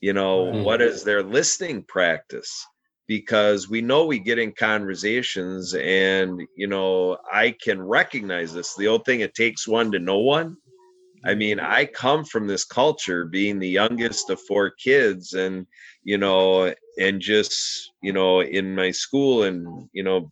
You 0.00 0.12
know 0.12 0.46
mm-hmm. 0.46 0.62
what 0.62 0.80
is 0.80 1.02
their 1.02 1.24
listening 1.24 1.82
practice? 1.82 2.64
Because 3.08 3.68
we 3.68 3.80
know 3.80 4.06
we 4.06 4.20
get 4.20 4.38
in 4.38 4.52
conversations 4.52 5.74
and 5.74 6.40
you 6.56 6.68
know 6.68 7.18
i 7.32 7.50
can 7.50 7.82
recognize 7.82 8.54
this. 8.54 8.76
The 8.76 8.86
old 8.86 9.04
thing 9.04 9.20
it 9.20 9.34
takes 9.34 9.66
one 9.66 9.90
to 9.90 9.98
know 9.98 10.18
one. 10.18 10.56
I 11.24 11.30
mm-hmm. 11.30 11.38
mean 11.38 11.60
i 11.60 11.84
come 11.84 12.24
from 12.24 12.46
this 12.46 12.64
culture 12.64 13.24
being 13.24 13.58
the 13.58 13.68
youngest 13.68 14.30
of 14.30 14.40
four 14.42 14.70
kids 14.70 15.32
and 15.32 15.66
you 16.04 16.18
know 16.18 16.72
and 17.00 17.20
just 17.20 17.90
you 18.02 18.12
know 18.12 18.40
in 18.40 18.76
my 18.76 18.92
school 18.92 19.42
and 19.42 19.88
you 19.92 20.04
know 20.04 20.30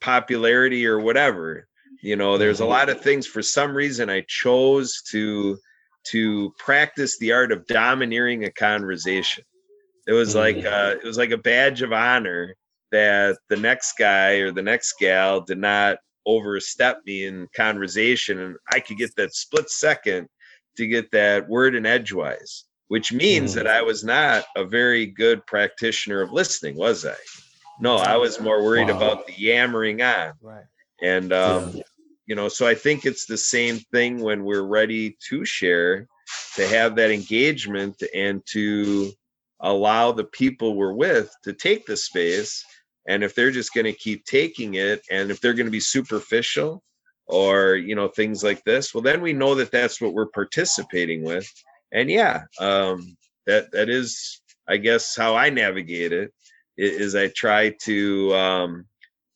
popularity 0.00 0.86
or 0.86 0.98
whatever 0.98 1.68
you 2.02 2.16
know 2.16 2.38
there's 2.38 2.60
a 2.60 2.66
lot 2.66 2.88
of 2.88 3.00
things. 3.00 3.26
For 3.26 3.42
some 3.42 3.74
reason 3.74 4.08
i 4.10 4.22
chose 4.28 5.02
to 5.10 5.58
to 6.04 6.52
practice 6.58 7.18
the 7.18 7.32
art 7.32 7.52
of 7.52 7.66
domineering 7.66 8.44
a 8.44 8.50
conversation. 8.50 9.44
It 10.06 10.12
was 10.12 10.34
like 10.34 10.64
uh, 10.64 10.96
it 11.02 11.04
was 11.04 11.18
like 11.18 11.30
a 11.30 11.36
badge 11.38 11.82
of 11.82 11.92
honor 11.92 12.54
that 12.90 13.38
the 13.48 13.56
next 13.56 13.94
guy 13.98 14.36
or 14.36 14.50
the 14.50 14.62
next 14.62 14.94
gal 14.98 15.40
did 15.42 15.58
not 15.58 15.98
overstep 16.26 17.00
me 17.06 17.26
in 17.26 17.48
conversation, 17.54 18.38
and 18.40 18.56
I 18.72 18.80
could 18.80 18.96
get 18.96 19.14
that 19.16 19.34
split 19.34 19.70
second 19.70 20.28
to 20.76 20.86
get 20.86 21.10
that 21.12 21.48
word 21.48 21.74
in 21.74 21.84
edgewise, 21.86 22.64
which 22.88 23.12
means 23.12 23.54
that 23.54 23.66
I 23.66 23.82
was 23.82 24.02
not 24.04 24.44
a 24.56 24.64
very 24.64 25.06
good 25.06 25.44
practitioner 25.46 26.20
of 26.22 26.32
listening, 26.32 26.76
was 26.76 27.04
I? 27.04 27.14
No, 27.80 27.96
I 27.96 28.16
was 28.16 28.40
more 28.40 28.62
worried 28.62 28.88
Wow. 28.88 28.96
about 28.96 29.26
the 29.26 29.34
yammering 29.34 30.02
on. 30.02 30.32
right. 30.40 30.64
And 31.02 31.32
um, 31.32 31.80
you 32.30 32.36
know, 32.36 32.46
so 32.48 32.64
I 32.64 32.76
think 32.76 33.04
it's 33.04 33.26
the 33.26 33.36
same 33.36 33.78
thing 33.92 34.20
when 34.20 34.44
we're 34.44 34.62
ready 34.62 35.16
to 35.30 35.44
share, 35.44 36.06
to 36.54 36.68
have 36.68 36.94
that 36.94 37.10
engagement 37.10 38.00
and 38.14 38.40
to 38.52 39.10
allow 39.58 40.12
the 40.12 40.22
people 40.22 40.76
we're 40.76 40.92
with 40.92 41.28
to 41.42 41.52
take 41.52 41.86
the 41.86 41.96
space. 41.96 42.64
And 43.08 43.24
if 43.24 43.34
they're 43.34 43.50
just 43.50 43.74
going 43.74 43.86
to 43.86 43.92
keep 43.92 44.24
taking 44.26 44.74
it, 44.74 45.02
and 45.10 45.32
if 45.32 45.40
they're 45.40 45.54
going 45.54 45.66
to 45.66 45.72
be 45.72 45.80
superficial 45.80 46.84
or 47.26 47.74
you 47.74 47.96
know 47.96 48.06
things 48.06 48.44
like 48.44 48.62
this, 48.62 48.94
well, 48.94 49.02
then 49.02 49.22
we 49.22 49.32
know 49.32 49.56
that 49.56 49.72
that's 49.72 50.00
what 50.00 50.14
we're 50.14 50.26
participating 50.26 51.24
with. 51.24 51.52
And 51.90 52.08
yeah, 52.08 52.44
um, 52.60 53.16
that 53.48 53.72
that 53.72 53.88
is, 53.88 54.40
I 54.68 54.76
guess, 54.76 55.16
how 55.16 55.34
I 55.34 55.50
navigate 55.50 56.12
it 56.12 56.32
is 56.76 57.16
i- 57.16 57.26
try 57.26 57.70
to 57.86 58.32
um, 58.36 58.86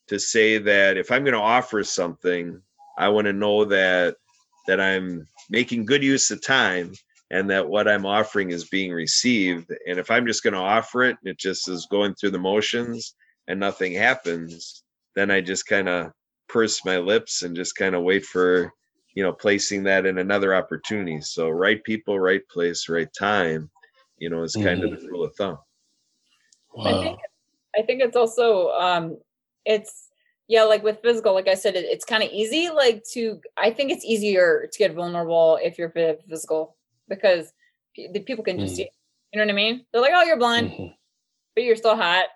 to 0.07 0.21
say 0.21 0.59
that 0.59 0.97
if 0.97 1.11
I'm 1.11 1.25
going 1.25 1.35
to 1.35 1.41
offer 1.41 1.83
something, 1.83 2.63
I 2.99 3.09
want 3.09 3.27
to 3.27 3.33
know 3.33 3.65
that 3.67 4.17
that 4.67 4.81
I'm 4.81 5.27
making 5.51 5.85
good 5.85 6.03
use 6.03 6.31
of 6.31 6.43
time 6.43 6.93
and 7.31 7.51
that 7.51 7.69
what 7.69 7.89
I'm 7.89 8.07
offering 8.07 8.51
is 8.51 8.69
being 8.69 8.93
received. 8.93 9.71
And 9.87 9.99
if 9.99 10.11
I'm 10.11 10.27
just 10.27 10.43
going 10.43 10.55
to 10.55 10.61
offer 10.61 11.03
it 11.03 11.17
and 11.23 11.31
it 11.31 11.39
just 11.39 11.69
is 11.69 11.87
going 11.91 12.15
through 12.15 12.31
the 12.31 12.39
motions 12.39 13.15
and 13.49 13.61
nothing 13.61 13.93
happens, 13.93 14.85
then 15.15 15.31
I 15.31 15.41
just 15.41 15.67
kind 15.67 15.89
of 15.89 16.13
purse 16.49 16.85
my 16.85 16.99
lips 16.99 17.43
and 17.43 17.57
just 17.57 17.77
kind 17.77 17.95
of 17.95 18.03
wait 18.03 18.25
for, 18.25 18.73
you 19.15 19.23
know, 19.23 19.33
placing 19.33 19.83
that 19.85 20.07
in 20.07 20.19
another 20.19 20.55
opportunity. 20.55 21.21
So 21.21 21.51
right 21.51 21.83
people, 21.85 22.19
right 22.19 22.47
place, 22.49 22.89
right 22.89 23.09
time, 23.19 23.71
you 24.19 24.31
know, 24.31 24.43
is 24.43 24.55
kind 24.55 24.85
of 24.85 25.01
the 25.01 25.09
rule 25.09 25.25
of 25.25 25.35
thumb. 25.37 25.59
I 26.83 26.93
think 26.93 27.19
I 27.77 27.83
think 27.83 28.03
it's 28.03 28.17
also 28.17 28.71
um 28.71 29.19
it's 29.65 30.09
yeah, 30.49 30.65
like 30.65 30.83
with 30.83 31.01
physical, 31.03 31.33
like 31.35 31.49
I 31.49 31.55
said, 31.55 31.75
it, 31.75 31.85
it's 31.85 32.05
kind 32.05 32.23
of 32.23 32.31
easy. 32.31 32.69
Like 32.71 33.03
to, 33.13 33.41
I 33.57 33.71
think 33.71 33.91
it's 33.91 34.05
easier 34.05 34.69
to 34.71 34.79
get 34.79 34.95
vulnerable 34.95 35.59
if 35.63 35.79
you're 35.79 35.91
physical 36.29 36.77
because 37.09 37.53
the 37.97 38.21
people 38.21 38.45
can 38.45 38.59
just 38.59 38.75
Mm. 38.75 38.77
see. 38.77 38.83
it. 38.85 38.91
You 39.33 39.39
know 39.39 39.47
what 39.47 39.53
I 39.53 39.57
mean? 39.57 39.85
They're 39.93 40.03
like, 40.03 40.13
"Oh, 40.15 40.23
you're 40.23 40.37
blind, 40.37 40.71
mm-hmm. 40.71 40.93
but 41.55 41.65
you're 41.65 41.77
still 41.77 41.97
hot, 41.97 42.27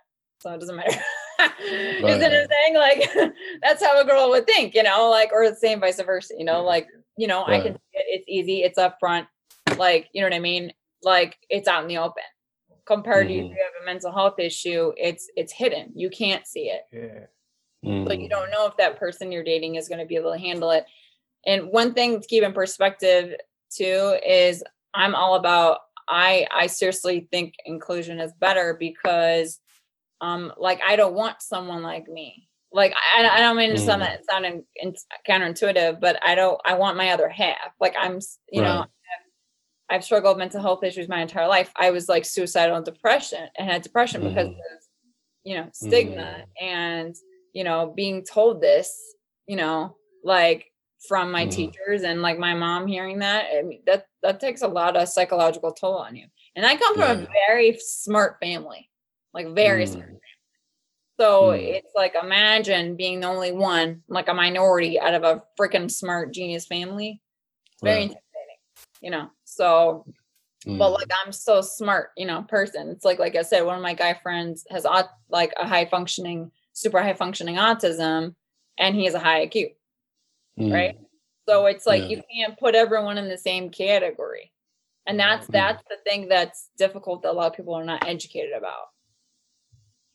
so 0.40 0.52
it 0.52 0.58
doesn't 0.58 0.74
matter." 0.74 0.90
you 1.64 2.00
know 2.00 2.18
what 2.18 2.32
I'm 2.32 2.48
saying? 2.48 2.74
Like 2.74 3.32
that's 3.62 3.84
how 3.84 4.00
a 4.00 4.04
girl 4.04 4.30
would 4.30 4.46
think, 4.46 4.74
you 4.74 4.82
know, 4.82 5.08
like 5.08 5.30
or 5.32 5.48
the 5.48 5.54
same 5.54 5.78
vice 5.78 6.00
versa. 6.00 6.34
You 6.36 6.44
know, 6.44 6.56
mm-hmm. 6.56 6.66
like 6.66 6.88
you 7.16 7.28
know, 7.28 7.44
I 7.46 7.60
can. 7.60 7.74
See 7.74 7.80
it, 7.92 8.06
It's 8.08 8.24
easy. 8.26 8.62
It's 8.62 8.78
up 8.78 8.96
front. 8.98 9.28
Like 9.76 10.08
you 10.12 10.22
know 10.22 10.26
what 10.26 10.34
I 10.34 10.40
mean? 10.40 10.72
Like 11.02 11.38
it's 11.50 11.68
out 11.68 11.82
in 11.82 11.88
the 11.88 11.98
open. 11.98 12.24
Compared 12.84 13.28
to 13.28 13.34
mm-hmm. 13.34 13.44
if 13.44 13.50
you 13.50 13.62
have 13.62 13.82
a 13.82 13.86
mental 13.86 14.10
health 14.10 14.38
issue, 14.38 14.92
it's 14.96 15.30
it's 15.36 15.52
hidden. 15.52 15.92
You 15.94 16.10
can't 16.10 16.46
see 16.46 16.70
it 16.70 16.82
yeah 16.92 17.26
Mm. 17.84 18.06
so 18.06 18.12
you 18.12 18.28
don't 18.28 18.50
know 18.50 18.66
if 18.66 18.76
that 18.76 18.98
person 18.98 19.30
you're 19.30 19.44
dating 19.44 19.76
is 19.76 19.88
going 19.88 20.00
to 20.00 20.06
be 20.06 20.16
able 20.16 20.32
to 20.32 20.38
handle 20.38 20.70
it. 20.70 20.84
And 21.46 21.68
one 21.70 21.94
thing 21.94 22.20
to 22.20 22.26
keep 22.26 22.42
in 22.42 22.52
perspective 22.52 23.34
too 23.74 24.18
is 24.26 24.64
I'm 24.94 25.14
all 25.14 25.36
about 25.36 25.78
I 26.08 26.46
I 26.54 26.66
seriously 26.66 27.28
think 27.30 27.54
inclusion 27.66 28.18
is 28.18 28.32
better 28.40 28.76
because 28.78 29.60
um 30.20 30.52
like 30.56 30.80
I 30.86 30.96
don't 30.96 31.14
want 31.14 31.40
someone 31.42 31.82
like 31.82 32.08
me. 32.08 32.48
Like 32.72 32.94
I, 33.16 33.26
I 33.28 33.38
don't 33.40 33.56
mean 33.56 33.70
to 33.70 33.78
sound 33.78 34.02
Mm. 34.02 34.06
that 34.06 34.24
sound 34.28 34.44
in, 34.46 34.64
in, 34.76 34.94
counterintuitive, 35.28 36.00
but 36.00 36.18
I 36.24 36.34
don't 36.34 36.60
I 36.64 36.74
want 36.74 36.96
my 36.96 37.10
other 37.10 37.28
half. 37.28 37.72
Like 37.80 37.94
I'm 37.98 38.18
you 38.50 38.62
know 38.62 38.80
Right. 38.80 38.88
I've 39.90 40.04
struggled 40.04 40.36
with 40.36 40.40
mental 40.40 40.60
health 40.60 40.84
issues 40.84 41.08
my 41.08 41.22
entire 41.22 41.46
life. 41.48 41.72
I 41.76 41.90
was 41.90 42.08
like 42.08 42.24
suicidal 42.24 42.76
and 42.76 42.84
depression 42.84 43.48
and 43.56 43.70
had 43.70 43.82
depression 43.82 44.22
because 44.22 44.48
Mhm. 44.48 44.52
of 44.52 44.82
you 45.44 45.56
know 45.56 45.68
stigma 45.72 46.44
and 46.60 47.14
you 47.58 47.64
know 47.64 47.92
being 47.96 48.24
told 48.24 48.60
this 48.60 48.88
you 49.48 49.56
know 49.56 49.96
like 50.22 50.72
from 51.08 51.32
my 51.32 51.44
Mhm. 51.44 51.50
teachers 51.50 52.02
and 52.02 52.22
like 52.22 52.38
my 52.38 52.54
mom 52.54 52.86
hearing 52.86 53.18
that 53.20 53.46
I 53.56 53.62
mean, 53.62 53.82
that 53.86 54.06
that 54.22 54.40
takes 54.40 54.62
a 54.62 54.68
lot 54.68 54.96
of 54.96 55.08
psychological 55.08 55.72
toll 55.72 55.96
on 55.96 56.14
you 56.14 56.26
and 56.54 56.64
i 56.64 56.76
come 56.76 56.94
from 56.96 57.10
a 57.22 57.26
very 57.48 57.76
smart 57.80 58.38
family 58.40 58.88
like 59.34 59.48
very 59.54 59.86
Mm. 59.86 59.92
smart 59.94 60.14
so 61.20 61.50
Mm. 61.50 61.74
it's 61.76 61.92
like 61.96 62.14
imagine 62.14 62.96
being 62.96 63.20
the 63.20 63.26
only 63.26 63.52
one 63.52 64.02
like 64.08 64.28
a 64.28 64.34
minority 64.34 65.00
out 65.00 65.14
of 65.14 65.24
a 65.24 65.42
freaking 65.58 65.90
smart 65.90 66.32
genius 66.32 66.66
family 66.66 67.20
very 67.82 67.94
Right. 67.96 68.02
intimidating 68.02 68.28
you 69.00 69.10
know. 69.10 69.30
So, 69.44 70.04
Mm. 70.66 70.78
but 70.78 70.90
like 70.90 71.08
I'm 71.24 71.32
so 71.32 71.60
smart, 71.60 72.10
you 72.16 72.26
know, 72.26 72.42
person. 72.42 72.88
It's 72.88 73.04
like 73.04 73.18
like 73.18 73.36
I 73.36 73.42
said, 73.42 73.62
one 73.62 73.76
of 73.76 73.82
my 73.82 73.94
guy 73.94 74.14
friends 74.14 74.66
has 74.70 74.84
like 75.30 75.52
a 75.56 75.66
high 75.66 75.86
functioning, 75.86 76.50
super 76.78 77.02
high 77.02 77.14
functioning 77.14 77.56
autism, 77.56 78.34
and 78.78 78.94
he 78.94 79.04
has 79.04 79.14
a 79.14 79.18
high 79.18 79.46
IQ, 79.46 79.74
Mm. 80.58 80.72
right? 80.72 80.98
So 81.48 81.66
it's 81.66 81.86
like 81.86 82.02
Yeah. 82.02 82.08
you 82.08 82.22
can't 82.32 82.58
put 82.58 82.74
everyone 82.74 83.18
in 83.18 83.28
the 83.28 83.38
same 83.38 83.70
category, 83.70 84.52
and 85.06 85.18
that's 85.18 85.46
Mm. 85.46 85.52
that's 85.52 85.82
the 85.88 85.96
thing 86.04 86.28
that's 86.28 86.70
difficult 86.76 87.22
that 87.22 87.30
a 87.32 87.32
lot 87.32 87.46
of 87.50 87.56
people 87.56 87.74
are 87.74 87.84
not 87.84 88.06
educated 88.06 88.52
about. 88.52 88.88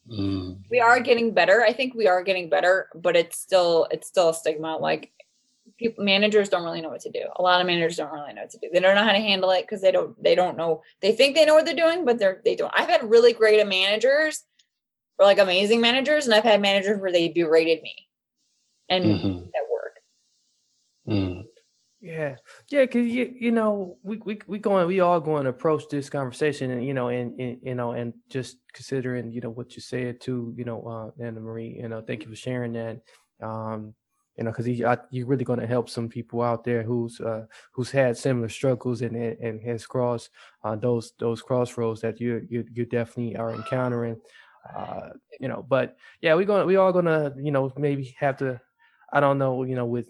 Mm. 0.09 0.59
We 0.70 0.80
are 0.82 0.99
getting 0.99 1.34
better. 1.34 1.64
I 1.64 1.72
think 1.74 1.93
we 1.95 2.07
are 2.07 2.24
getting 2.24 2.49
better, 2.49 2.89
but 2.93 3.16
it's 3.16 3.38
still 3.38 3.88
it's 3.91 4.07
still 4.07 4.30
a 4.30 4.34
stigma. 4.34 4.78
Like 4.78 5.14
people 5.78 6.03
managers 6.03 6.49
don't 6.49 6.66
really 6.66 6.82
know 6.82 6.89
what 6.89 7.01
to 7.01 7.09
do. 7.09 7.24
A 7.38 7.41
lot 7.41 7.61
of 7.61 7.68
managers 7.68 7.95
don't 7.95 8.11
really 8.11 8.34
know 8.34 8.41
what 8.41 8.49
to 8.51 8.57
do. 8.59 8.70
They 8.72 8.82
don't 8.82 8.95
know 8.95 9.03
how 9.03 9.14
to 9.14 9.20
handle 9.20 9.49
it 9.51 9.61
because 9.61 9.82
they 9.82 9.91
don't 9.91 10.22
they 10.22 10.36
don't 10.36 10.57
know. 10.57 10.84
They 11.01 11.14
think 11.14 11.36
they 11.36 11.45
know 11.45 11.53
what 11.55 11.66
they're 11.66 11.74
doing, 11.74 12.03
but 12.03 12.20
they're 12.20 12.41
they 12.43 12.55
don't. 12.55 12.74
I've 12.76 12.89
had 12.89 13.09
really 13.09 13.32
great 13.34 13.66
managers 13.66 14.43
or 15.20 15.26
like 15.26 15.39
amazing 15.39 15.82
managers, 15.82 16.26
and 16.26 16.34
I've 16.34 16.43
had 16.43 16.61
managers 16.61 16.99
where 16.99 17.11
they 17.11 17.30
berated 17.30 17.82
me 17.82 17.95
and 18.89 19.05
Mhm. 19.05 19.47
at 19.47 19.70
work. 19.72 19.99
Mm. 21.07 21.45
Yeah, 22.01 22.36
yeah, 22.70 22.86
cause 22.86 23.05
you 23.05 23.34
you 23.34 23.51
know 23.51 23.97
we 24.03 24.18
we 24.18 24.38
we 24.45 24.59
going 24.59 24.88
we 24.88 24.99
all 24.99 25.22
going 25.22 25.45
to 25.45 25.51
approach 25.51 25.88
this 25.89 26.09
conversation 26.09 26.70
and 26.72 26.86
you 26.86 26.93
know 26.93 27.07
and, 27.07 27.39
and 27.39 27.59
you 27.64 27.76
know 27.76 27.91
and 27.91 28.14
just 28.30 28.57
considering 28.74 29.32
you 29.32 29.39
know 29.39 29.49
what 29.49 29.76
you 29.76 29.82
said 29.82 30.20
too 30.20 30.53
you 30.57 30.66
know 30.66 30.84
uh 30.84 31.24
Anna 31.24 31.39
Marie 31.39 31.78
you 31.80 31.88
know 31.88 32.01
thank 32.01 32.24
you 32.24 32.30
for 32.30 32.36
sharing 32.36 32.74
that 32.74 32.99
um 33.41 33.93
you 34.38 34.43
know 34.43 34.51
because 34.51 34.68
you're 34.68 35.26
really 35.26 35.45
going 35.45 35.61
to 35.61 35.68
help 35.68 35.89
some 35.89 36.09
people 36.09 36.41
out 36.41 36.66
there 36.66 36.84
who's 36.84 37.22
uh 37.22 37.45
who's 37.72 37.89
had 37.91 38.18
similar 38.18 38.49
struggles 38.49 39.01
and 39.01 39.16
and, 39.16 39.39
and 39.39 39.61
has 39.61 39.86
crossed 39.86 40.30
uh 40.66 40.76
those 40.76 41.14
those 41.20 41.41
crossroads 41.41 42.01
that 42.01 42.20
you 42.20 42.45
you 42.49 42.66
you 42.74 42.86
definitely 42.86 43.38
are 43.38 43.53
encountering 43.53 44.20
uh 44.76 45.09
you 45.39 45.47
know 45.47 45.66
but 45.68 45.97
yeah 46.22 46.34
we're 46.36 46.45
going 46.45 46.61
to 46.61 46.66
we 46.66 46.76
all 46.76 46.93
gonna 46.93 47.34
you 47.38 47.51
know 47.51 47.72
maybe 47.78 48.16
have 48.18 48.38
to 48.38 48.59
I 49.11 49.20
don't 49.20 49.38
know 49.38 49.64
you 49.64 49.76
know 49.76 49.86
with 49.86 50.07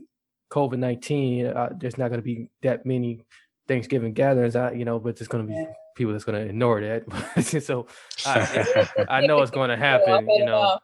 COVID 0.54 0.78
nineteen, 0.78 1.48
uh, 1.48 1.70
there's 1.80 1.98
not 1.98 2.10
going 2.10 2.20
to 2.20 2.24
be 2.24 2.48
that 2.62 2.86
many 2.86 3.26
Thanksgiving 3.68 4.14
gatherings. 4.14 4.56
I, 4.56 4.74
you 4.74 4.86
know, 4.86 5.00
but 5.00 5.18
there's 5.18 5.28
going 5.28 5.48
to 5.48 5.52
be 5.52 5.66
people 5.96 6.14
that's 6.14 6.26
going 6.26 6.40
to 6.40 6.48
ignore 6.48 6.80
that. 6.80 7.64
so 7.64 7.88
I, 8.26 8.88
I 9.10 9.26
know 9.26 9.42
it's 9.42 9.52
going 9.52 9.72
to 9.72 9.78
happen. 9.78 10.30
You 10.30 10.46
know, 10.46 10.78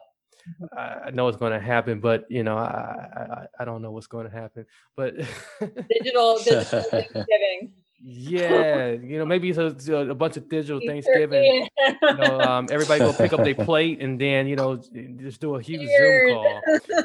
I 0.76 0.82
I 1.06 1.10
know 1.12 1.28
it's 1.28 1.36
going 1.38 1.52
to 1.52 1.60
happen, 1.60 2.00
but 2.00 2.24
you 2.28 2.42
know, 2.42 2.56
I, 2.56 2.66
I 3.16 3.46
I 3.60 3.64
don't 3.64 3.80
know 3.80 3.92
what's 3.92 4.08
going 4.08 4.28
to 4.28 4.32
happen. 4.32 4.66
But 4.96 5.14
Digital, 5.88 6.38
digital 6.38 6.82
Thanksgiving. 6.90 7.72
Yeah, 8.02 8.92
you 8.92 9.18
know, 9.18 9.26
maybe 9.26 9.50
it's 9.50 9.88
a, 9.88 9.94
a 9.94 10.14
bunch 10.14 10.38
of 10.38 10.48
digital 10.48 10.80
Thanksgiving. 10.86 11.68
egg. 11.78 11.96
You 12.00 12.14
know, 12.14 12.40
um, 12.40 12.66
everybody 12.70 13.00
go 13.00 13.12
pick 13.12 13.34
up 13.34 13.44
their 13.44 13.54
plate 13.54 14.00
and 14.00 14.18
then 14.18 14.46
you 14.46 14.56
know 14.56 14.76
just 15.18 15.40
do 15.40 15.56
a 15.56 15.60
huge 15.60 15.82
Cheers. 15.82 16.30
Zoom 16.30 16.36
call. 16.36 16.60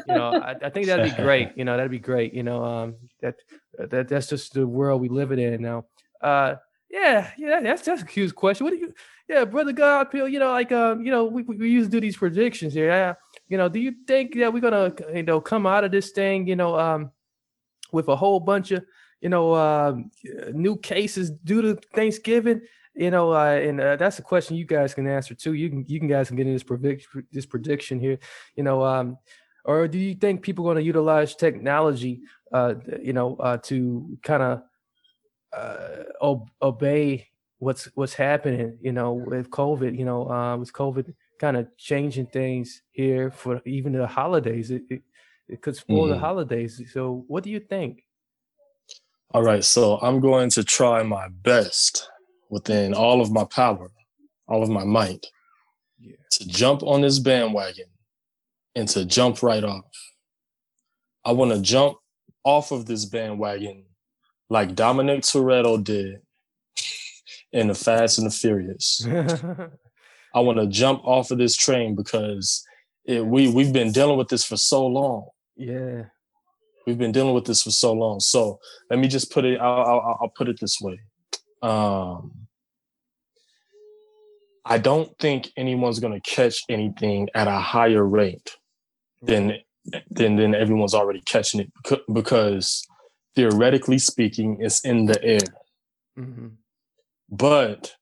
You 0.08 0.16
know, 0.16 0.42
I, 0.42 0.56
I 0.64 0.70
think 0.70 0.88
that'd 0.88 1.14
be 1.14 1.22
great. 1.22 1.50
You 1.58 1.66
know, 1.66 1.76
that'd 1.76 1.92
be 1.92 2.00
great. 2.00 2.34
You 2.34 2.44
know, 2.44 2.64
um, 2.64 2.96
that 3.22 3.36
that 3.78 4.08
that's 4.08 4.28
just 4.28 4.54
the 4.54 4.66
world 4.66 5.02
we 5.02 5.10
live 5.10 5.34
in 5.34 5.62
now. 5.62 5.86
Uh, 6.22 6.56
yeah, 6.90 7.32
yeah, 7.38 7.60
that's 7.60 7.82
that's 7.82 8.04
a 8.04 8.06
huge 8.06 8.34
question. 8.34 8.64
What 8.64 8.72
do 8.72 8.78
you? 8.78 8.94
Yeah, 9.28 9.44
brother 9.44 9.74
God, 9.74 10.12
Pill, 10.12 10.30
you 10.30 10.40
know, 10.40 10.52
like 10.52 10.72
um, 10.72 11.04
you 11.04 11.12
know, 11.12 11.26
we, 11.26 11.42
we 11.44 11.58
we 11.58 11.70
used 11.70 11.92
to 11.92 11.98
do 11.98 12.00
these 12.00 12.16
predictions 12.16 12.74
here. 12.74 12.88
Yeah, 12.88 13.16
you 13.50 13.58
know, 13.58 13.68
do 13.68 13.80
you 13.80 13.96
think 14.08 14.36
that 14.36 14.54
we're 14.54 14.62
gonna 14.62 14.94
you 15.14 15.24
know 15.24 15.42
come 15.42 15.66
out 15.66 15.84
of 15.84 15.92
this 15.92 16.12
thing, 16.12 16.48
you 16.48 16.56
know, 16.56 16.80
um, 16.80 17.12
with 17.92 18.08
a 18.08 18.16
whole 18.16 18.40
bunch 18.40 18.72
of 18.72 18.86
you 19.26 19.30
know 19.30 19.56
um, 19.56 20.12
new 20.54 20.76
cases 20.78 21.32
due 21.32 21.62
to 21.64 21.76
Thanksgiving? 21.96 22.62
You 22.96 23.10
know, 23.12 23.34
uh, 23.34 23.58
and 23.68 23.82
uh, 23.82 23.96
that's 23.98 24.20
a 24.20 24.22
question 24.22 24.56
you 24.56 24.66
guys 24.66 24.94
can 24.94 25.08
answer 25.08 25.34
too. 25.34 25.54
You 25.54 25.70
can 25.72 25.86
you 25.88 26.00
can 26.00 26.08
guys 26.08 26.28
can 26.30 26.38
get 26.38 26.48
in 26.48 26.54
this 26.54 26.64
prediction 26.64 27.28
this 27.32 27.48
prediction 27.48 28.00
here. 28.00 28.20
You 28.56 28.64
know, 28.64 28.84
um, 28.86 29.18
or 29.66 29.88
do 29.88 29.98
you 29.98 30.14
think 30.14 30.44
people 30.44 30.64
are 30.66 30.70
going 30.74 30.84
to 30.84 30.88
utilize 30.94 31.36
technology, 31.36 32.22
uh, 32.54 32.76
you 33.02 33.14
know, 33.14 33.36
uh, 33.38 33.58
to 33.70 34.18
kind 34.22 34.44
of 34.44 34.62
uh, 35.54 36.04
ob- 36.22 36.52
obey 36.62 37.28
what's 37.60 37.86
what's 37.96 38.14
happening? 38.14 38.78
You 38.82 38.92
know, 38.94 39.14
with 39.14 39.50
COVID, 39.50 39.98
you 39.98 40.06
know, 40.06 40.30
uh, 40.30 40.58
with 40.58 40.72
COVID 40.74 41.14
kind 41.40 41.58
of 41.58 41.68
changing 41.78 42.28
things 42.28 42.84
here 42.92 43.32
for 43.32 43.62
even 43.66 43.94
the 43.94 44.08
holidays. 44.08 44.72
It 44.72 44.84
it, 44.90 45.02
it 45.48 45.62
could 45.62 45.76
spoil 45.76 46.08
the 46.10 46.16
Mhm. 46.16 46.20
holidays. 46.20 46.82
So, 46.94 47.26
what 47.28 47.44
do 47.44 47.50
you 47.50 47.60
think? 47.60 48.05
All 49.34 49.44
right, 49.44 49.64
so 49.64 49.98
I'm 50.02 50.20
going 50.20 50.50
to 50.52 50.64
try 50.64 51.04
my 51.04 51.28
best 51.28 52.10
within 52.50 52.94
all 52.94 53.22
of 53.22 53.32
my 53.32 53.44
power, 53.44 53.92
all 54.48 54.64
of 54.64 54.70
my 54.70 54.84
might, 54.84 55.26
to 56.32 56.48
jump 56.48 56.84
on 56.84 57.02
this 57.02 57.20
bandwagon 57.20 57.88
and 58.76 58.88
to 58.90 59.06
jump 59.06 59.42
right 59.44 59.64
off. 59.64 59.86
I 61.26 61.32
want 61.32 61.52
to 61.52 61.62
jump 61.62 61.98
off 62.44 62.72
of 62.72 62.86
this 62.86 63.06
bandwagon 63.06 63.86
like 64.50 64.76
Dominic 64.76 65.22
Toretto 65.22 65.84
did 65.84 66.18
in 67.52 67.68
The 67.68 67.76
Fast 67.76 68.20
and 68.20 68.28
the 68.28 68.32
Furious. 68.32 69.06
I 70.36 70.40
want 70.40 70.60
to 70.60 70.68
jump 70.68 71.02
off 71.04 71.32
of 71.32 71.38
this 71.38 71.56
train 71.56 71.96
because 71.96 72.64
it, 73.06 73.26
we 73.26 73.48
we've 73.50 73.74
been 73.74 73.92
dealing 73.92 74.18
with 74.18 74.28
this 74.28 74.44
for 74.44 74.58
so 74.58 74.86
long. 74.86 75.28
yeah. 75.56 76.04
We've 76.86 76.98
been 76.98 77.12
dealing 77.12 77.34
with 77.34 77.46
this 77.46 77.64
for 77.64 77.72
so 77.72 77.94
long. 77.94 78.20
So 78.20 78.60
let 78.90 79.00
me 79.00 79.08
just 79.08 79.32
put 79.32 79.46
it. 79.46 79.60
I'll, 79.60 79.82
I'll, 79.82 80.18
I'll 80.22 80.34
put 80.36 80.50
it 80.50 80.60
this 80.60 80.80
way. 80.80 81.00
Um, 81.62 82.32
I 84.66 84.78
don't 84.78 85.18
think 85.20 85.52
anyone's 85.58 86.00
going 86.00 86.20
to 86.20 86.30
catch 86.30 86.64
anything 86.70 87.30
at 87.36 87.48
a 87.48 87.60
higher 87.60 88.04
rate 88.04 88.58
than 89.22 89.58
than 90.10 90.36
than 90.36 90.56
everyone's 90.56 90.96
already 90.96 91.22
catching 91.22 91.62
it 91.62 91.72
because 92.12 92.86
theoretically 93.36 94.00
speaking, 94.00 94.58
it's 94.60 94.84
in 94.84 95.06
the 95.06 95.24
air. 95.24 95.40
Mhm. 96.18 96.54
But 97.30 97.96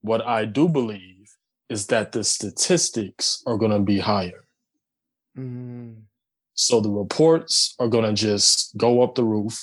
what 0.00 0.26
I 0.26 0.44
do 0.44 0.68
believe 0.68 1.36
is 1.68 1.86
that 1.86 2.12
the 2.12 2.24
statistics 2.24 3.42
are 3.46 3.56
going 3.56 3.70
to 3.70 3.80
be 3.80 3.98
higher. 4.00 4.44
Mm. 5.38 6.02
So 6.60 6.80
the 6.80 6.90
reports 6.90 7.74
are 7.78 7.88
gonna 7.88 8.12
just 8.12 8.76
go 8.76 9.02
up 9.02 9.14
the 9.14 9.24
roof. 9.24 9.56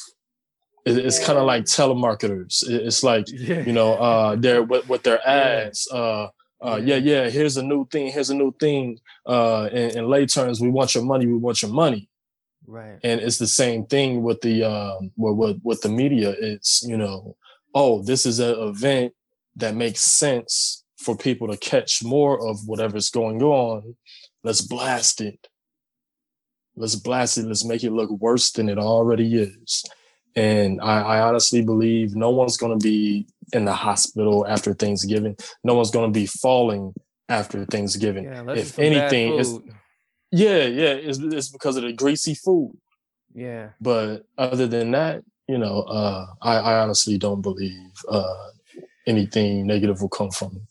It- 0.85 0.97
It's 1.05 1.19
kind 1.23 1.37
of 1.37 1.45
like 1.45 1.65
telemarketers. 1.65 2.63
It- 2.69 2.85
It's 2.87 3.03
like 3.03 3.25
Yeah. 3.31 3.61
you 3.65 3.73
know, 3.73 3.93
uh, 3.93 4.35
they're 4.35 4.63
with, 4.63 4.87
with 4.89 5.03
their 5.03 5.21
ads. 5.27 5.87
Uh, 5.91 6.27
uh, 6.59 6.79
yeah, 6.83 6.95
yeah. 6.95 7.29
Here's 7.29 7.57
a 7.57 7.63
new 7.63 7.85
thing. 7.91 8.11
Here's 8.11 8.31
a 8.31 8.35
new 8.35 8.51
thing. 8.59 8.97
Uh, 9.25 9.69
in, 9.71 9.97
in 9.97 10.07
lay 10.09 10.25
terms, 10.25 10.59
we 10.59 10.69
want 10.69 10.95
your 10.95 11.03
money. 11.03 11.25
We 11.27 11.37
want 11.37 11.61
your 11.61 11.71
money. 11.71 12.09
Right. 12.65 12.97
And 13.03 13.21
it's 13.21 13.37
the 13.37 13.47
same 13.47 13.85
thing 13.85 14.23
with 14.23 14.41
the 14.41 14.63
um, 14.63 15.11
with, 15.15 15.35
with 15.41 15.57
with 15.63 15.81
the 15.81 15.89
media. 15.89 16.29
It's 16.49 16.83
you 16.83 16.97
know, 16.97 17.35
oh, 17.75 18.01
this 18.01 18.25
is 18.25 18.39
an 18.39 18.57
event 18.59 19.13
that 19.57 19.75
makes 19.75 20.01
sense 20.01 20.83
for 20.97 21.15
people 21.15 21.47
to 21.47 21.57
catch 21.57 22.03
more 22.03 22.35
of 22.49 22.57
whatever's 22.67 23.09
going 23.11 23.41
on. 23.43 23.95
Let's 24.43 24.61
blast 24.61 25.21
it. 25.21 25.47
Let's 26.77 26.95
blast 26.95 27.37
it. 27.37 27.45
Let's 27.45 27.65
make 27.65 27.83
it 27.83 27.91
look 27.91 28.09
worse 28.11 28.51
than 28.51 28.69
it 28.69 28.77
already 28.77 29.35
is. 29.35 29.83
And 30.35 30.79
I, 30.81 31.01
I 31.01 31.21
honestly 31.21 31.63
believe 31.63 32.15
no 32.15 32.29
one's 32.29 32.57
going 32.57 32.77
to 32.77 32.83
be 32.83 33.27
in 33.53 33.65
the 33.65 33.73
hospital 33.73 34.45
after 34.47 34.73
Thanksgiving. 34.73 35.35
No 35.63 35.73
one's 35.73 35.91
going 35.91 36.13
to 36.13 36.19
be 36.19 36.27
falling 36.27 36.93
after 37.27 37.65
Thanksgiving. 37.65 38.25
Yeah, 38.25 38.43
if 38.51 38.77
anything, 38.77 39.39
it's 39.39 39.53
yeah, 40.31 40.65
yeah, 40.65 40.93
it's, 40.93 41.19
it's 41.19 41.49
because 41.49 41.77
of 41.77 41.83
the 41.83 41.93
greasy 41.93 42.35
food. 42.35 42.77
Yeah. 43.33 43.69
But 43.81 44.25
other 44.37 44.67
than 44.67 44.91
that, 44.91 45.23
you 45.47 45.57
know, 45.57 45.81
uh, 45.81 46.27
I, 46.41 46.57
I 46.57 46.79
honestly 46.79 47.17
don't 47.17 47.41
believe 47.41 47.91
uh, 48.09 48.49
anything 49.05 49.65
negative 49.65 50.01
will 50.01 50.09
come 50.09 50.31
from 50.31 50.57
it. 50.57 50.61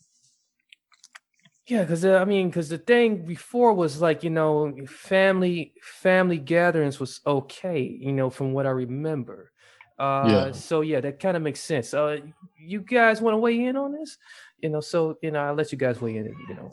Yeah, 1.67 1.81
because 1.81 2.05
uh, 2.05 2.15
I 2.17 2.25
mean, 2.25 2.49
because 2.49 2.69
the 2.69 2.77
thing 2.77 3.25
before 3.25 3.73
was 3.73 4.01
like 4.01 4.23
you 4.23 4.29
know, 4.29 4.73
family 4.87 5.73
family 5.81 6.37
gatherings 6.37 6.99
was 6.99 7.19
okay, 7.27 7.81
you 7.81 8.13
know, 8.13 8.29
from 8.29 8.53
what 8.53 8.65
I 8.65 8.69
remember. 8.69 9.51
Uh, 9.99 10.27
Yeah. 10.27 10.51
So 10.51 10.81
yeah, 10.81 11.01
that 11.01 11.19
kind 11.19 11.35
of 11.35 11.43
makes 11.43 11.59
sense. 11.59 11.93
Uh, 11.93 12.17
you 12.57 12.81
guys 12.81 13.21
want 13.21 13.33
to 13.33 13.39
weigh 13.39 13.65
in 13.65 13.75
on 13.75 13.91
this? 13.91 14.17
You 14.61 14.69
know, 14.69 14.79
so 14.79 15.17
you 15.21 15.31
know, 15.31 15.39
I'll 15.39 15.55
let 15.55 15.71
you 15.71 15.77
guys 15.77 15.99
weigh 15.99 16.15
in. 16.15 16.25
You 16.25 16.55
know, 16.55 16.71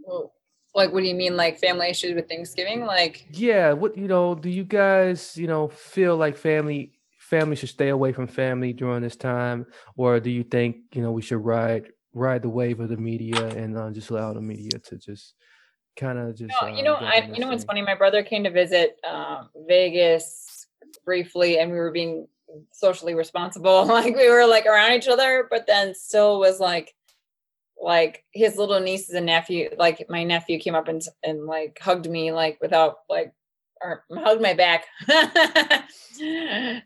Well, 0.00 0.32
like, 0.74 0.92
what 0.92 1.00
do 1.00 1.06
you 1.06 1.14
mean, 1.14 1.36
like 1.36 1.58
family 1.58 1.88
issues 1.88 2.14
with 2.14 2.28
Thanksgiving? 2.28 2.84
Like, 2.84 3.26
yeah. 3.32 3.72
What 3.72 3.96
you 3.96 4.08
know? 4.08 4.34
Do 4.34 4.50
you 4.50 4.64
guys 4.64 5.36
you 5.36 5.46
know 5.46 5.68
feel 5.68 6.16
like 6.18 6.36
family 6.36 6.92
family 7.18 7.56
should 7.56 7.70
stay 7.70 7.88
away 7.88 8.12
from 8.12 8.26
family 8.26 8.74
during 8.74 9.02
this 9.02 9.16
time, 9.16 9.64
or 9.96 10.20
do 10.20 10.28
you 10.28 10.42
think 10.44 10.76
you 10.92 11.00
know 11.00 11.12
we 11.12 11.22
should 11.22 11.42
ride 11.42 11.88
ride 12.14 12.42
the 12.42 12.48
wave 12.48 12.80
of 12.80 12.88
the 12.88 12.96
media 12.96 13.46
and 13.48 13.76
uh, 13.76 13.90
just 13.90 14.10
allow 14.10 14.32
the 14.32 14.40
media 14.40 14.78
to 14.78 14.96
just 14.96 15.34
kind 15.96 16.18
of 16.18 16.34
just 16.34 16.54
no, 16.60 16.68
uh, 16.68 16.70
you 16.76 16.82
know, 16.82 16.96
go 16.98 17.06
I, 17.06 17.28
you 17.32 17.40
know 17.40 17.48
what's 17.48 17.64
funny? 17.64 17.82
My 17.82 17.94
brother 17.94 18.22
came 18.22 18.44
to 18.44 18.50
visit 18.50 18.98
um, 19.08 19.50
Vegas 19.66 20.66
briefly, 21.04 21.58
and 21.58 21.70
we 21.70 21.78
were 21.78 21.90
being 21.90 22.26
socially 22.72 23.14
responsible. 23.14 23.84
Like 23.86 24.16
we 24.16 24.30
were 24.30 24.46
like 24.46 24.66
around 24.66 24.92
each 24.92 25.08
other, 25.08 25.46
but 25.50 25.66
then 25.66 25.94
still 25.94 26.38
was 26.38 26.60
like 26.60 26.94
like 27.80 28.24
his 28.30 28.56
little 28.56 28.80
nieces 28.80 29.14
and 29.14 29.26
nephew, 29.26 29.70
like 29.76 30.06
my 30.08 30.24
nephew 30.24 30.58
came 30.58 30.74
up 30.74 30.88
and 30.88 31.02
and 31.22 31.46
like 31.46 31.78
hugged 31.80 32.08
me 32.08 32.32
like 32.32 32.58
without 32.60 32.98
like 33.08 33.32
or 33.82 34.04
hugged 34.14 34.42
my 34.42 34.54
back. 34.54 34.84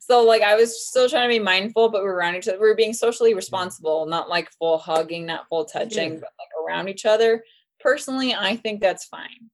so 0.00 0.22
like 0.22 0.42
I 0.42 0.56
was 0.56 0.86
still 0.86 1.08
trying 1.08 1.28
to 1.28 1.34
be 1.34 1.42
mindful, 1.42 1.88
but 1.90 2.02
we 2.02 2.08
were 2.08 2.14
around 2.14 2.36
each 2.36 2.48
other. 2.48 2.58
We 2.58 2.68
were 2.68 2.74
being 2.74 2.92
socially 2.92 3.34
responsible, 3.34 4.06
not 4.06 4.28
like 4.28 4.50
full 4.52 4.78
hugging, 4.78 5.26
not 5.26 5.48
full 5.48 5.64
touching, 5.64 6.14
Yeah. 6.14 6.20
but 6.20 6.30
like 6.38 6.66
around 6.66 6.88
each 6.88 7.06
other. 7.06 7.44
Personally, 7.80 8.34
I 8.34 8.56
think 8.56 8.80
that's 8.80 9.04
fine. 9.04 9.50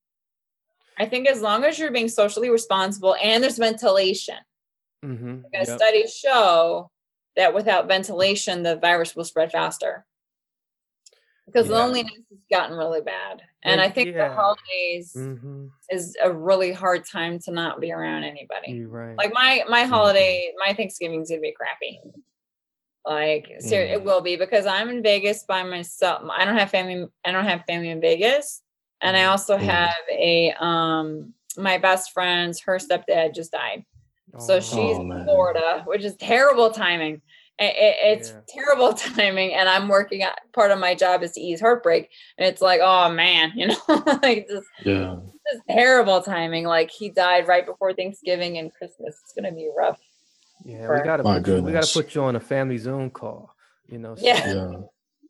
I 0.98 1.06
think 1.06 1.28
as 1.28 1.40
long 1.40 1.64
as 1.64 1.78
you're 1.78 1.90
being 1.90 2.08
socially 2.08 2.50
responsible 2.50 3.16
and 3.22 3.42
there's 3.42 3.58
ventilation. 3.58 4.36
Mm-hmm. 5.04 5.40
Because 5.50 5.72
studies 5.72 6.14
show 6.14 6.90
that 7.36 7.54
without 7.54 7.88
ventilation, 7.88 8.62
the 8.62 8.76
virus 8.76 9.16
will 9.16 9.24
spread 9.24 9.50
faster. 9.50 10.04
Because 11.52 11.68
Yeah. 11.68 11.76
loneliness 11.76 12.12
has 12.30 12.38
gotten 12.50 12.76
really 12.76 13.02
bad. 13.02 13.42
And 13.62 13.80
I 13.80 13.88
think 13.90 14.08
yeah. 14.14 14.28
the 14.28 14.34
holidays 14.34 15.12
Mm-hmm. 15.16 15.66
is 15.90 16.16
a 16.22 16.32
really 16.32 16.72
hard 16.72 17.04
time 17.06 17.38
to 17.40 17.50
not 17.52 17.80
be 17.80 17.92
around 17.92 18.24
anybody. 18.24 18.72
You're 18.72 18.88
right. 18.88 19.16
Like 19.16 19.32
my 19.34 19.62
my 19.68 19.82
holiday, 19.84 20.52
my 20.64 20.72
Thanksgiving's 20.72 21.28
gonna 21.30 21.40
be 21.42 21.52
crappy. 21.52 22.00
Like 23.04 23.50
ser- 23.60 23.82
it 23.82 24.02
will 24.04 24.20
be 24.20 24.36
because 24.36 24.64
I'm 24.64 24.88
in 24.88 25.02
Vegas 25.02 25.42
by 25.42 25.62
myself. 25.64 26.22
I 26.30 26.44
don't 26.44 26.56
have 26.56 26.70
family. 26.70 27.06
I 27.24 27.32
don't 27.32 27.44
have 27.44 27.64
family 27.66 27.90
in 27.90 28.00
Vegas, 28.00 28.62
and 29.00 29.16
I 29.16 29.24
also 29.24 29.56
have 29.56 29.94
a 30.10 30.52
um 30.60 31.34
my 31.56 31.78
best 31.78 32.12
friend's 32.12 32.60
her 32.60 32.78
stepdad 32.78 33.34
just 33.34 33.50
died, 33.52 33.84
so 34.38 34.60
she's 34.60 34.96
Oh, 34.96 35.00
in. 35.02 35.24
Florida, 35.24 35.82
which 35.86 36.04
is 36.04 36.14
terrible 36.16 36.70
timing. 36.70 37.20
I- 37.60 37.64
I- 37.64 37.96
it's 38.12 38.32
terrible 38.48 38.92
timing, 38.94 39.54
and 39.54 39.68
I'm 39.68 39.88
working. 39.88 40.22
At, 40.22 40.38
part 40.52 40.70
of 40.70 40.78
my 40.78 40.94
job 40.94 41.22
is 41.22 41.32
to 41.32 41.40
ease 41.40 41.60
heartbreak, 41.60 42.10
and 42.38 42.46
it's 42.46 42.60
like, 42.62 42.80
oh 42.82 43.10
man, 43.12 43.52
you 43.56 43.68
know, 43.68 43.76
like 44.22 44.48
just 44.48 44.66
Yeah. 44.84 45.16
this 45.52 45.60
terrible 45.70 46.22
timing. 46.22 46.64
Like 46.64 46.90
he 46.90 47.10
died 47.10 47.46
right 47.48 47.66
before 47.66 47.92
Thanksgiving 47.94 48.58
and 48.58 48.72
Christmas. 48.72 49.20
It's 49.22 49.32
gonna 49.34 49.52
be 49.52 49.70
rough. 49.76 50.00
Yeah, 50.64 50.86
for- 50.86 50.96
we 50.98 51.04
gotta 51.04 51.22
My 51.22 51.38
put 51.40 51.48
you, 51.48 51.62
we 51.62 51.72
gotta 51.72 51.92
put 51.92 52.14
you 52.14 52.22
on 52.22 52.36
a 52.36 52.40
family 52.40 52.78
Zoom 52.78 53.10
call. 53.10 53.54
You 53.88 53.98
know. 53.98 54.14
so, 54.16 54.24
Yeah. 54.24 54.46
Yeah. 54.54 54.70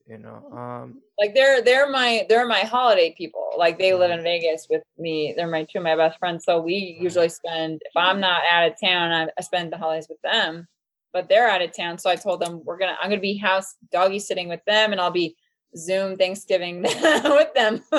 You 0.09 0.19
know. 0.19 0.51
Um. 0.53 1.01
Like 1.19 1.35
they're 1.35 1.63
they're 1.63 1.89
my 1.91 2.27
they're 2.29 2.47
my 2.47 2.61
holiday 2.61 3.15
people. 3.17 3.51
Like 3.57 3.79
they 3.79 3.95
live 3.95 4.11
in 4.11 4.23
Vegas 4.23 4.67
with 4.69 4.83
me. 4.99 5.33
They're 5.37 5.47
my 5.47 5.65
two 5.65 5.79
of 5.79 5.85
my 5.85 5.97
best 5.97 6.19
friends. 6.19 6.45
So 6.45 6.61
we 6.61 6.99
usually 7.01 7.29
spend 7.29 7.81
if 7.85 7.93
I'm 7.97 8.19
not 8.21 8.43
out 8.51 8.67
of 8.71 8.81
town, 8.83 9.13
I, 9.13 9.29
I 9.39 9.43
spend 9.43 9.73
the 9.73 9.79
holidays 9.79 10.07
with 10.09 10.21
them. 10.23 10.67
But 11.13 11.29
they're 11.29 11.49
out 11.49 11.63
of 11.63 11.77
town, 11.77 11.99
so 11.99 12.09
I 12.11 12.17
told 12.17 12.41
them 12.41 12.63
we're 12.65 12.79
gonna 12.79 12.97
I'm 13.01 13.11
gonna 13.11 13.21
be 13.21 13.37
house 13.37 13.75
doggy 13.91 14.19
sitting 14.19 14.49
with 14.49 14.65
them, 14.67 14.93
and 14.93 15.01
I'll 15.01 15.11
be 15.11 15.37
Zoom 15.77 16.17
Thanksgiving 16.17 16.83
with 16.83 17.55
them 17.55 17.83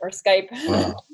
or 0.00 0.10
Skype. 0.10 0.48
Wow. 0.66 0.94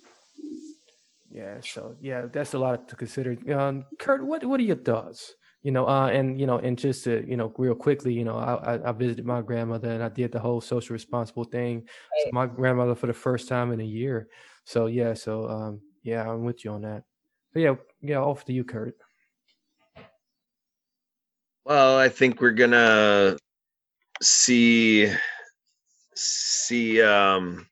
Yeah. 1.34 1.56
So 1.62 1.96
yeah, 2.00 2.26
that's 2.32 2.54
a 2.54 2.58
lot 2.60 2.88
to 2.88 2.94
consider. 2.94 3.36
Um, 3.52 3.86
Kurt, 3.98 4.24
what 4.24 4.44
what 4.44 4.60
are 4.60 4.62
your 4.62 4.76
thoughts? 4.76 5.34
You 5.64 5.72
know, 5.72 5.84
uh, 5.88 6.06
and 6.06 6.38
you 6.38 6.46
know, 6.46 6.58
and 6.58 6.78
just 6.78 7.02
to 7.04 7.24
you 7.26 7.36
know, 7.36 7.52
real 7.58 7.74
quickly, 7.74 8.12
you 8.12 8.22
know, 8.22 8.36
I 8.36 8.76
I, 8.76 8.90
I 8.90 8.92
visited 8.92 9.26
my 9.26 9.42
grandmother 9.42 9.90
and 9.90 10.00
I 10.00 10.10
did 10.10 10.30
the 10.30 10.38
whole 10.38 10.60
social 10.60 10.92
responsible 10.92 11.42
thing. 11.42 11.88
So 12.22 12.30
my 12.32 12.46
grandmother 12.46 12.94
for 12.94 13.08
the 13.08 13.12
first 13.12 13.48
time 13.48 13.72
in 13.72 13.80
a 13.80 13.84
year. 13.84 14.28
So 14.64 14.86
yeah, 14.86 15.12
so 15.14 15.48
um, 15.48 15.80
yeah, 16.04 16.22
I'm 16.30 16.44
with 16.44 16.64
you 16.64 16.70
on 16.70 16.82
that. 16.82 17.02
But 17.52 17.60
yeah, 17.60 17.74
yeah, 18.00 18.18
off 18.18 18.44
to 18.44 18.52
you, 18.52 18.62
Kurt. 18.62 18.96
Well, 21.64 21.98
I 21.98 22.08
think 22.08 22.40
we're 22.40 22.50
gonna 22.50 23.36
see 24.22 25.12
see 26.16 27.02
um 27.02 27.66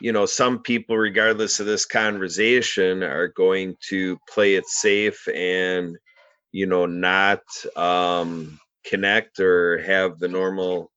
you 0.00 0.12
know 0.12 0.26
some 0.26 0.60
people 0.62 0.96
regardless 0.96 1.60
of 1.60 1.66
this 1.66 1.84
conversation 1.86 3.02
are 3.02 3.28
going 3.28 3.76
to 3.88 4.18
play 4.32 4.54
it 4.54 4.66
safe 4.66 5.26
and 5.34 5.96
you 6.52 6.66
know 6.66 6.86
not 6.86 7.40
um 7.76 8.58
connect 8.86 9.40
or 9.40 9.78
have 9.78 10.18
the 10.18 10.28
normal 10.28 10.90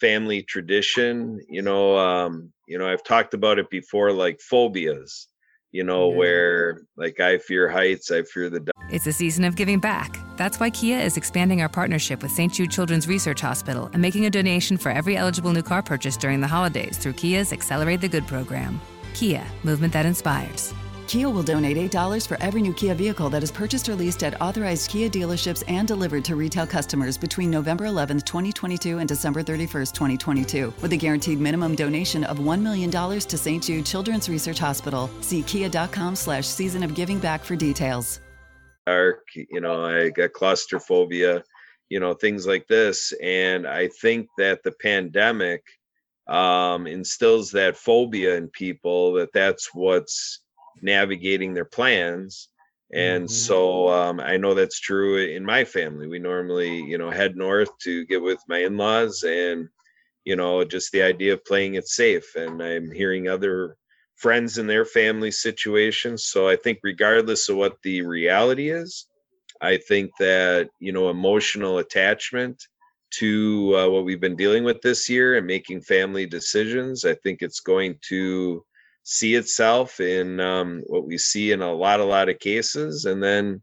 family 0.00 0.42
tradition 0.42 1.40
you 1.48 1.62
know 1.62 1.96
um 1.98 2.52
you 2.68 2.78
know 2.78 2.88
i've 2.90 3.04
talked 3.04 3.34
about 3.34 3.58
it 3.58 3.68
before 3.70 4.12
like 4.12 4.40
phobias 4.40 5.28
you 5.74 5.82
know 5.84 6.08
Yeah. 6.10 6.16
where 6.20 6.80
like 6.96 7.18
i 7.20 7.36
fear 7.38 7.68
heights 7.68 8.10
i 8.10 8.22
fear 8.22 8.48
the 8.48 8.60
It's 8.90 9.06
a 9.06 9.12
season 9.12 9.44
of 9.44 9.56
giving 9.56 9.80
back. 9.80 10.10
That's 10.36 10.60
why 10.60 10.68
Kia 10.70 10.98
is 11.08 11.16
expanding 11.16 11.62
our 11.62 11.68
partnership 11.78 12.22
with 12.22 12.30
St. 12.38 12.52
Jude 12.52 12.70
Children's 12.70 13.08
Research 13.08 13.40
Hospital 13.40 13.88
and 13.92 14.00
making 14.02 14.26
a 14.26 14.30
donation 14.30 14.76
for 14.76 14.90
every 15.00 15.16
eligible 15.16 15.52
new 15.52 15.62
car 15.62 15.82
purchase 15.82 16.16
during 16.24 16.40
the 16.42 16.46
holidays 16.56 16.98
through 16.98 17.14
Kia's 17.14 17.52
Accelerate 17.52 18.00
the 18.02 18.08
Good 18.08 18.26
program. 18.26 18.80
Kia, 19.14 19.44
movement 19.62 19.92
that 19.94 20.06
inspires. 20.06 20.74
Kia 21.06 21.28
will 21.28 21.42
donate 21.42 21.76
$8 21.76 22.26
for 22.26 22.36
every 22.40 22.62
new 22.62 22.72
Kia 22.74 22.94
vehicle 22.94 23.30
that 23.30 23.42
is 23.42 23.50
purchased 23.50 23.88
or 23.88 23.94
leased 23.94 24.22
at 24.22 24.40
authorized 24.40 24.90
Kia 24.90 25.08
dealerships 25.08 25.62
and 25.68 25.86
delivered 25.88 26.24
to 26.24 26.36
retail 26.36 26.66
customers 26.66 27.16
between 27.16 27.50
November 27.50 27.84
11th, 27.84 28.24
2022 28.24 28.98
and 28.98 29.08
December 29.08 29.42
31st, 29.42 29.92
2022, 29.92 30.72
with 30.82 30.92
a 30.92 30.96
guaranteed 30.96 31.40
minimum 31.40 31.74
donation 31.74 32.24
of 32.24 32.38
$1 32.38 32.60
million 32.60 32.90
to 32.90 33.38
St. 33.38 33.62
Jude 33.62 33.86
Children's 33.86 34.28
Research 34.28 34.58
Hospital. 34.58 35.10
See 35.20 35.42
kia.com 35.42 36.16
slash 36.16 36.46
season 36.46 36.82
of 36.82 36.94
giving 36.94 37.18
back 37.18 37.44
for 37.44 37.56
details. 37.56 38.20
dark 38.86 39.20
you 39.34 39.60
know 39.60 39.84
i 39.84 40.10
got 40.10 40.32
claustrophobia 40.34 41.42
you 41.88 41.98
know 41.98 42.12
things 42.12 42.46
like 42.46 42.66
this 42.68 43.14
and 43.22 43.66
i 43.66 43.88
think 44.02 44.28
that 44.36 44.62
the 44.62 44.72
pandemic 44.72 45.62
um 46.28 46.86
instills 46.86 47.50
that 47.50 47.76
phobia 47.78 48.36
in 48.36 48.48
people 48.48 49.14
that 49.14 49.32
that's 49.32 49.74
what's 49.74 50.40
navigating 50.84 51.54
their 51.54 51.64
plans. 51.64 52.48
And 52.92 53.28
so 53.28 53.88
um 53.88 54.20
i 54.20 54.36
know 54.36 54.54
that's 54.54 54.78
true 54.78 55.16
in 55.18 55.44
my 55.44 55.64
family. 55.64 56.06
We 56.06 56.18
normally 56.18 56.82
you 56.82 56.98
know 56.98 57.10
head 57.10 57.36
north 57.36 57.70
to 57.84 58.04
get 58.06 58.22
with 58.22 58.38
my 58.48 58.58
in-laws 58.58 59.24
and 59.24 59.68
you 60.24 60.36
know 60.36 60.64
just 60.64 60.92
the 60.92 61.02
idea 61.02 61.32
of 61.34 61.44
playing 61.44 61.74
it 61.74 61.88
safe. 61.88 62.36
And 62.36 62.62
i'm 62.62 62.90
hearing 62.90 63.28
other 63.28 63.76
friends 64.16 64.58
in 64.58 64.66
their 64.66 64.84
family 64.84 65.30
situations 65.30 66.24
so 66.24 66.48
i 66.48 66.56
think 66.56 66.78
regardless 66.82 67.48
of 67.48 67.56
what 67.56 67.76
the 67.82 68.02
reality 68.02 68.70
is 68.70 69.06
i 69.60 69.76
think 69.76 70.10
that 70.18 70.68
you 70.80 70.92
know 70.92 71.10
emotional 71.10 71.78
attachment 71.78 72.62
to 73.10 73.74
uh, 73.76 73.88
what 73.88 74.04
we've 74.04 74.20
been 74.20 74.36
dealing 74.36 74.64
with 74.64 74.80
this 74.82 75.08
year 75.08 75.36
and 75.36 75.46
making 75.46 75.80
family 75.80 76.26
decisions 76.26 77.04
i 77.04 77.14
think 77.14 77.42
it's 77.42 77.60
going 77.60 77.96
to 78.02 78.64
see 79.04 79.34
itself 79.34 80.00
in 80.00 80.40
um, 80.40 80.82
what 80.86 81.06
we 81.06 81.16
see 81.18 81.52
in 81.52 81.60
a 81.62 81.72
lot 81.72 82.00
a 82.00 82.04
lot 82.04 82.28
of 82.28 82.38
cases 82.38 83.04
and 83.04 83.22
then 83.22 83.60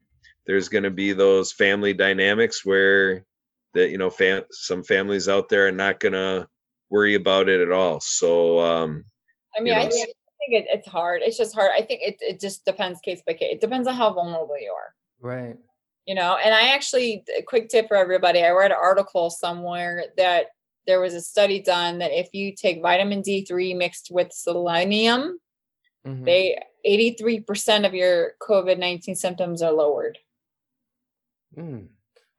there's 0.48 0.70
going 0.70 0.84
to 0.84 0.92
be 0.92 1.14
those 1.14 1.52
family 1.52 1.94
dynamics 1.94 2.64
where 2.66 3.26
that 3.74 3.90
you 3.90 3.98
know 3.98 4.10
fam- 4.10 4.44
some 4.52 4.84
families 4.84 5.28
out 5.28 5.50
there 5.50 5.68
are 5.68 5.72
not 5.72 6.00
going 6.00 6.14
to 6.14 6.48
worry 6.90 7.16
about 7.16 7.50
it 7.50 7.60
at 7.62 7.72
all 7.72 8.00
so 8.00 8.60
um 8.60 9.04
I 9.58 9.62
mean, 9.62 9.74
you 9.74 9.80
I 9.80 9.84
know, 9.84 9.90
think, 9.90 10.10
I 10.10 10.34
think 10.40 10.66
it, 10.66 10.78
it's 10.78 10.88
hard. 10.88 11.22
It's 11.24 11.38
just 11.38 11.54
hard. 11.54 11.72
I 11.78 11.82
think 11.82 12.02
it, 12.04 12.16
it 12.22 12.40
just 12.40 12.64
depends 12.64 13.02
case 13.02 13.22
by 13.28 13.34
case. 13.34 13.54
It 13.54 13.60
depends 13.62 13.86
on 13.88 13.96
how 13.96 14.14
vulnerable 14.14 14.58
you 14.58 14.72
are, 14.72 14.94
Right. 15.20 15.58
you 16.06 16.16
know. 16.16 16.38
And 16.42 16.54
I 16.54 16.70
actually, 16.70 17.26
a 17.38 17.42
quick 17.42 17.68
tip 17.68 17.90
for 17.90 17.98
everybody 17.98 18.44
I 18.44 18.52
read 18.52 18.72
an 18.72 18.78
article 18.82 19.30
somewhere 19.30 20.06
that 20.16 20.48
there 20.88 21.00
was 21.00 21.14
a 21.14 21.22
study 21.22 21.62
done 21.62 22.00
that 22.00 22.12
if 22.12 22.30
you 22.34 22.56
take 22.56 22.82
vitamin 22.82 23.22
D3 23.22 23.76
mixed 23.78 24.10
with 24.12 24.32
selenium, 24.32 25.40
Mhm. 26.06 26.26
they 26.26 26.58
83% 26.86 27.86
of 27.86 27.94
your 27.94 28.34
COVID 28.42 28.80
19 28.80 29.16
symptoms 29.16 29.62
are 29.62 29.72
lowered. 29.72 30.18
Mm. 31.56 31.90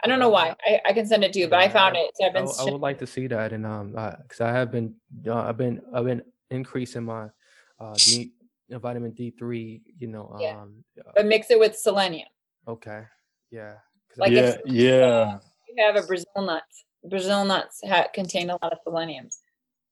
I 0.04 0.08
don't 0.08 0.18
know 0.18 0.30
why. 0.30 0.56
I, 0.66 0.80
I 0.86 0.92
can 0.92 1.06
send 1.06 1.22
it 1.22 1.32
to 1.34 1.38
you, 1.38 1.46
but 1.46 1.60
I 1.60 1.68
found 1.68 1.96
it. 1.96 2.10
So 2.16 2.24
I've 2.26 2.34
I, 2.34 2.40
been 2.64 2.72
would 2.72 2.80
like 2.80 2.98
to 2.98 3.06
see 3.06 3.28
that, 3.28 3.52
and 3.52 3.64
um, 3.64 3.92
because 3.92 4.40
I 4.40 4.50
have 4.50 4.72
been, 4.72 4.96
uh, 5.28 5.42
I've 5.42 5.56
been, 5.56 5.80
I've 5.94 6.04
been 6.04 6.22
increasing 6.50 7.04
my, 7.04 7.28
uh, 7.78 7.94
D, 7.94 8.32
uh, 8.72 8.80
vitamin 8.80 9.12
D 9.12 9.30
three. 9.38 9.80
You 9.98 10.08
know, 10.08 10.34
Yeah. 10.40 10.60
um, 10.60 10.82
but 11.14 11.26
mix 11.26 11.50
it 11.52 11.58
with 11.60 11.76
selenium. 11.78 12.26
okay, 12.66 13.04
yeah, 13.52 13.74
'cause 14.08 14.18
Like 14.18 14.32
I- 14.32 14.36
if 14.36 14.60
yeah. 14.66 15.38
you 15.68 15.84
have 15.84 15.94
a 15.94 16.04
Brazil 16.04 16.26
nut, 16.38 16.64
Brazil 17.04 17.44
nuts 17.44 17.80
ha- 17.84 18.08
contain 18.14 18.50
a 18.50 18.58
lot 18.62 18.72
of 18.72 18.78
seleniums. 18.84 19.40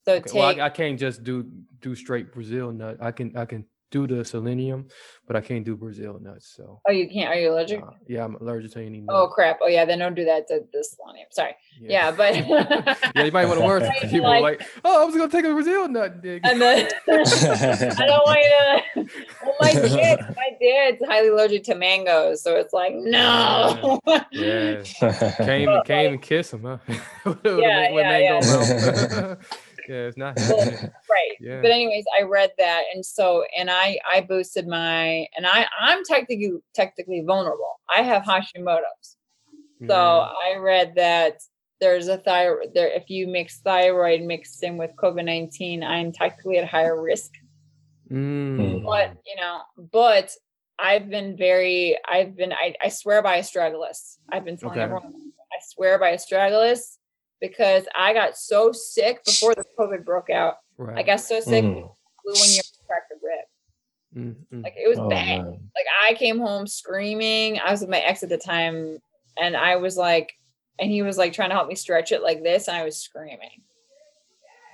So 0.04 0.14
Okay, 0.14 0.38
well, 0.38 0.60
I, 0.60 0.66
I 0.66 0.70
can't 0.70 0.98
just 0.98 1.22
do 1.22 1.50
do 1.80 1.94
straight 1.94 2.32
Brazil 2.32 2.72
nut. 2.72 2.96
I 3.00 3.12
can 3.12 3.36
I 3.36 3.44
can 3.44 3.64
do 3.90 4.06
the 4.06 4.24
selenium, 4.24 4.86
but 5.26 5.36
I 5.36 5.40
can't 5.40 5.64
do 5.64 5.76
Brazil 5.76 6.18
nuts. 6.20 6.52
So 6.56 6.80
Oh, 6.88 6.92
you 6.92 7.08
can't. 7.08 7.28
Are 7.28 7.34
you 7.38 7.50
allergic? 7.52 7.82
yeah, 8.06 8.24
I'm 8.24 8.36
allergic 8.36 8.72
to 8.72 8.80
any 8.84 9.00
nut. 9.00 9.14
oh 9.14 9.28
crap! 9.28 9.58
Oh 9.62 9.68
yeah, 9.68 9.84
then 9.84 9.98
don't 9.98 10.14
do 10.14 10.24
that 10.24 10.46
to 10.48 10.60
the 10.72 10.84
selenium. 10.84 11.26
Sorry. 11.30 11.56
Yeah, 11.80 12.10
but 12.10 12.34
yeah, 13.16 13.24
you 13.24 13.32
might 13.32 13.46
want 13.46 13.60
to 13.60 13.66
work. 13.66 13.82
People 14.02 14.28
like- 14.28 14.42
like, 14.42 14.62
oh, 14.84 15.02
I 15.02 15.04
was 15.04 15.14
gonna 15.16 15.30
take 15.30 15.44
a 15.44 15.52
Brazil 15.52 15.88
nut. 15.88 16.22
Dig. 16.22 16.40
and 16.44 16.60
then 16.60 16.88
I 17.08 18.06
don't 18.06 18.26
want 18.26 18.40
you 18.40 19.04
to. 19.04 19.10
Oh 19.44 19.54
my 19.60 19.72
dad, 19.72 20.34
my 20.36 20.50
dad's 20.60 21.04
highly 21.06 21.28
allergic 21.28 21.64
to 21.64 21.74
mangoes, 21.74 22.42
so 22.42 22.56
it's 22.56 22.72
like 22.72 22.92
no. 22.94 23.98
Yeah. 24.30 24.82
Can't 25.00 25.62
even 25.62 25.82
can't 25.84 26.22
kiss 26.22 26.52
him, 26.52 26.62
huh? 26.62 26.78
Yeah, 27.44 27.90
yeah, 27.90 28.18
yeah. 28.18 29.34
Yeah, 29.90 30.06
it's 30.08 30.16
not 30.16 30.38
happening. 30.38 30.78
right 31.16 31.36
Yeah. 31.40 31.60
but 31.62 31.70
anyways 31.70 32.04
i 32.18 32.22
read 32.22 32.52
that 32.58 32.82
and 32.94 33.04
so 33.04 33.44
and 33.58 33.68
i 33.70 33.98
i 34.10 34.20
boosted 34.20 34.66
my 34.66 35.26
and 35.36 35.44
i 35.46 35.66
i'm 35.80 36.04
technically 36.04 36.52
technically 36.74 37.22
vulnerable 37.26 37.74
i 37.96 38.02
have 38.02 38.22
hashimoto's 38.22 39.16
so 39.88 39.96
i 40.46 40.56
read 40.58 40.92
that 40.96 41.34
there's 41.80 42.08
a 42.08 42.18
thyroid 42.18 42.70
there 42.74 42.88
if 43.00 43.10
you 43.10 43.26
mix 43.26 43.60
thyroid 43.60 44.20
mixed 44.22 44.62
in 44.62 44.76
with 44.76 44.90
covid-19 45.02 45.82
i'm 45.82 46.12
technically 46.12 46.58
at 46.58 46.68
higher 46.68 47.00
risk 47.00 47.32
Mm. 48.10 48.82
but 48.84 49.08
you 49.24 49.36
know 49.40 49.60
but 49.92 50.28
i've 50.78 51.08
been 51.08 51.36
very 51.36 51.96
i've 52.08 52.36
been 52.36 52.52
i, 52.52 52.74
I 52.82 52.88
swear 52.88 53.22
by 53.22 53.38
astragalus 53.38 54.16
i've 54.32 54.44
been 54.44 54.56
telling 54.56 54.74
Okay. 54.78 54.82
everyone 54.84 55.12
i 55.52 55.58
swear 55.62 55.98
by 55.98 56.12
astragalus 56.14 56.96
because 57.40 57.84
i 57.96 58.12
got 58.12 58.36
so 58.36 58.72
sick 58.72 59.24
before 59.24 59.54
the 59.54 59.64
covid 59.78 60.04
broke 60.04 60.30
out 60.30 60.56
i 60.94 61.02
got 61.02 61.20
so 61.20 61.40
sick 61.40 61.64
Mm. 61.64 61.74
flu 62.22 62.32
one 62.34 62.50
year 62.50 62.62
cracked 62.86 63.12
a 63.12 63.14
rib 63.22 63.44
Mm, 64.16 64.34
mm. 64.52 64.64
like 64.64 64.74
it 64.76 64.88
was 64.88 64.98
Oh, 64.98 65.08
bad. 65.08 65.42
man. 65.44 65.46
Like 65.52 65.86
I 66.08 66.14
came 66.14 66.40
home 66.40 66.66
screaming. 66.66 67.60
I 67.60 67.70
was 67.70 67.80
with 67.80 67.90
my 67.90 68.00
ex 68.00 68.24
at 68.24 68.28
the 68.28 68.36
time, 68.38 68.98
and 69.40 69.56
I 69.56 69.76
was 69.76 69.96
like, 69.96 70.32
and 70.80 70.90
he 70.90 71.02
was 71.02 71.16
like 71.16 71.32
trying 71.32 71.50
to 71.50 71.54
help 71.54 71.68
me 71.68 71.76
stretch 71.76 72.10
it 72.10 72.20
like 72.20 72.42
this, 72.42 72.66
and 72.66 72.76
I 72.76 72.82
was 72.84 72.96
screaming. 72.96 73.62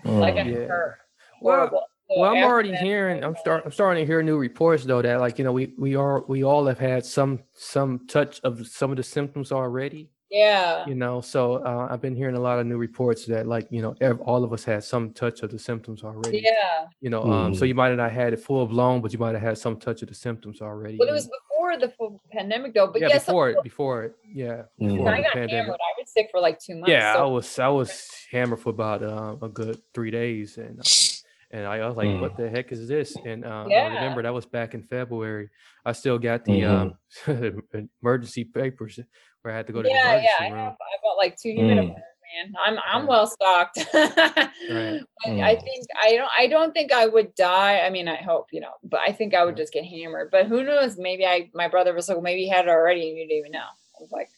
Like 0.04 0.36
it 0.36 0.46
Mm. 0.46 0.52
Yeah. 0.62 0.66
hurt. 0.68 0.98
Well, 1.42 1.68
So 1.70 2.20
Well, 2.20 2.34
I'm 2.34 2.44
already 2.44 2.70
that- 2.70 2.80
hearing. 2.82 3.22
I'm 3.24 3.36
start. 3.36 3.64
I'm 3.66 3.72
starting 3.72 4.00
to 4.02 4.06
hear 4.06 4.22
new 4.22 4.38
reports 4.38 4.84
though 4.84 5.02
that 5.02 5.20
like 5.20 5.38
you 5.38 5.44
know 5.44 5.52
we 5.52 5.74
we 5.76 5.96
are 5.96 6.22
we 6.28 6.42
all 6.44 6.64
have 6.66 6.78
had 6.78 7.04
some 7.04 7.40
some 7.52 8.06
touch 8.06 8.40
of 8.42 8.66
some 8.66 8.90
of 8.90 8.96
the 8.96 9.02
symptoms 9.02 9.52
already. 9.52 10.08
Yeah. 10.30 10.84
You 10.86 10.94
know, 10.96 11.20
so 11.20 11.56
uh, 11.64 11.88
I've 11.90 12.00
been 12.00 12.16
hearing 12.16 12.34
a 12.36 12.40
lot 12.40 12.58
of 12.58 12.66
new 12.66 12.76
reports 12.78 13.26
that 13.26 13.46
like 13.46 13.68
you 13.70 13.80
know 13.80 13.94
ev- 14.00 14.20
all 14.20 14.42
of 14.44 14.52
us 14.52 14.64
had 14.64 14.82
some 14.82 15.12
touch 15.12 15.42
of 15.42 15.50
the 15.50 15.58
symptoms 15.58 16.02
already. 16.02 16.40
Yeah. 16.44 16.86
You 17.00 17.10
know, 17.10 17.22
um, 17.22 17.54
so 17.54 17.64
Mhm. 17.64 17.68
you 17.68 17.74
might 17.74 17.88
have 17.88 17.96
not 17.98 18.10
had 18.12 18.32
it 18.32 18.40
full 18.40 18.66
blown, 18.66 19.00
but 19.02 19.12
you 19.12 19.18
might 19.20 19.34
have 19.34 19.42
had 19.42 19.58
some 19.58 19.76
touch 19.78 20.02
of 20.02 20.08
the 20.08 20.14
symptoms 20.14 20.60
already. 20.60 20.96
Well, 20.98 21.06
it 21.08 21.10
and- 21.12 21.16
was 21.16 21.26
before 21.26 21.78
the 21.78 21.90
full 21.96 22.20
pandemic 22.32 22.74
though. 22.74 22.88
But 22.88 23.02
yeah, 23.02 23.08
yes, 23.10 23.24
before 23.26 23.50
it, 23.50 23.62
before 23.62 24.04
it, 24.04 24.14
yeah, 24.32 24.62
Mhm. 24.80 24.88
before 24.96 25.08
I 25.10 25.16
the 25.18 25.22
got 25.22 25.32
pandemic. 25.32 25.50
hammered. 25.64 25.80
I 25.80 26.00
was 26.00 26.10
sick 26.12 26.28
for 26.32 26.40
like 26.40 26.58
two 26.58 26.74
months. 26.74 26.90
Yeah, 26.90 27.14
I 27.16 27.24
was 27.24 27.58
I 27.58 27.68
was 27.68 28.08
hammered 28.32 28.60
for 28.60 28.70
about 28.70 29.02
um, 29.04 29.38
a 29.42 29.48
good 29.48 29.80
three 29.94 30.10
days, 30.10 30.58
and 30.58 30.80
uh, 30.80 30.82
and 31.52 31.64
I 31.66 31.86
was 31.86 31.96
like, 31.96 32.08
Mm. 32.08 32.20
"What 32.20 32.36
the 32.36 32.50
heck 32.50 32.72
is 32.72 32.88
this?" 32.88 33.16
And 33.24 33.44
uh, 33.44 33.64
I 33.64 33.68
Yeah. 33.68 33.88
remember 33.94 34.22
that 34.22 34.34
was 34.34 34.46
back 34.46 34.74
in 34.74 34.82
February. 34.82 35.50
I 35.84 35.92
still 35.92 36.18
got 36.18 36.44
the 36.44 36.64
um, 36.64 36.94
emergency 38.02 38.44
papers 38.44 38.98
where 39.46 39.54
I 39.54 39.56
had 39.56 39.66
to 39.68 39.72
go 39.72 39.80
to 39.80 39.88
the 39.88 39.94
yeah, 39.94 40.10
emergency 40.10 40.34
yeah. 40.40 40.46
I, 40.46 40.50
room. 40.50 40.64
have, 40.64 40.72
I 40.72 40.96
bought 41.02 41.16
like 41.16 41.36
two 41.36 41.50
humidifiers, 41.50 41.94
man. 41.94 42.52
I'm 42.66 42.78
I'm 42.84 43.02
Okay. 43.02 43.08
well 43.08 43.26
stocked. 43.28 43.78
Right. 44.68 45.00
I, 45.24 45.30
I 45.42 45.54
think 45.54 45.86
I 46.02 46.16
don't 46.16 46.30
I 46.36 46.46
don't 46.48 46.72
think 46.72 46.92
I 46.92 47.06
would 47.06 47.32
die. 47.36 47.78
I 47.80 47.90
mean, 47.90 48.08
I 48.08 48.16
hope 48.16 48.48
you 48.52 48.60
know, 48.60 48.72
but 48.82 49.00
I 49.00 49.12
think 49.12 49.32
I 49.34 49.44
would 49.44 49.56
just 49.56 49.72
get 49.72 49.84
hammered. 49.84 50.30
But 50.32 50.46
who 50.46 50.64
knows? 50.64 50.98
Maybe 50.98 51.24
I 51.24 51.48
my 51.54 51.68
brother 51.68 51.94
was 51.94 52.08
like, 52.08 52.20
maybe 52.20 52.42
he 52.42 52.48
had 52.48 52.64
it 52.66 52.70
already 52.70 53.08
and 53.08 53.16
you 53.16 53.28
didn't 53.28 53.38
even 53.38 53.52
know. 53.52 53.60
I 53.60 54.02
was 54.02 54.10
like, 54.10 54.28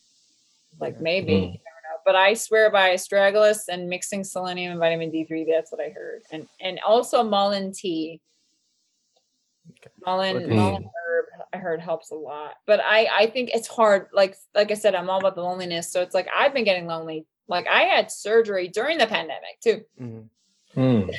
like 0.78 1.00
maybe 1.00 1.32
Mm. 1.32 1.40
you 1.40 1.46
never 1.46 1.52
know. 1.54 1.98
But 2.04 2.14
I 2.16 2.34
swear 2.34 2.70
by 2.70 2.90
astragalus 2.90 3.68
and 3.68 3.88
mixing 3.88 4.22
selenium 4.22 4.72
and 4.72 4.80
vitamin 4.80 5.10
D3. 5.10 5.46
That's 5.50 5.72
what 5.72 5.80
I 5.80 5.88
heard, 5.88 6.20
and 6.30 6.46
and 6.60 6.78
also 6.86 7.22
mullein 7.22 7.72
tea. 7.72 8.20
Mullein, 10.06 10.36
Okay. 10.36 10.46
mullein 10.54 10.82
herb, 10.84 11.24
I 11.58 11.60
heard 11.60 11.80
helps 11.80 12.10
a 12.10 12.14
lot. 12.14 12.54
But 12.66 12.80
I 12.80 13.08
I 13.12 13.26
think 13.26 13.50
it's 13.52 13.68
hard. 13.68 14.06
Like 14.12 14.36
like 14.54 14.70
I 14.70 14.74
said, 14.74 14.94
I'm 14.94 15.10
all 15.10 15.18
about 15.18 15.34
the 15.34 15.42
loneliness. 15.42 15.90
So 15.90 16.00
it's 16.02 16.14
like 16.14 16.28
I've 16.36 16.54
been 16.54 16.64
getting 16.64 16.86
lonely. 16.86 17.26
Like 17.48 17.66
I 17.66 17.82
had 17.82 18.10
surgery 18.10 18.68
during 18.68 18.98
the 18.98 19.06
pandemic 19.06 19.60
too. 19.62 19.82
Mhm. 20.00 20.28
Mm. 20.76 21.14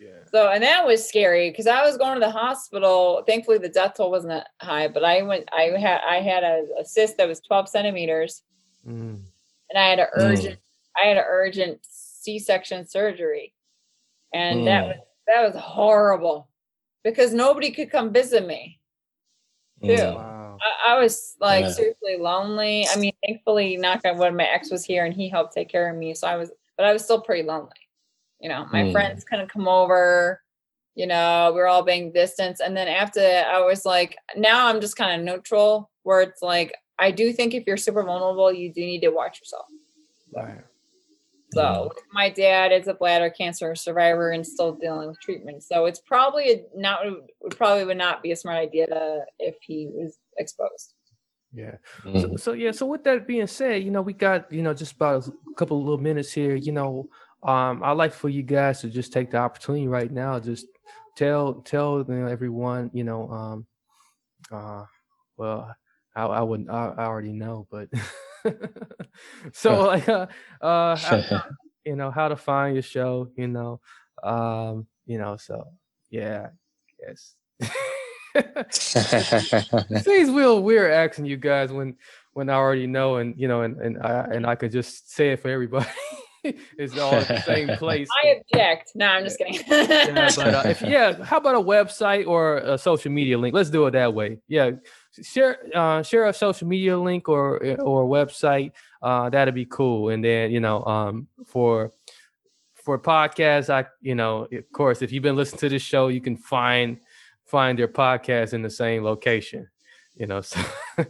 Yeah. 0.00 0.08
So, 0.30 0.48
and 0.48 0.62
that 0.62 0.86
was 0.86 1.06
scary 1.06 1.50
because 1.50 1.66
I 1.66 1.82
was 1.82 1.96
going 1.96 2.14
to 2.14 2.20
the 2.24 2.30
hospital. 2.30 3.22
Thankfully, 3.26 3.58
the 3.58 3.68
death 3.68 3.94
toll 3.96 4.10
wasn't 4.10 4.30
that 4.32 4.48
high, 4.60 4.88
but 4.88 5.04
I 5.04 5.22
went, 5.22 5.48
I 5.52 5.72
had, 5.78 6.00
I 6.08 6.20
had 6.20 6.44
a, 6.44 6.64
a 6.80 6.84
cyst 6.84 7.16
that 7.16 7.26
was 7.28 7.40
12 7.40 7.68
centimeters 7.68 8.42
Mm. 8.86 9.20
and 9.70 9.78
I 9.78 9.88
had 9.88 9.98
an 9.98 10.06
Mm. 10.06 10.22
urgent, 10.22 10.58
I 10.96 11.08
had 11.08 11.16
an 11.16 11.24
urgent 11.26 11.80
C-section 11.82 12.86
surgery. 12.86 13.52
And 14.32 14.66
that 14.68 14.84
Mm. 14.84 14.88
was, 14.88 14.96
that 15.26 15.42
was 15.52 15.56
horrible 15.62 16.48
because 17.02 17.34
nobody 17.34 17.72
could 17.72 17.90
come 17.90 18.12
visit 18.12 18.46
me. 18.46 18.77
Too. 19.82 19.96
Wow. 19.96 20.58
I, 20.86 20.94
I 20.94 20.98
was 20.98 21.36
like 21.40 21.64
Yeah. 21.64 21.70
seriously 21.70 22.16
lonely. 22.18 22.88
I 22.88 22.96
mean, 22.96 23.12
thankfully, 23.26 23.76
knock 23.76 24.00
on 24.04 24.18
wood, 24.18 24.34
my 24.34 24.44
ex 24.44 24.70
was 24.70 24.84
here 24.84 25.04
and 25.04 25.14
he 25.14 25.28
helped 25.28 25.54
take 25.54 25.68
care 25.68 25.90
of 25.90 25.96
me. 25.96 26.14
So 26.14 26.26
I 26.26 26.36
was, 26.36 26.50
but 26.76 26.86
I 26.86 26.92
was 26.92 27.04
still 27.04 27.20
pretty 27.20 27.42
lonely. 27.42 27.70
You 28.40 28.48
know, 28.48 28.66
my 28.72 28.84
Mm. 28.84 28.92
friends 28.92 29.24
couldn't 29.24 29.50
come 29.52 29.68
over. 29.68 30.42
You 30.94 31.06
know, 31.06 31.52
we 31.54 31.60
were 31.60 31.68
all 31.68 31.82
being 31.84 32.12
distance. 32.12 32.60
And 32.60 32.76
then 32.76 32.88
after 32.88 33.20
that, 33.20 33.48
I 33.48 33.60
was 33.60 33.84
like, 33.84 34.16
now 34.36 34.66
I'm 34.66 34.80
just 34.80 34.96
kind 34.96 35.20
of 35.20 35.24
neutral, 35.24 35.90
where 36.02 36.20
it's 36.22 36.42
like, 36.42 36.74
I 36.98 37.12
do 37.12 37.32
think 37.32 37.54
if 37.54 37.64
you're 37.66 37.76
super 37.76 38.02
vulnerable, 38.02 38.52
you 38.52 38.72
do 38.72 38.80
need 38.80 39.00
to 39.02 39.10
watch 39.10 39.38
yourself. 39.40 39.66
Right. 40.34 40.58
So 41.52 41.90
my 42.12 42.28
dad 42.28 42.72
is 42.72 42.88
a 42.88 42.94
bladder 42.94 43.30
cancer 43.30 43.74
survivor 43.74 44.30
and 44.32 44.46
still 44.46 44.74
dealing 44.74 45.08
with 45.08 45.20
treatment. 45.20 45.62
So 45.62 45.86
it's 45.86 46.00
probably 46.00 46.52
a, 46.52 46.64
not 46.74 47.00
would 47.40 47.56
probably 47.56 47.84
would 47.84 47.96
not 47.96 48.22
be 48.22 48.32
a 48.32 48.36
smart 48.36 48.58
idea 48.58 48.86
to, 48.86 49.24
if 49.38 49.56
he 49.62 49.88
was 49.90 50.18
exposed. 50.36 50.94
Yeah. 51.52 51.76
So, 52.02 52.10
Mm. 52.10 52.40
so 52.40 52.52
yeah. 52.52 52.72
So 52.72 52.86
with 52.86 53.04
that 53.04 53.26
being 53.26 53.46
said, 53.46 53.82
you 53.82 53.90
know, 53.90 54.02
we 54.02 54.12
got 54.12 54.52
you 54.52 54.62
know 54.62 54.74
just 54.74 54.92
about 54.96 55.26
a 55.26 55.32
couple 55.56 55.78
of 55.78 55.84
little 55.84 55.98
minutes 55.98 56.32
here. 56.32 56.54
You 56.54 56.72
know, 56.72 57.08
um, 57.42 57.82
I'd 57.82 57.92
like 57.92 58.12
for 58.12 58.28
you 58.28 58.42
guys 58.42 58.80
to 58.82 58.90
just 58.90 59.12
take 59.12 59.30
the 59.30 59.38
opportunity 59.38 59.88
right 59.88 60.10
now, 60.10 60.38
just 60.38 60.66
tell 61.16 61.54
tell 61.62 62.04
you 62.06 62.14
know, 62.14 62.26
everyone, 62.26 62.90
you 62.92 63.04
know, 63.04 63.30
um, 63.30 63.66
uh, 64.52 64.84
well, 65.36 65.74
I, 66.14 66.24
I 66.24 66.42
wouldn't, 66.42 66.70
I, 66.70 66.94
I 66.98 67.04
already 67.04 67.32
know, 67.32 67.66
but 67.70 67.88
so 69.52 69.86
like, 69.86 70.08
uh, 70.08 70.26
uh, 70.60 71.40
you 71.84 71.96
know, 71.96 72.10
how 72.10 72.28
to 72.28 72.36
find 72.36 72.74
your 72.74 72.82
show, 72.82 73.28
you 73.36 73.48
know, 73.48 73.80
um, 74.22 74.86
you 75.06 75.18
know, 75.18 75.36
so 75.36 75.64
yeah, 76.10 76.48
yes. 77.00 77.34
Real 80.30 80.62
weird 80.62 80.92
asking 80.92 81.26
you 81.26 81.36
guys 81.36 81.72
when 81.72 81.96
when 82.34 82.50
I 82.50 82.54
already 82.54 82.86
know 82.86 83.16
and 83.16 83.34
you 83.38 83.48
know 83.48 83.62
and 83.62 83.80
and 83.80 83.98
I 84.02 84.28
and 84.32 84.46
I 84.46 84.54
could 84.54 84.70
just 84.70 85.10
say 85.12 85.32
it 85.32 85.40
for 85.40 85.50
everybody. 85.50 85.86
it's 86.78 86.98
all 86.98 87.14
at 87.14 87.28
the 87.28 87.40
same 87.42 87.68
place. 87.78 88.08
I 88.24 88.40
object. 88.40 88.92
No, 88.94 89.06
I'm 89.06 89.24
just 89.24 89.38
kidding. 89.38 89.60
yeah, 89.68 90.30
but 90.36 90.54
uh, 90.54 90.62
if 90.66 90.82
yeah, 90.82 91.22
how 91.24 91.38
about 91.38 91.54
a 91.54 91.60
website 91.60 92.26
or 92.26 92.58
a 92.58 92.78
social 92.78 93.10
media 93.12 93.38
link? 93.38 93.54
Let's 93.54 93.70
do 93.70 93.86
it 93.86 93.92
that 93.92 94.14
way. 94.14 94.38
Yeah, 94.48 94.72
share 95.22 95.58
uh, 95.74 96.02
share 96.02 96.26
a 96.26 96.32
social 96.32 96.68
media 96.68 96.98
link 96.98 97.28
or 97.28 97.56
or 97.80 98.02
a 98.02 98.06
website. 98.06 98.72
Uh, 99.02 99.30
that'd 99.30 99.54
be 99.54 99.66
cool. 99.66 100.10
And 100.10 100.24
then 100.24 100.50
you 100.50 100.60
know, 100.60 100.84
um, 100.84 101.28
for 101.46 101.92
for 102.74 102.98
podcasts, 102.98 103.70
I 103.70 103.86
you 104.00 104.14
know, 104.14 104.48
of 104.50 104.72
course, 104.72 105.02
if 105.02 105.12
you've 105.12 105.22
been 105.22 105.36
listening 105.36 105.60
to 105.60 105.68
this 105.68 105.82
show, 105.82 106.08
you 106.08 106.20
can 106.20 106.36
find 106.36 106.98
find 107.44 107.78
their 107.78 107.88
podcast 107.88 108.52
in 108.52 108.62
the 108.62 108.70
same 108.70 109.04
location. 109.04 109.68
You 110.18 110.26
know, 110.26 110.40
so, 110.40 110.60
well, 110.98 111.06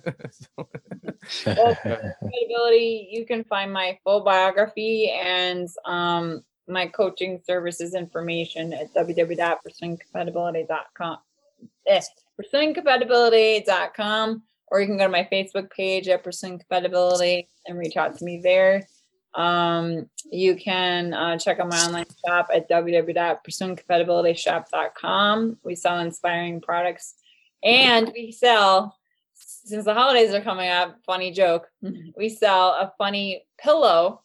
compatibility, 1.83 3.09
you 3.11 3.25
can 3.27 3.43
find 3.45 3.73
my 3.73 3.99
full 4.05 4.21
biography 4.21 5.11
and 5.11 5.67
um, 5.87 6.45
my 6.69 6.87
coaching 6.87 7.41
services 7.47 7.95
information 7.95 8.75
at 8.75 8.93
www.pursuingcompatibility.com. 8.95 11.19
Eh, 11.87 12.03
pursuingcompatibility.com, 12.39 14.43
or 14.69 14.81
you 14.81 14.87
can 14.87 14.99
go 14.99 15.05
to 15.05 15.11
my 15.11 15.27
Facebook 15.33 15.71
page 15.71 16.09
at 16.09 16.23
Pursuing 16.23 16.59
Compatibility 16.59 17.49
and 17.67 17.79
reach 17.79 17.97
out 17.97 18.19
to 18.19 18.25
me 18.25 18.43
there. 18.43 18.87
Um, 19.35 20.09
you 20.31 20.57
can 20.57 21.15
uh, 21.15 21.39
check 21.39 21.59
out 21.61 21.71
my 21.71 21.79
online 21.79 22.05
shop 22.27 22.49
at 22.55 22.69
www.pursuingcompatibilityshop.com. 22.69 25.57
We 25.63 25.75
sell 25.75 26.01
inspiring 26.01 26.61
products 26.61 27.15
and 27.63 28.11
we 28.15 28.33
sell 28.33 28.97
since 29.35 29.85
the 29.85 29.95
holidays 29.95 30.33
are 30.35 30.41
coming 30.41 30.69
up, 30.71 30.99
funny 31.05 31.31
joke. 31.31 31.69
We 32.17 32.29
sell 32.29 32.71
a 32.71 32.93
funny 32.99 33.45
pillow. 33.59 34.23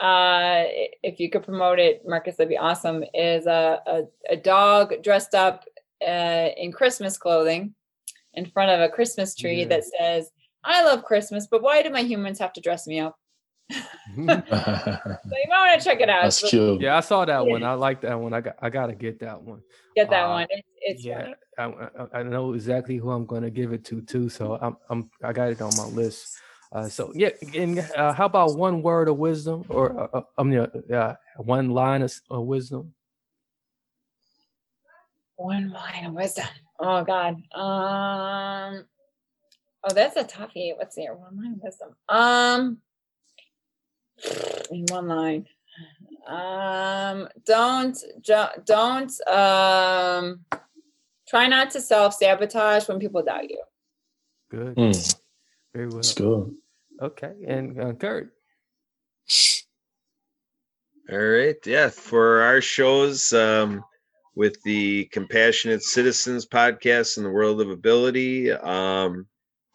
Uh, 0.00 0.64
if 1.02 1.18
you 1.18 1.28
could 1.30 1.42
promote 1.42 1.78
it, 1.78 2.02
Marcus, 2.06 2.36
that'd 2.36 2.48
be 2.48 2.56
awesome. 2.56 3.04
Is 3.14 3.46
a 3.46 3.80
a, 3.86 4.02
a 4.30 4.36
dog 4.36 4.94
dressed 5.02 5.34
up 5.34 5.64
uh, 6.06 6.48
in 6.56 6.72
Christmas 6.72 7.18
clothing 7.18 7.74
in 8.34 8.46
front 8.46 8.70
of 8.70 8.80
a 8.80 8.88
Christmas 8.92 9.34
tree 9.34 9.60
Yeah. 9.62 9.68
that 9.68 9.84
says, 9.84 10.30
"I 10.64 10.84
love 10.84 11.04
Christmas, 11.04 11.48
but 11.50 11.62
why 11.62 11.82
do 11.82 11.90
my 11.90 12.02
humans 12.02 12.38
have 12.38 12.52
to 12.54 12.60
dress 12.60 12.86
me 12.86 13.00
up?" 13.00 13.18
So 14.16 15.34
you 15.36 15.48
might 15.48 15.68
want 15.68 15.80
to 15.80 15.84
check 15.84 16.00
it 16.00 16.08
out. 16.08 16.22
That's 16.22 16.38
It's- 16.38 16.50
cute. 16.50 16.80
yeah, 16.80 16.96
I 16.96 17.00
saw 17.00 17.24
that 17.24 17.44
Yeah. 17.44 17.52
one. 17.52 17.62
I 17.62 17.74
like 17.74 18.00
that 18.02 18.18
one. 18.18 18.32
I 18.32 18.40
got 18.40 18.56
I 18.62 18.70
gotta 18.70 18.94
get 18.94 19.20
that 19.20 19.40
one. 19.42 19.62
Get 19.94 20.08
that 20.10 20.24
Uh, 20.24 20.28
one. 20.30 20.46
It's, 20.50 20.68
It's 20.80 21.04
yeah, 21.04 21.34
I, 21.58 21.64
I, 21.64 22.20
I 22.20 22.22
know 22.22 22.54
exactly 22.54 22.96
who 22.96 23.10
I'm 23.10 23.26
going 23.26 23.42
to 23.42 23.50
give 23.50 23.72
it 23.72 23.84
to 23.86 24.00
too. 24.00 24.28
So 24.28 24.58
I'm, 24.60 24.76
I'm 24.88 25.10
I 25.22 25.32
got 25.32 25.50
it 25.50 25.60
on 25.60 25.76
my 25.76 25.84
list. 25.84 26.38
Uh, 26.72 26.88
so 26.88 27.12
yeah, 27.14 27.30
and 27.54 27.78
uh, 27.96 28.12
how 28.12 28.26
about 28.26 28.56
one 28.56 28.82
word 28.82 29.08
of 29.08 29.16
wisdom, 29.18 29.64
or 29.68 29.98
uh, 29.98 30.18
uh 30.18 30.22
I 30.38 30.42
mean, 30.42 30.60
uh, 30.92 31.14
one 31.36 31.70
line 31.70 32.02
of, 32.02 32.12
of 32.30 32.44
wisdom? 32.44 32.94
One 35.36 35.70
line 35.70 36.06
of 36.06 36.14
wisdom. 36.14 36.46
Oh 36.80 37.04
God. 37.04 37.34
Um. 37.54 38.84
Oh, 39.84 39.94
that's 39.94 40.16
a 40.16 40.24
toughie. 40.24 40.76
What's 40.76 40.96
there? 40.96 41.14
One 41.14 41.36
line 41.36 41.54
of 41.54 41.60
wisdom. 41.62 41.94
Um. 42.08 42.78
In 44.70 44.84
one 44.88 45.08
line. 45.08 45.46
Um. 46.26 47.28
Don't. 47.46 47.96
Don't. 48.64 49.28
Um. 49.28 50.40
Try 51.28 51.46
not 51.46 51.70
to 51.72 51.80
self 51.80 52.14
sabotage 52.14 52.88
when 52.88 52.98
people 52.98 53.22
doubt 53.22 53.50
you. 53.50 53.62
Good. 54.50 54.76
Mm. 54.76 55.16
Very 55.74 55.86
well. 55.86 55.96
That's 55.96 56.14
good. 56.14 56.54
Okay, 57.00 57.32
and 57.46 57.80
uh, 57.80 57.92
Kurt. 57.92 58.32
All 61.10 61.18
right. 61.18 61.56
Yeah. 61.64 61.88
For 61.88 62.42
our 62.42 62.60
shows, 62.60 63.32
um, 63.32 63.84
with 64.34 64.62
the 64.62 65.04
Compassionate 65.06 65.82
Citizens 65.82 66.46
podcast 66.46 67.16
in 67.18 67.24
the 67.24 67.30
World 67.30 67.60
of 67.60 67.70
Ability, 67.70 68.52
um, 68.52 69.26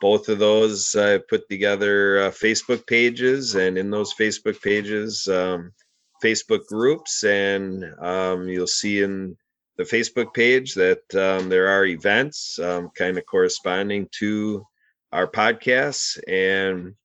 both 0.03 0.27
of 0.27 0.37
those 0.37 0.97
I 0.97 1.17
put 1.17 1.47
together 1.47 2.25
uh, 2.25 2.31
Facebook 2.31 2.85
pages, 2.85 3.55
and 3.55 3.77
in 3.77 3.89
those 3.89 4.13
Facebook 4.13 4.61
pages, 4.61 5.29
um, 5.29 5.71
Facebook 6.21 6.65
groups, 6.65 7.23
and 7.23 7.85
um, 8.01 8.49
you'll 8.49 8.67
see 8.67 9.01
in 9.01 9.37
the 9.77 9.85
Facebook 9.85 10.33
page 10.33 10.73
that 10.73 11.15
um, 11.15 11.47
there 11.47 11.69
are 11.69 11.85
events 11.85 12.59
um, 12.59 12.89
kind 12.97 13.17
of 13.17 13.25
corresponding 13.25 14.09
to 14.19 14.65
our 15.13 15.25
podcasts. 15.25 16.19
And 16.27 16.95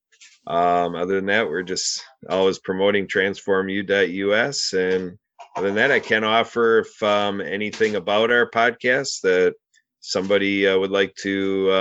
um, 0.48 0.96
other 0.96 1.14
than 1.14 1.26
that, 1.26 1.48
we're 1.48 1.62
just 1.62 2.02
always 2.28 2.58
promoting 2.58 3.06
transformu.us. 3.06 4.72
And 4.72 5.16
other 5.54 5.68
than 5.68 5.76
that, 5.76 5.92
I 5.92 6.00
can 6.00 6.24
offer 6.24 6.80
if 6.80 7.00
um, 7.04 7.40
anything 7.40 7.94
about 7.94 8.32
our 8.32 8.50
podcast 8.50 9.20
that 9.20 9.54
somebody 10.00 10.66
uh, 10.66 10.76
would 10.76 10.90
like 10.90 11.14
to 11.22 11.72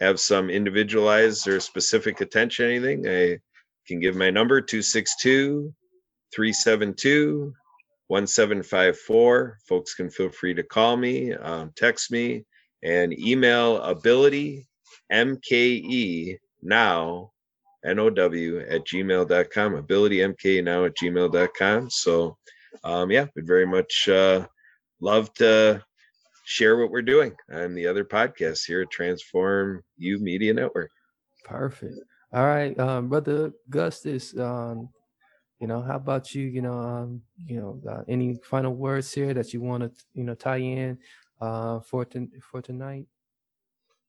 have 0.00 0.20
some 0.20 0.50
individualized 0.50 1.46
or 1.48 1.60
specific 1.60 2.20
attention, 2.20 2.66
anything, 2.66 3.08
I 3.08 3.38
can 3.86 4.00
give 4.00 4.16
my 4.16 4.30
number 4.30 4.60
262 4.60 5.74
372 6.34 7.52
1754. 8.08 9.58
Folks 9.68 9.94
can 9.94 10.10
feel 10.10 10.30
free 10.30 10.54
to 10.54 10.62
call 10.62 10.96
me, 10.96 11.34
um, 11.34 11.72
text 11.76 12.10
me, 12.10 12.44
and 12.82 13.18
email 13.18 13.82
ability 13.82 14.66
mke 15.12 16.36
now 16.62 17.30
now 17.84 17.90
at 17.92 17.96
gmail.com 17.96 19.74
ability 19.74 20.18
mke 20.18 20.62
now 20.62 20.84
at 20.84 20.96
gmail.com 20.96 21.90
so 21.90 22.36
um 22.84 23.10
yeah 23.10 23.26
we'd 23.34 23.46
very 23.46 23.66
much 23.66 24.08
uh 24.08 24.46
love 25.00 25.32
to 25.34 25.82
share 26.48 26.78
what 26.78 26.90
we're 26.90 27.02
doing 27.02 27.36
on 27.52 27.74
the 27.74 27.86
other 27.86 28.06
podcasts 28.06 28.64
here 28.64 28.80
at 28.80 28.90
transform 28.90 29.82
you 29.98 30.18
media 30.18 30.54
network 30.54 30.90
perfect 31.44 31.98
all 32.32 32.46
right 32.46 32.78
um 32.80 33.06
brother 33.08 33.52
Gustus 33.68 34.34
um 34.38 34.88
you 35.60 35.66
know 35.66 35.82
how 35.82 35.96
about 35.96 36.34
you 36.34 36.46
you 36.46 36.62
know 36.62 36.72
um 36.72 37.20
you 37.44 37.60
know 37.60 37.78
uh, 37.86 38.02
any 38.08 38.34
final 38.42 38.74
words 38.74 39.12
here 39.12 39.34
that 39.34 39.52
you 39.52 39.60
want 39.60 39.82
to 39.82 40.04
you 40.14 40.24
know 40.24 40.34
tie 40.34 40.56
in 40.56 40.96
uh 41.38 41.80
for 41.80 42.06
to, 42.06 42.26
for 42.40 42.62
tonight 42.62 43.04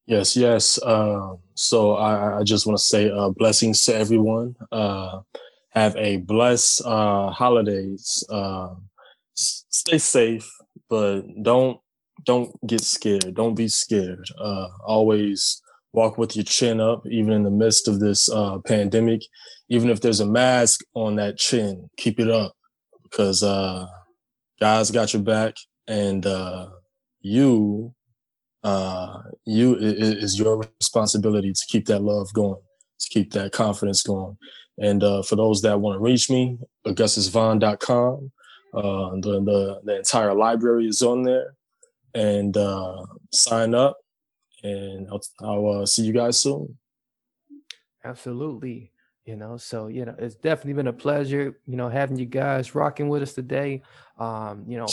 Yes, 0.05 0.35
yes. 0.35 0.81
Uh, 0.81 1.35
so 1.53 1.93
I, 1.93 2.39
I 2.39 2.43
just 2.43 2.65
want 2.65 2.79
to 2.79 2.83
say 2.83 3.11
uh, 3.11 3.29
blessings 3.29 3.85
to 3.85 3.95
everyone. 3.95 4.55
Uh, 4.71 5.19
have 5.69 5.95
a 5.97 6.17
blessed 6.17 6.81
uh, 6.83 7.29
holidays. 7.29 8.23
Uh, 8.27 8.73
stay 9.35 9.99
safe, 9.99 10.51
but 10.89 11.21
don't 11.43 11.79
don't 12.25 12.51
get 12.67 12.81
scared. 12.81 13.33
Don't 13.35 13.55
be 13.55 13.67
scared. 13.67 14.27
Uh, 14.39 14.67
always 14.85 15.61
walk 15.93 16.17
with 16.17 16.35
your 16.35 16.45
chin 16.45 16.79
up, 16.79 17.05
even 17.07 17.33
in 17.33 17.43
the 17.43 17.51
midst 17.51 17.87
of 17.87 17.99
this 17.99 18.29
pandemic. 18.65 19.21
Even 19.69 19.89
if 19.89 20.01
there's 20.01 20.19
a 20.19 20.25
mask 20.25 20.81
on 20.93 21.15
that 21.15 21.37
chin, 21.37 21.89
keep 21.97 22.19
it 22.19 22.29
up 22.29 22.53
because 23.03 23.41
God's 24.59 24.91
got 24.91 25.13
your 25.13 25.21
back, 25.21 25.55
and 25.87 26.25
you 27.21 27.93
uh, 28.63 29.21
you 29.45 29.75
it 29.75 30.23
is 30.23 30.37
your 30.37 30.63
responsibility 30.79 31.53
to 31.53 31.65
keep 31.67 31.85
that 31.87 32.01
love 32.01 32.31
going, 32.33 32.61
to 32.99 33.09
keep 33.09 33.31
that 33.33 33.51
confidence 33.51 34.03
going. 34.03 34.37
And 34.77 35.03
uh, 35.03 35.23
for 35.23 35.35
those 35.35 35.61
that 35.61 35.79
want 35.79 35.97
to 35.97 35.99
reach 35.99 36.29
me, 36.29 36.57
augustusvaughn.com. 36.87 38.31
Uh, 38.71 39.09
the, 39.21 39.41
the, 39.43 39.79
the 39.83 39.97
entire 39.97 40.33
library 40.33 40.87
is 40.87 41.01
on 41.01 41.23
there. 41.23 41.55
And 42.13 42.55
uh, 42.57 43.05
sign 43.31 43.73
up, 43.75 43.97
and 44.63 45.07
I'll, 45.09 45.21
I'll 45.41 45.81
uh, 45.81 45.85
see 45.85 46.03
you 46.03 46.13
guys 46.13 46.39
soon. 46.39 46.77
Absolutely. 48.03 48.91
You 49.25 49.35
know, 49.35 49.57
so 49.57 49.87
you 49.87 50.05
know, 50.05 50.15
it's 50.17 50.35
definitely 50.35 50.73
been 50.73 50.87
a 50.87 50.93
pleasure, 50.93 51.59
you 51.67 51.77
know, 51.77 51.89
having 51.89 52.17
you 52.17 52.25
guys 52.25 52.73
rocking 52.73 53.09
with 53.09 53.21
us 53.21 53.33
today. 53.33 53.83
Um, 54.17 54.65
you 54.67 54.77
know, 54.77 54.87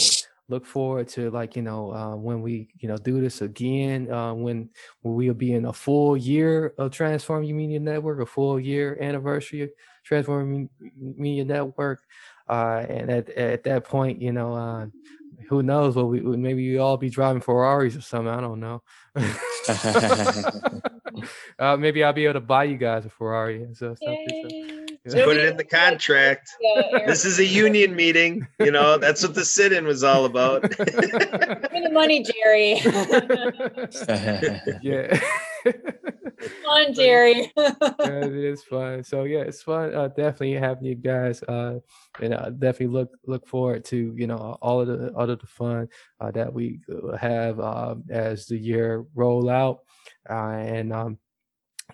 look 0.49 0.65
forward 0.65 1.09
to 1.09 1.31
like 1.31 1.57
you 1.57 1.63
know 1.63 1.93
uh, 1.93 2.15
when 2.15 2.41
we 2.41 2.69
you 2.79 2.89
know 2.89 2.97
do 2.97 3.21
this 3.21 3.43
again 3.43 4.11
uh, 4.11 4.33
when, 4.33 4.69
we'll 5.03 5.35
be 5.35 5.55
in 5.55 5.67
a 5.67 5.73
full 5.73 6.17
year 6.17 6.75
of 6.79 6.91
transforming 6.93 7.57
media 7.57 7.81
network 7.81 8.21
a 8.21 8.27
full 8.27 8.61
year 8.61 8.97
anniversary 9.01 9.63
of 9.63 9.71
transform 10.05 10.69
media 10.95 11.45
network 11.45 12.03
uh, 12.49 12.85
and 12.89 13.11
at, 13.11 13.29
at 13.31 13.65
that 13.65 13.85
point 13.85 14.21
you 14.23 14.33
know 14.33 14.55
uh, 14.55 14.87
who 15.49 15.63
knows 15.63 15.97
what 15.97 16.09
we 16.09 16.21
maybe 16.21 16.71
we 16.71 16.79
all 16.79 16.97
be 16.97 17.11
driving 17.11 17.41
ferraris 17.41 17.97
or 17.97 18.01
something 18.01 18.29
i 18.29 18.41
don't 18.41 18.61
know. 18.61 18.83
Uh, 21.59 21.77
maybe 21.79 22.05
i'll 22.05 22.13
be 22.13 22.25
able 22.25 22.35
to 22.35 22.41
buy 22.41 22.65
you 22.65 22.77
guys 22.77 23.07
a 23.07 23.09
ferrari 23.09 23.67
so, 23.73 23.97
something, 25.11 25.25
Put 25.25 25.37
it 25.37 25.47
in 25.47 25.57
the 25.57 25.65
contract. 25.65 26.51
Yeah, 26.61 27.07
this 27.07 27.25
is 27.25 27.39
a 27.39 27.45
union 27.45 27.95
meeting. 27.95 28.47
You 28.59 28.71
know, 28.71 28.99
that's 28.99 29.23
what 29.23 29.35
the 29.35 29.45
sit-in 29.45 29.87
was 29.87 30.03
all 30.03 30.25
about. 30.25 30.63
Give 30.77 30.79
me 30.79 31.83
the 31.83 31.91
money, 31.93 32.25
Jerry. 32.25 32.75
yeah. 34.83 35.21
fun, 36.65 36.95
Jerry. 36.95 37.53
yeah, 37.57 38.25
it 38.25 38.35
is 38.35 38.63
fun. 38.65 39.05
So 39.05 39.25
yeah, 39.25 39.41
it's 39.41 39.63
fun. 39.63 39.95
Uh, 39.95 40.09
definitely 40.09 40.55
having 40.55 40.85
you 40.85 40.95
guys. 40.95 41.43
Uh, 41.43 41.81
and 42.21 42.35
uh, 42.35 42.51
definitely 42.51 42.89
look 42.89 43.11
look 43.27 43.47
forward 43.47 43.85
to 43.87 44.15
you 44.17 44.27
know 44.27 44.59
all 44.61 44.81
of 44.81 44.89
the 44.89 45.13
all 45.15 45.29
of 45.29 45.39
the 45.39 45.47
fun 45.47 45.89
uh, 46.21 46.31
that 46.33 46.53
we 46.53 46.81
have 47.19 47.61
um, 47.61 48.05
as 48.11 48.47
the 48.47 48.57
year 48.57 49.05
roll 49.15 49.49
out. 49.49 49.81
Uh, 50.29 50.59
and 50.59 50.93
um, 50.93 51.19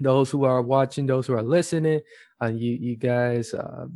those 0.00 0.30
who 0.30 0.44
are 0.44 0.62
watching, 0.62 1.06
those 1.06 1.26
who 1.26 1.34
are 1.34 1.42
listening, 1.42 2.00
uh, 2.43 2.49
you 2.49 2.72
you 2.72 2.97
guys, 2.97 3.55
uh, 3.55 3.86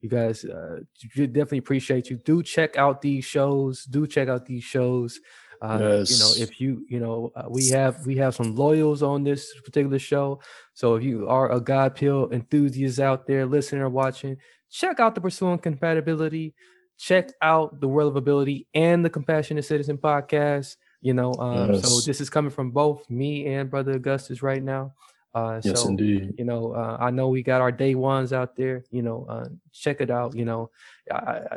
you 0.00 0.08
guys, 0.08 0.44
uh, 0.44 0.80
definitely 1.16 1.58
appreciate 1.58 2.10
you. 2.10 2.16
Do 2.16 2.42
check 2.42 2.76
out 2.76 3.00
these 3.00 3.24
shows. 3.24 3.84
Do 3.84 4.06
check 4.06 4.28
out 4.28 4.46
these 4.46 4.64
shows. 4.64 5.20
Uh, 5.60 5.78
yes. 5.80 6.10
You 6.10 6.18
know, 6.18 6.44
if 6.44 6.60
you 6.60 6.84
you 6.88 7.00
know, 7.00 7.32
uh, 7.34 7.46
we 7.48 7.68
have 7.70 8.06
we 8.06 8.16
have 8.16 8.34
some 8.34 8.54
loyals 8.54 9.02
on 9.02 9.24
this 9.24 9.52
particular 9.64 9.98
show. 9.98 10.40
So 10.74 10.94
if 10.94 11.02
you 11.02 11.28
are 11.28 11.50
a 11.50 11.60
God 11.60 11.94
Pill 11.94 12.30
enthusiast 12.30 13.00
out 13.00 13.26
there, 13.26 13.46
listening 13.46 13.82
or 13.82 13.88
watching, 13.88 14.36
check 14.70 15.00
out 15.00 15.14
the 15.14 15.20
Pursuing 15.20 15.58
Compatibility. 15.58 16.54
Check 16.96 17.30
out 17.42 17.80
the 17.80 17.86
World 17.86 18.10
of 18.10 18.16
Ability 18.16 18.66
and 18.74 19.04
the 19.04 19.10
Compassionate 19.10 19.64
Citizen 19.64 19.98
podcast. 19.98 20.76
You 21.00 21.14
know, 21.14 21.32
um, 21.34 21.74
yes. 21.74 21.88
so 21.88 22.00
this 22.04 22.20
is 22.20 22.28
coming 22.28 22.50
from 22.50 22.72
both 22.72 23.08
me 23.08 23.46
and 23.46 23.70
Brother 23.70 23.92
Augustus 23.92 24.42
right 24.42 24.62
now. 24.62 24.94
Uh, 25.38 25.60
yes, 25.62 25.82
so, 25.82 25.88
indeed. 25.88 26.34
You 26.38 26.44
know, 26.44 26.72
uh, 26.72 26.96
I 27.00 27.10
know 27.10 27.28
we 27.28 27.42
got 27.42 27.60
our 27.60 27.72
day 27.72 27.94
ones 27.94 28.32
out 28.32 28.56
there. 28.56 28.84
You 28.90 29.02
know, 29.02 29.26
uh, 29.28 29.48
check 29.72 30.00
it 30.00 30.10
out. 30.10 30.34
You 30.34 30.44
know, 30.44 30.70
I, 31.10 31.14
I, 31.16 31.56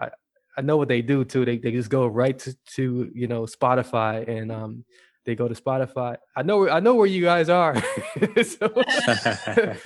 I, 0.00 0.10
I 0.56 0.60
know 0.62 0.76
what 0.76 0.88
they 0.88 1.02
do 1.02 1.24
too. 1.24 1.44
They 1.44 1.58
they 1.58 1.72
just 1.72 1.90
go 1.90 2.06
right 2.06 2.38
to, 2.38 2.56
to 2.76 3.10
you 3.14 3.26
know 3.26 3.42
Spotify 3.42 4.26
and 4.28 4.52
um 4.52 4.84
they 5.24 5.34
go 5.34 5.48
to 5.48 5.54
Spotify. 5.54 6.16
I 6.36 6.42
know 6.42 6.68
I 6.68 6.80
know 6.80 6.94
where 6.94 7.06
you 7.06 7.22
guys 7.22 7.48
are. 7.48 7.74
so, 8.44 8.72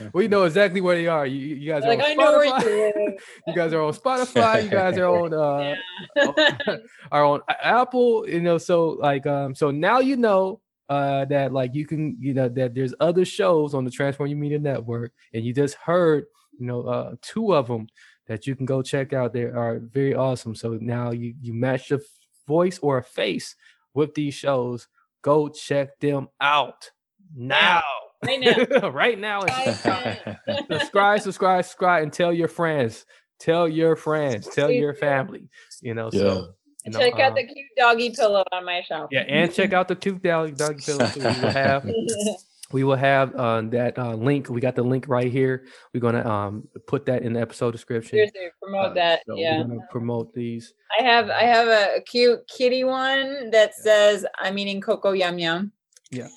we 0.12 0.28
know 0.28 0.44
exactly 0.44 0.82
where 0.82 0.96
they 0.96 1.06
are. 1.06 1.26
You, 1.26 1.56
you 1.56 1.72
guys 1.72 1.82
are 1.82 1.96
like, 1.96 2.00
on 2.00 2.16
Spotify. 2.16 2.64
You, 2.64 3.16
you, 3.46 3.54
guys 3.54 3.72
are 3.72 3.82
on 3.82 3.94
Spotify. 3.94 4.64
You 4.64 4.70
guys 4.70 4.98
are 4.98 5.06
on 5.06 5.32
uh 5.34 5.74
yeah. 6.14 6.76
are 7.10 7.24
on 7.24 7.40
Apple. 7.48 8.28
You 8.28 8.42
know, 8.42 8.58
so 8.58 8.90
like 8.90 9.26
um 9.26 9.54
so 9.54 9.70
now 9.70 10.00
you 10.00 10.16
know 10.16 10.60
uh, 10.90 11.24
that 11.26 11.52
like 11.52 11.74
you 11.74 11.86
can 11.86 12.16
you 12.20 12.34
know 12.34 12.48
that 12.48 12.74
there's 12.74 12.92
other 13.00 13.24
shows 13.24 13.72
on 13.74 13.84
the 13.84 13.90
Transform 13.90 14.28
U 14.28 14.36
Media 14.36 14.58
Network, 14.58 15.12
and 15.32 15.44
you 15.44 15.54
just 15.54 15.76
heard 15.76 16.24
you 16.58 16.66
know 16.66 16.82
uh, 16.82 17.14
two 17.22 17.54
of 17.54 17.68
them 17.68 17.86
that 18.26 18.46
you 18.46 18.54
can 18.56 18.66
go 18.66 18.82
check 18.82 19.12
out. 19.12 19.32
They 19.32 19.44
are 19.44 19.78
very 19.78 20.14
awesome. 20.14 20.54
So 20.54 20.76
now 20.80 21.12
you 21.12 21.34
you 21.40 21.54
match 21.54 21.90
a 21.92 22.00
voice 22.46 22.78
or 22.82 22.98
a 22.98 23.02
face 23.04 23.54
with 23.94 24.14
these 24.14 24.34
shows, 24.34 24.88
go 25.22 25.48
check 25.48 25.98
them 26.00 26.28
out 26.40 26.90
now. 27.34 27.82
Right 28.22 28.38
now. 28.38 28.90
right 28.90 29.18
now. 29.18 29.40
subscribe, 30.70 31.20
subscribe, 31.22 31.64
subscribe, 31.64 32.02
and 32.02 32.12
tell 32.12 32.34
your 32.34 32.48
friends. 32.48 33.06
Tell 33.38 33.66
your 33.66 33.96
friends. 33.96 34.46
Tell 34.48 34.70
your 34.70 34.92
family. 34.92 35.48
You 35.80 35.94
know, 35.94 36.10
Yeah. 36.12 36.20
so 36.20 36.54
you 36.84 36.92
know, 36.92 36.98
Check 36.98 37.18
out 37.20 37.30
um, 37.30 37.34
the 37.34 37.44
cute 37.44 37.66
doggy 37.76 38.10
pillow 38.10 38.44
on 38.52 38.64
my 38.64 38.82
shelf. 38.82 39.08
yeah, 39.12 39.20
and 39.20 39.52
check 39.52 39.72
out 39.72 39.88
the 39.88 39.94
tooth 39.94 40.22
dog 40.22 40.56
doggy 40.56 40.82
pillow 40.84 41.06
too. 41.06 41.20
We 41.20 41.26
will 41.26 41.50
have 41.50 41.90
we 42.72 42.84
will 42.84 42.96
have 42.96 43.34
uh, 43.34 43.62
that 43.62 43.98
uh, 43.98 44.14
link. 44.14 44.48
We 44.48 44.60
got 44.60 44.76
the 44.76 44.82
link 44.82 45.08
right 45.08 45.30
here. 45.30 45.66
We're 45.92 46.00
gonna 46.00 46.26
um 46.26 46.68
put 46.86 47.06
that 47.06 47.22
in 47.22 47.34
the 47.34 47.40
episode 47.40 47.72
description. 47.72 48.10
Seriously, 48.10 48.48
promote 48.62 48.94
that. 48.94 49.20
So 49.26 49.36
yeah. 49.36 49.62
promote 49.90 50.32
these. 50.34 50.74
I 50.98 51.02
have 51.02 51.30
I 51.30 51.42
have 51.42 51.68
a 51.68 52.00
cute 52.02 52.40
kitty 52.48 52.84
one 52.84 53.50
that 53.50 53.74
says 53.74 54.24
I'm 54.38 54.58
eating 54.58 54.80
cocoa 54.80 55.12
yum 55.12 55.38
yum. 55.38 55.72
Yeah. 56.10 56.28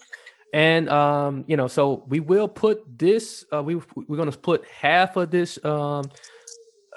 And 0.53 0.89
um, 0.89 1.45
you 1.47 1.57
know, 1.57 1.67
so 1.67 2.03
we 2.07 2.19
will 2.19 2.47
put 2.47 2.83
this. 2.97 3.45
Uh, 3.51 3.63
we 3.63 3.75
we're 3.95 4.17
gonna 4.17 4.31
put 4.31 4.65
half 4.67 5.15
of 5.15 5.31
this 5.31 5.63
um, 5.63 6.05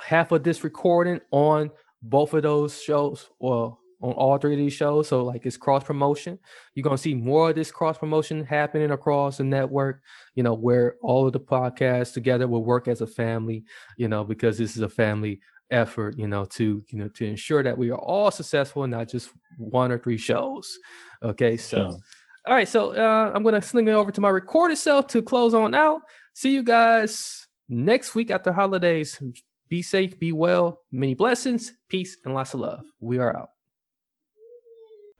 half 0.02 0.32
of 0.32 0.42
this 0.42 0.64
recording 0.64 1.20
on 1.30 1.70
both 2.02 2.34
of 2.34 2.42
those 2.42 2.80
shows, 2.80 3.28
or 3.38 3.78
on 4.00 4.12
all 4.12 4.38
three 4.38 4.52
of 4.52 4.58
these 4.58 4.72
shows. 4.72 5.08
So 5.08 5.24
like 5.24 5.46
it's 5.46 5.56
cross 5.56 5.84
promotion. 5.84 6.38
You're 6.74 6.84
gonna 6.84 6.98
see 6.98 7.14
more 7.14 7.50
of 7.50 7.56
this 7.56 7.70
cross 7.70 7.98
promotion 7.98 8.44
happening 8.44 8.90
across 8.90 9.38
the 9.38 9.44
network. 9.44 10.02
You 10.34 10.42
know, 10.42 10.54
where 10.54 10.96
all 11.02 11.26
of 11.26 11.32
the 11.32 11.40
podcasts 11.40 12.12
together 12.12 12.46
will 12.46 12.64
work 12.64 12.88
as 12.88 13.00
a 13.00 13.06
family. 13.06 13.64
You 13.96 14.08
know, 14.08 14.24
because 14.24 14.58
this 14.58 14.76
is 14.76 14.82
a 14.82 14.88
family 14.88 15.40
effort. 15.70 16.18
You 16.18 16.28
know, 16.28 16.44
to 16.44 16.84
you 16.88 16.98
know 16.98 17.08
to 17.08 17.26
ensure 17.26 17.62
that 17.62 17.76
we 17.76 17.90
are 17.90 17.98
all 17.98 18.30
successful, 18.30 18.84
and 18.84 18.92
not 18.92 19.08
just 19.08 19.30
one 19.58 19.92
or 19.92 19.98
three 19.98 20.18
shows. 20.18 20.78
Okay, 21.22 21.56
so. 21.56 21.98
All 22.46 22.54
right, 22.54 22.68
so 22.68 22.92
uh, 22.92 23.32
I'm 23.34 23.42
gonna 23.42 23.60
sling 23.60 23.88
it 23.88 23.92
over 23.92 24.12
to 24.12 24.20
my 24.20 24.28
recorded 24.28 24.78
self 24.78 25.08
to 25.08 25.20
close 25.20 25.52
on 25.52 25.74
out. 25.74 26.02
See 26.32 26.52
you 26.52 26.62
guys 26.62 27.48
next 27.68 28.14
week 28.14 28.30
after 28.30 28.52
holidays. 28.52 29.20
Be 29.68 29.82
safe, 29.82 30.18
be 30.18 30.30
well, 30.30 30.82
many 30.92 31.14
blessings, 31.14 31.72
peace, 31.88 32.16
and 32.24 32.34
lots 32.34 32.54
of 32.54 32.60
love. 32.60 32.84
We 33.00 33.18
are 33.18 33.36
out. 33.36 33.50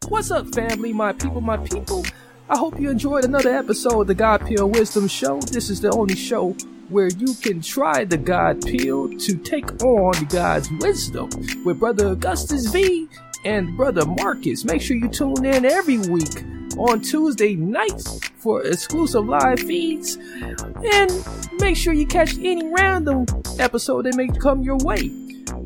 What's 0.09 0.31
up, 0.31 0.55
family? 0.55 0.93
My 0.93 1.13
people, 1.13 1.41
my 1.41 1.57
people. 1.57 2.05
I 2.49 2.57
hope 2.57 2.79
you 2.79 2.91
enjoyed 2.91 3.25
another 3.25 3.51
episode 3.51 4.03
of 4.03 4.07
the 4.07 4.15
God 4.15 4.47
Pill 4.47 4.71
Wisdom 4.71 5.09
Show. 5.09 5.41
This 5.41 5.69
is 5.69 5.81
the 5.81 5.91
only 5.91 6.15
show 6.15 6.53
where 6.91 7.09
you 7.09 7.35
can 7.35 7.61
try 7.61 8.05
the 8.05 8.17
God 8.17 8.65
Pill 8.65 9.09
to 9.19 9.37
take 9.37 9.83
on 9.83 10.13
God's 10.27 10.71
wisdom 10.81 11.29
with 11.65 11.81
Brother 11.81 12.09
Augustus 12.09 12.67
V 12.67 13.09
and 13.45 13.77
Brother 13.77 14.07
Marcus. 14.07 14.65
Make 14.65 14.81
sure 14.81 14.97
you 14.97 15.09
tune 15.09 15.45
in 15.45 15.65
every 15.65 15.99
week 15.99 16.45
on 16.79 17.01
Tuesday 17.01 17.55
nights 17.57 18.21
for 18.37 18.63
exclusive 18.65 19.27
live 19.27 19.61
feeds. 19.61 20.17
And 20.17 21.11
make 21.59 21.77
sure 21.77 21.93
you 21.93 22.07
catch 22.07 22.37
any 22.39 22.71
random 22.73 23.27
episode 23.59 24.07
that 24.07 24.17
may 24.17 24.29
come 24.29 24.63
your 24.63 24.79
way. 24.79 25.11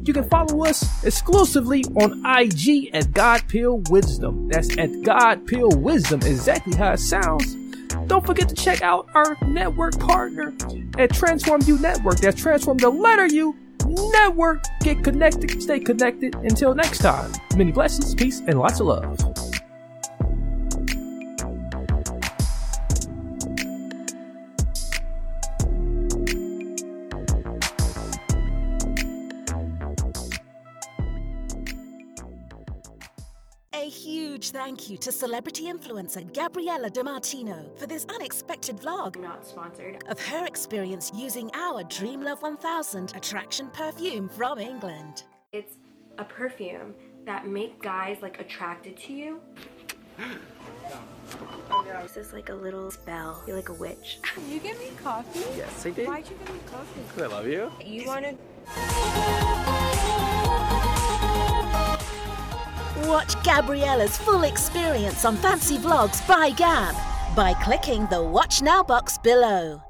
You 0.03 0.15
can 0.15 0.29
follow 0.29 0.65
us 0.65 1.05
exclusively 1.05 1.85
on 2.01 2.23
IG 2.25 2.91
at 2.95 3.13
God 3.13 3.47
Pill 3.49 3.83
Wisdom. 3.91 4.49
That's 4.49 4.77
at 4.79 5.03
God 5.03 5.47
Pill 5.47 5.71
Wisdom, 5.71 6.21
exactly 6.23 6.75
how 6.75 6.93
it 6.93 6.99
sounds. 6.99 7.57
Don't 8.07 8.25
forget 8.25 8.49
to 8.49 8.55
check 8.55 8.83
out 8.83 9.09
our 9.15 9.37
network 9.47 9.99
partner 9.99 10.55
at 10.99 11.13
Transform 11.13 11.61
U 11.67 11.79
Network. 11.79 12.17
That's 12.19 12.41
Transform 12.41 12.79
the 12.79 12.91
letter 12.91 13.27
U 13.27 13.57
Network. 13.87 14.65
Get 14.81 15.05
connected, 15.05 15.63
stay 15.63 15.81
connected. 15.81 16.35
Until 16.37 16.75
next 16.75 16.99
time, 16.99 17.33
many 17.57 17.73
blessings, 17.73 18.15
peace, 18.15 18.41
and 18.41 18.59
lots 18.59 18.81
of 18.81 18.87
love. 18.87 19.50
Huge 34.41 34.51
thank 34.53 34.89
you 34.89 34.97
to 34.97 35.13
celebrity 35.13 35.65
influencer 35.65 36.25
Gabriella 36.33 36.89
DiMartino 36.91 37.79
for 37.79 37.87
this 37.87 38.07
unexpected 38.09 38.77
vlog. 38.79 39.21
Not 39.21 39.47
sponsored. 39.47 40.03
Of 40.09 40.19
her 40.21 40.47
experience 40.47 41.13
using 41.15 41.51
our 41.55 41.85
Dream 41.85 42.23
Love 42.23 42.41
1000 42.41 43.15
attraction 43.15 43.69
perfume 43.69 44.31
from 44.31 44.59
England. 44.59 45.25
It's 45.53 45.75
a 46.17 46.25
perfume 46.25 46.95
that 47.27 47.47
make 47.47 47.83
guys 47.83 48.17
like 48.23 48.41
attracted 48.41 48.97
to 48.97 49.13
you. 49.13 49.41
Oh 51.71 51.85
no. 51.87 52.03
This 52.03 52.17
is 52.17 52.33
like 52.33 52.49
a 52.49 52.55
little 52.55 52.91
spell. 52.91 53.43
You're 53.47 53.57
like 53.57 53.69
a 53.69 53.75
witch. 53.75 54.21
Can 54.23 54.51
you 54.51 54.59
give 54.59 54.79
me 54.79 54.91
coffee? 55.03 55.41
Yes, 55.57 55.85
I 55.85 55.91
did. 55.91 56.09
Why'd 56.09 56.25
you 56.25 56.37
give 56.47 56.55
me 56.55 56.61
coffee? 56.67 57.01
Because 57.09 57.23
I 57.23 57.27
love 57.27 57.47
you. 57.47 57.71
You 57.85 58.07
wanted 58.07 58.39
Watch 63.07 63.35
Gabriella's 63.43 64.19
full 64.19 64.43
experience 64.43 65.25
on 65.25 65.37
Fancy 65.37 65.79
Vlogs 65.79 66.27
by 66.29 66.51
Gab 66.51 66.95
by 67.35 67.55
clicking 67.55 68.07
the 68.07 68.23
Watch 68.23 68.61
Now 68.61 68.83
box 68.83 69.17
below. 69.17 69.90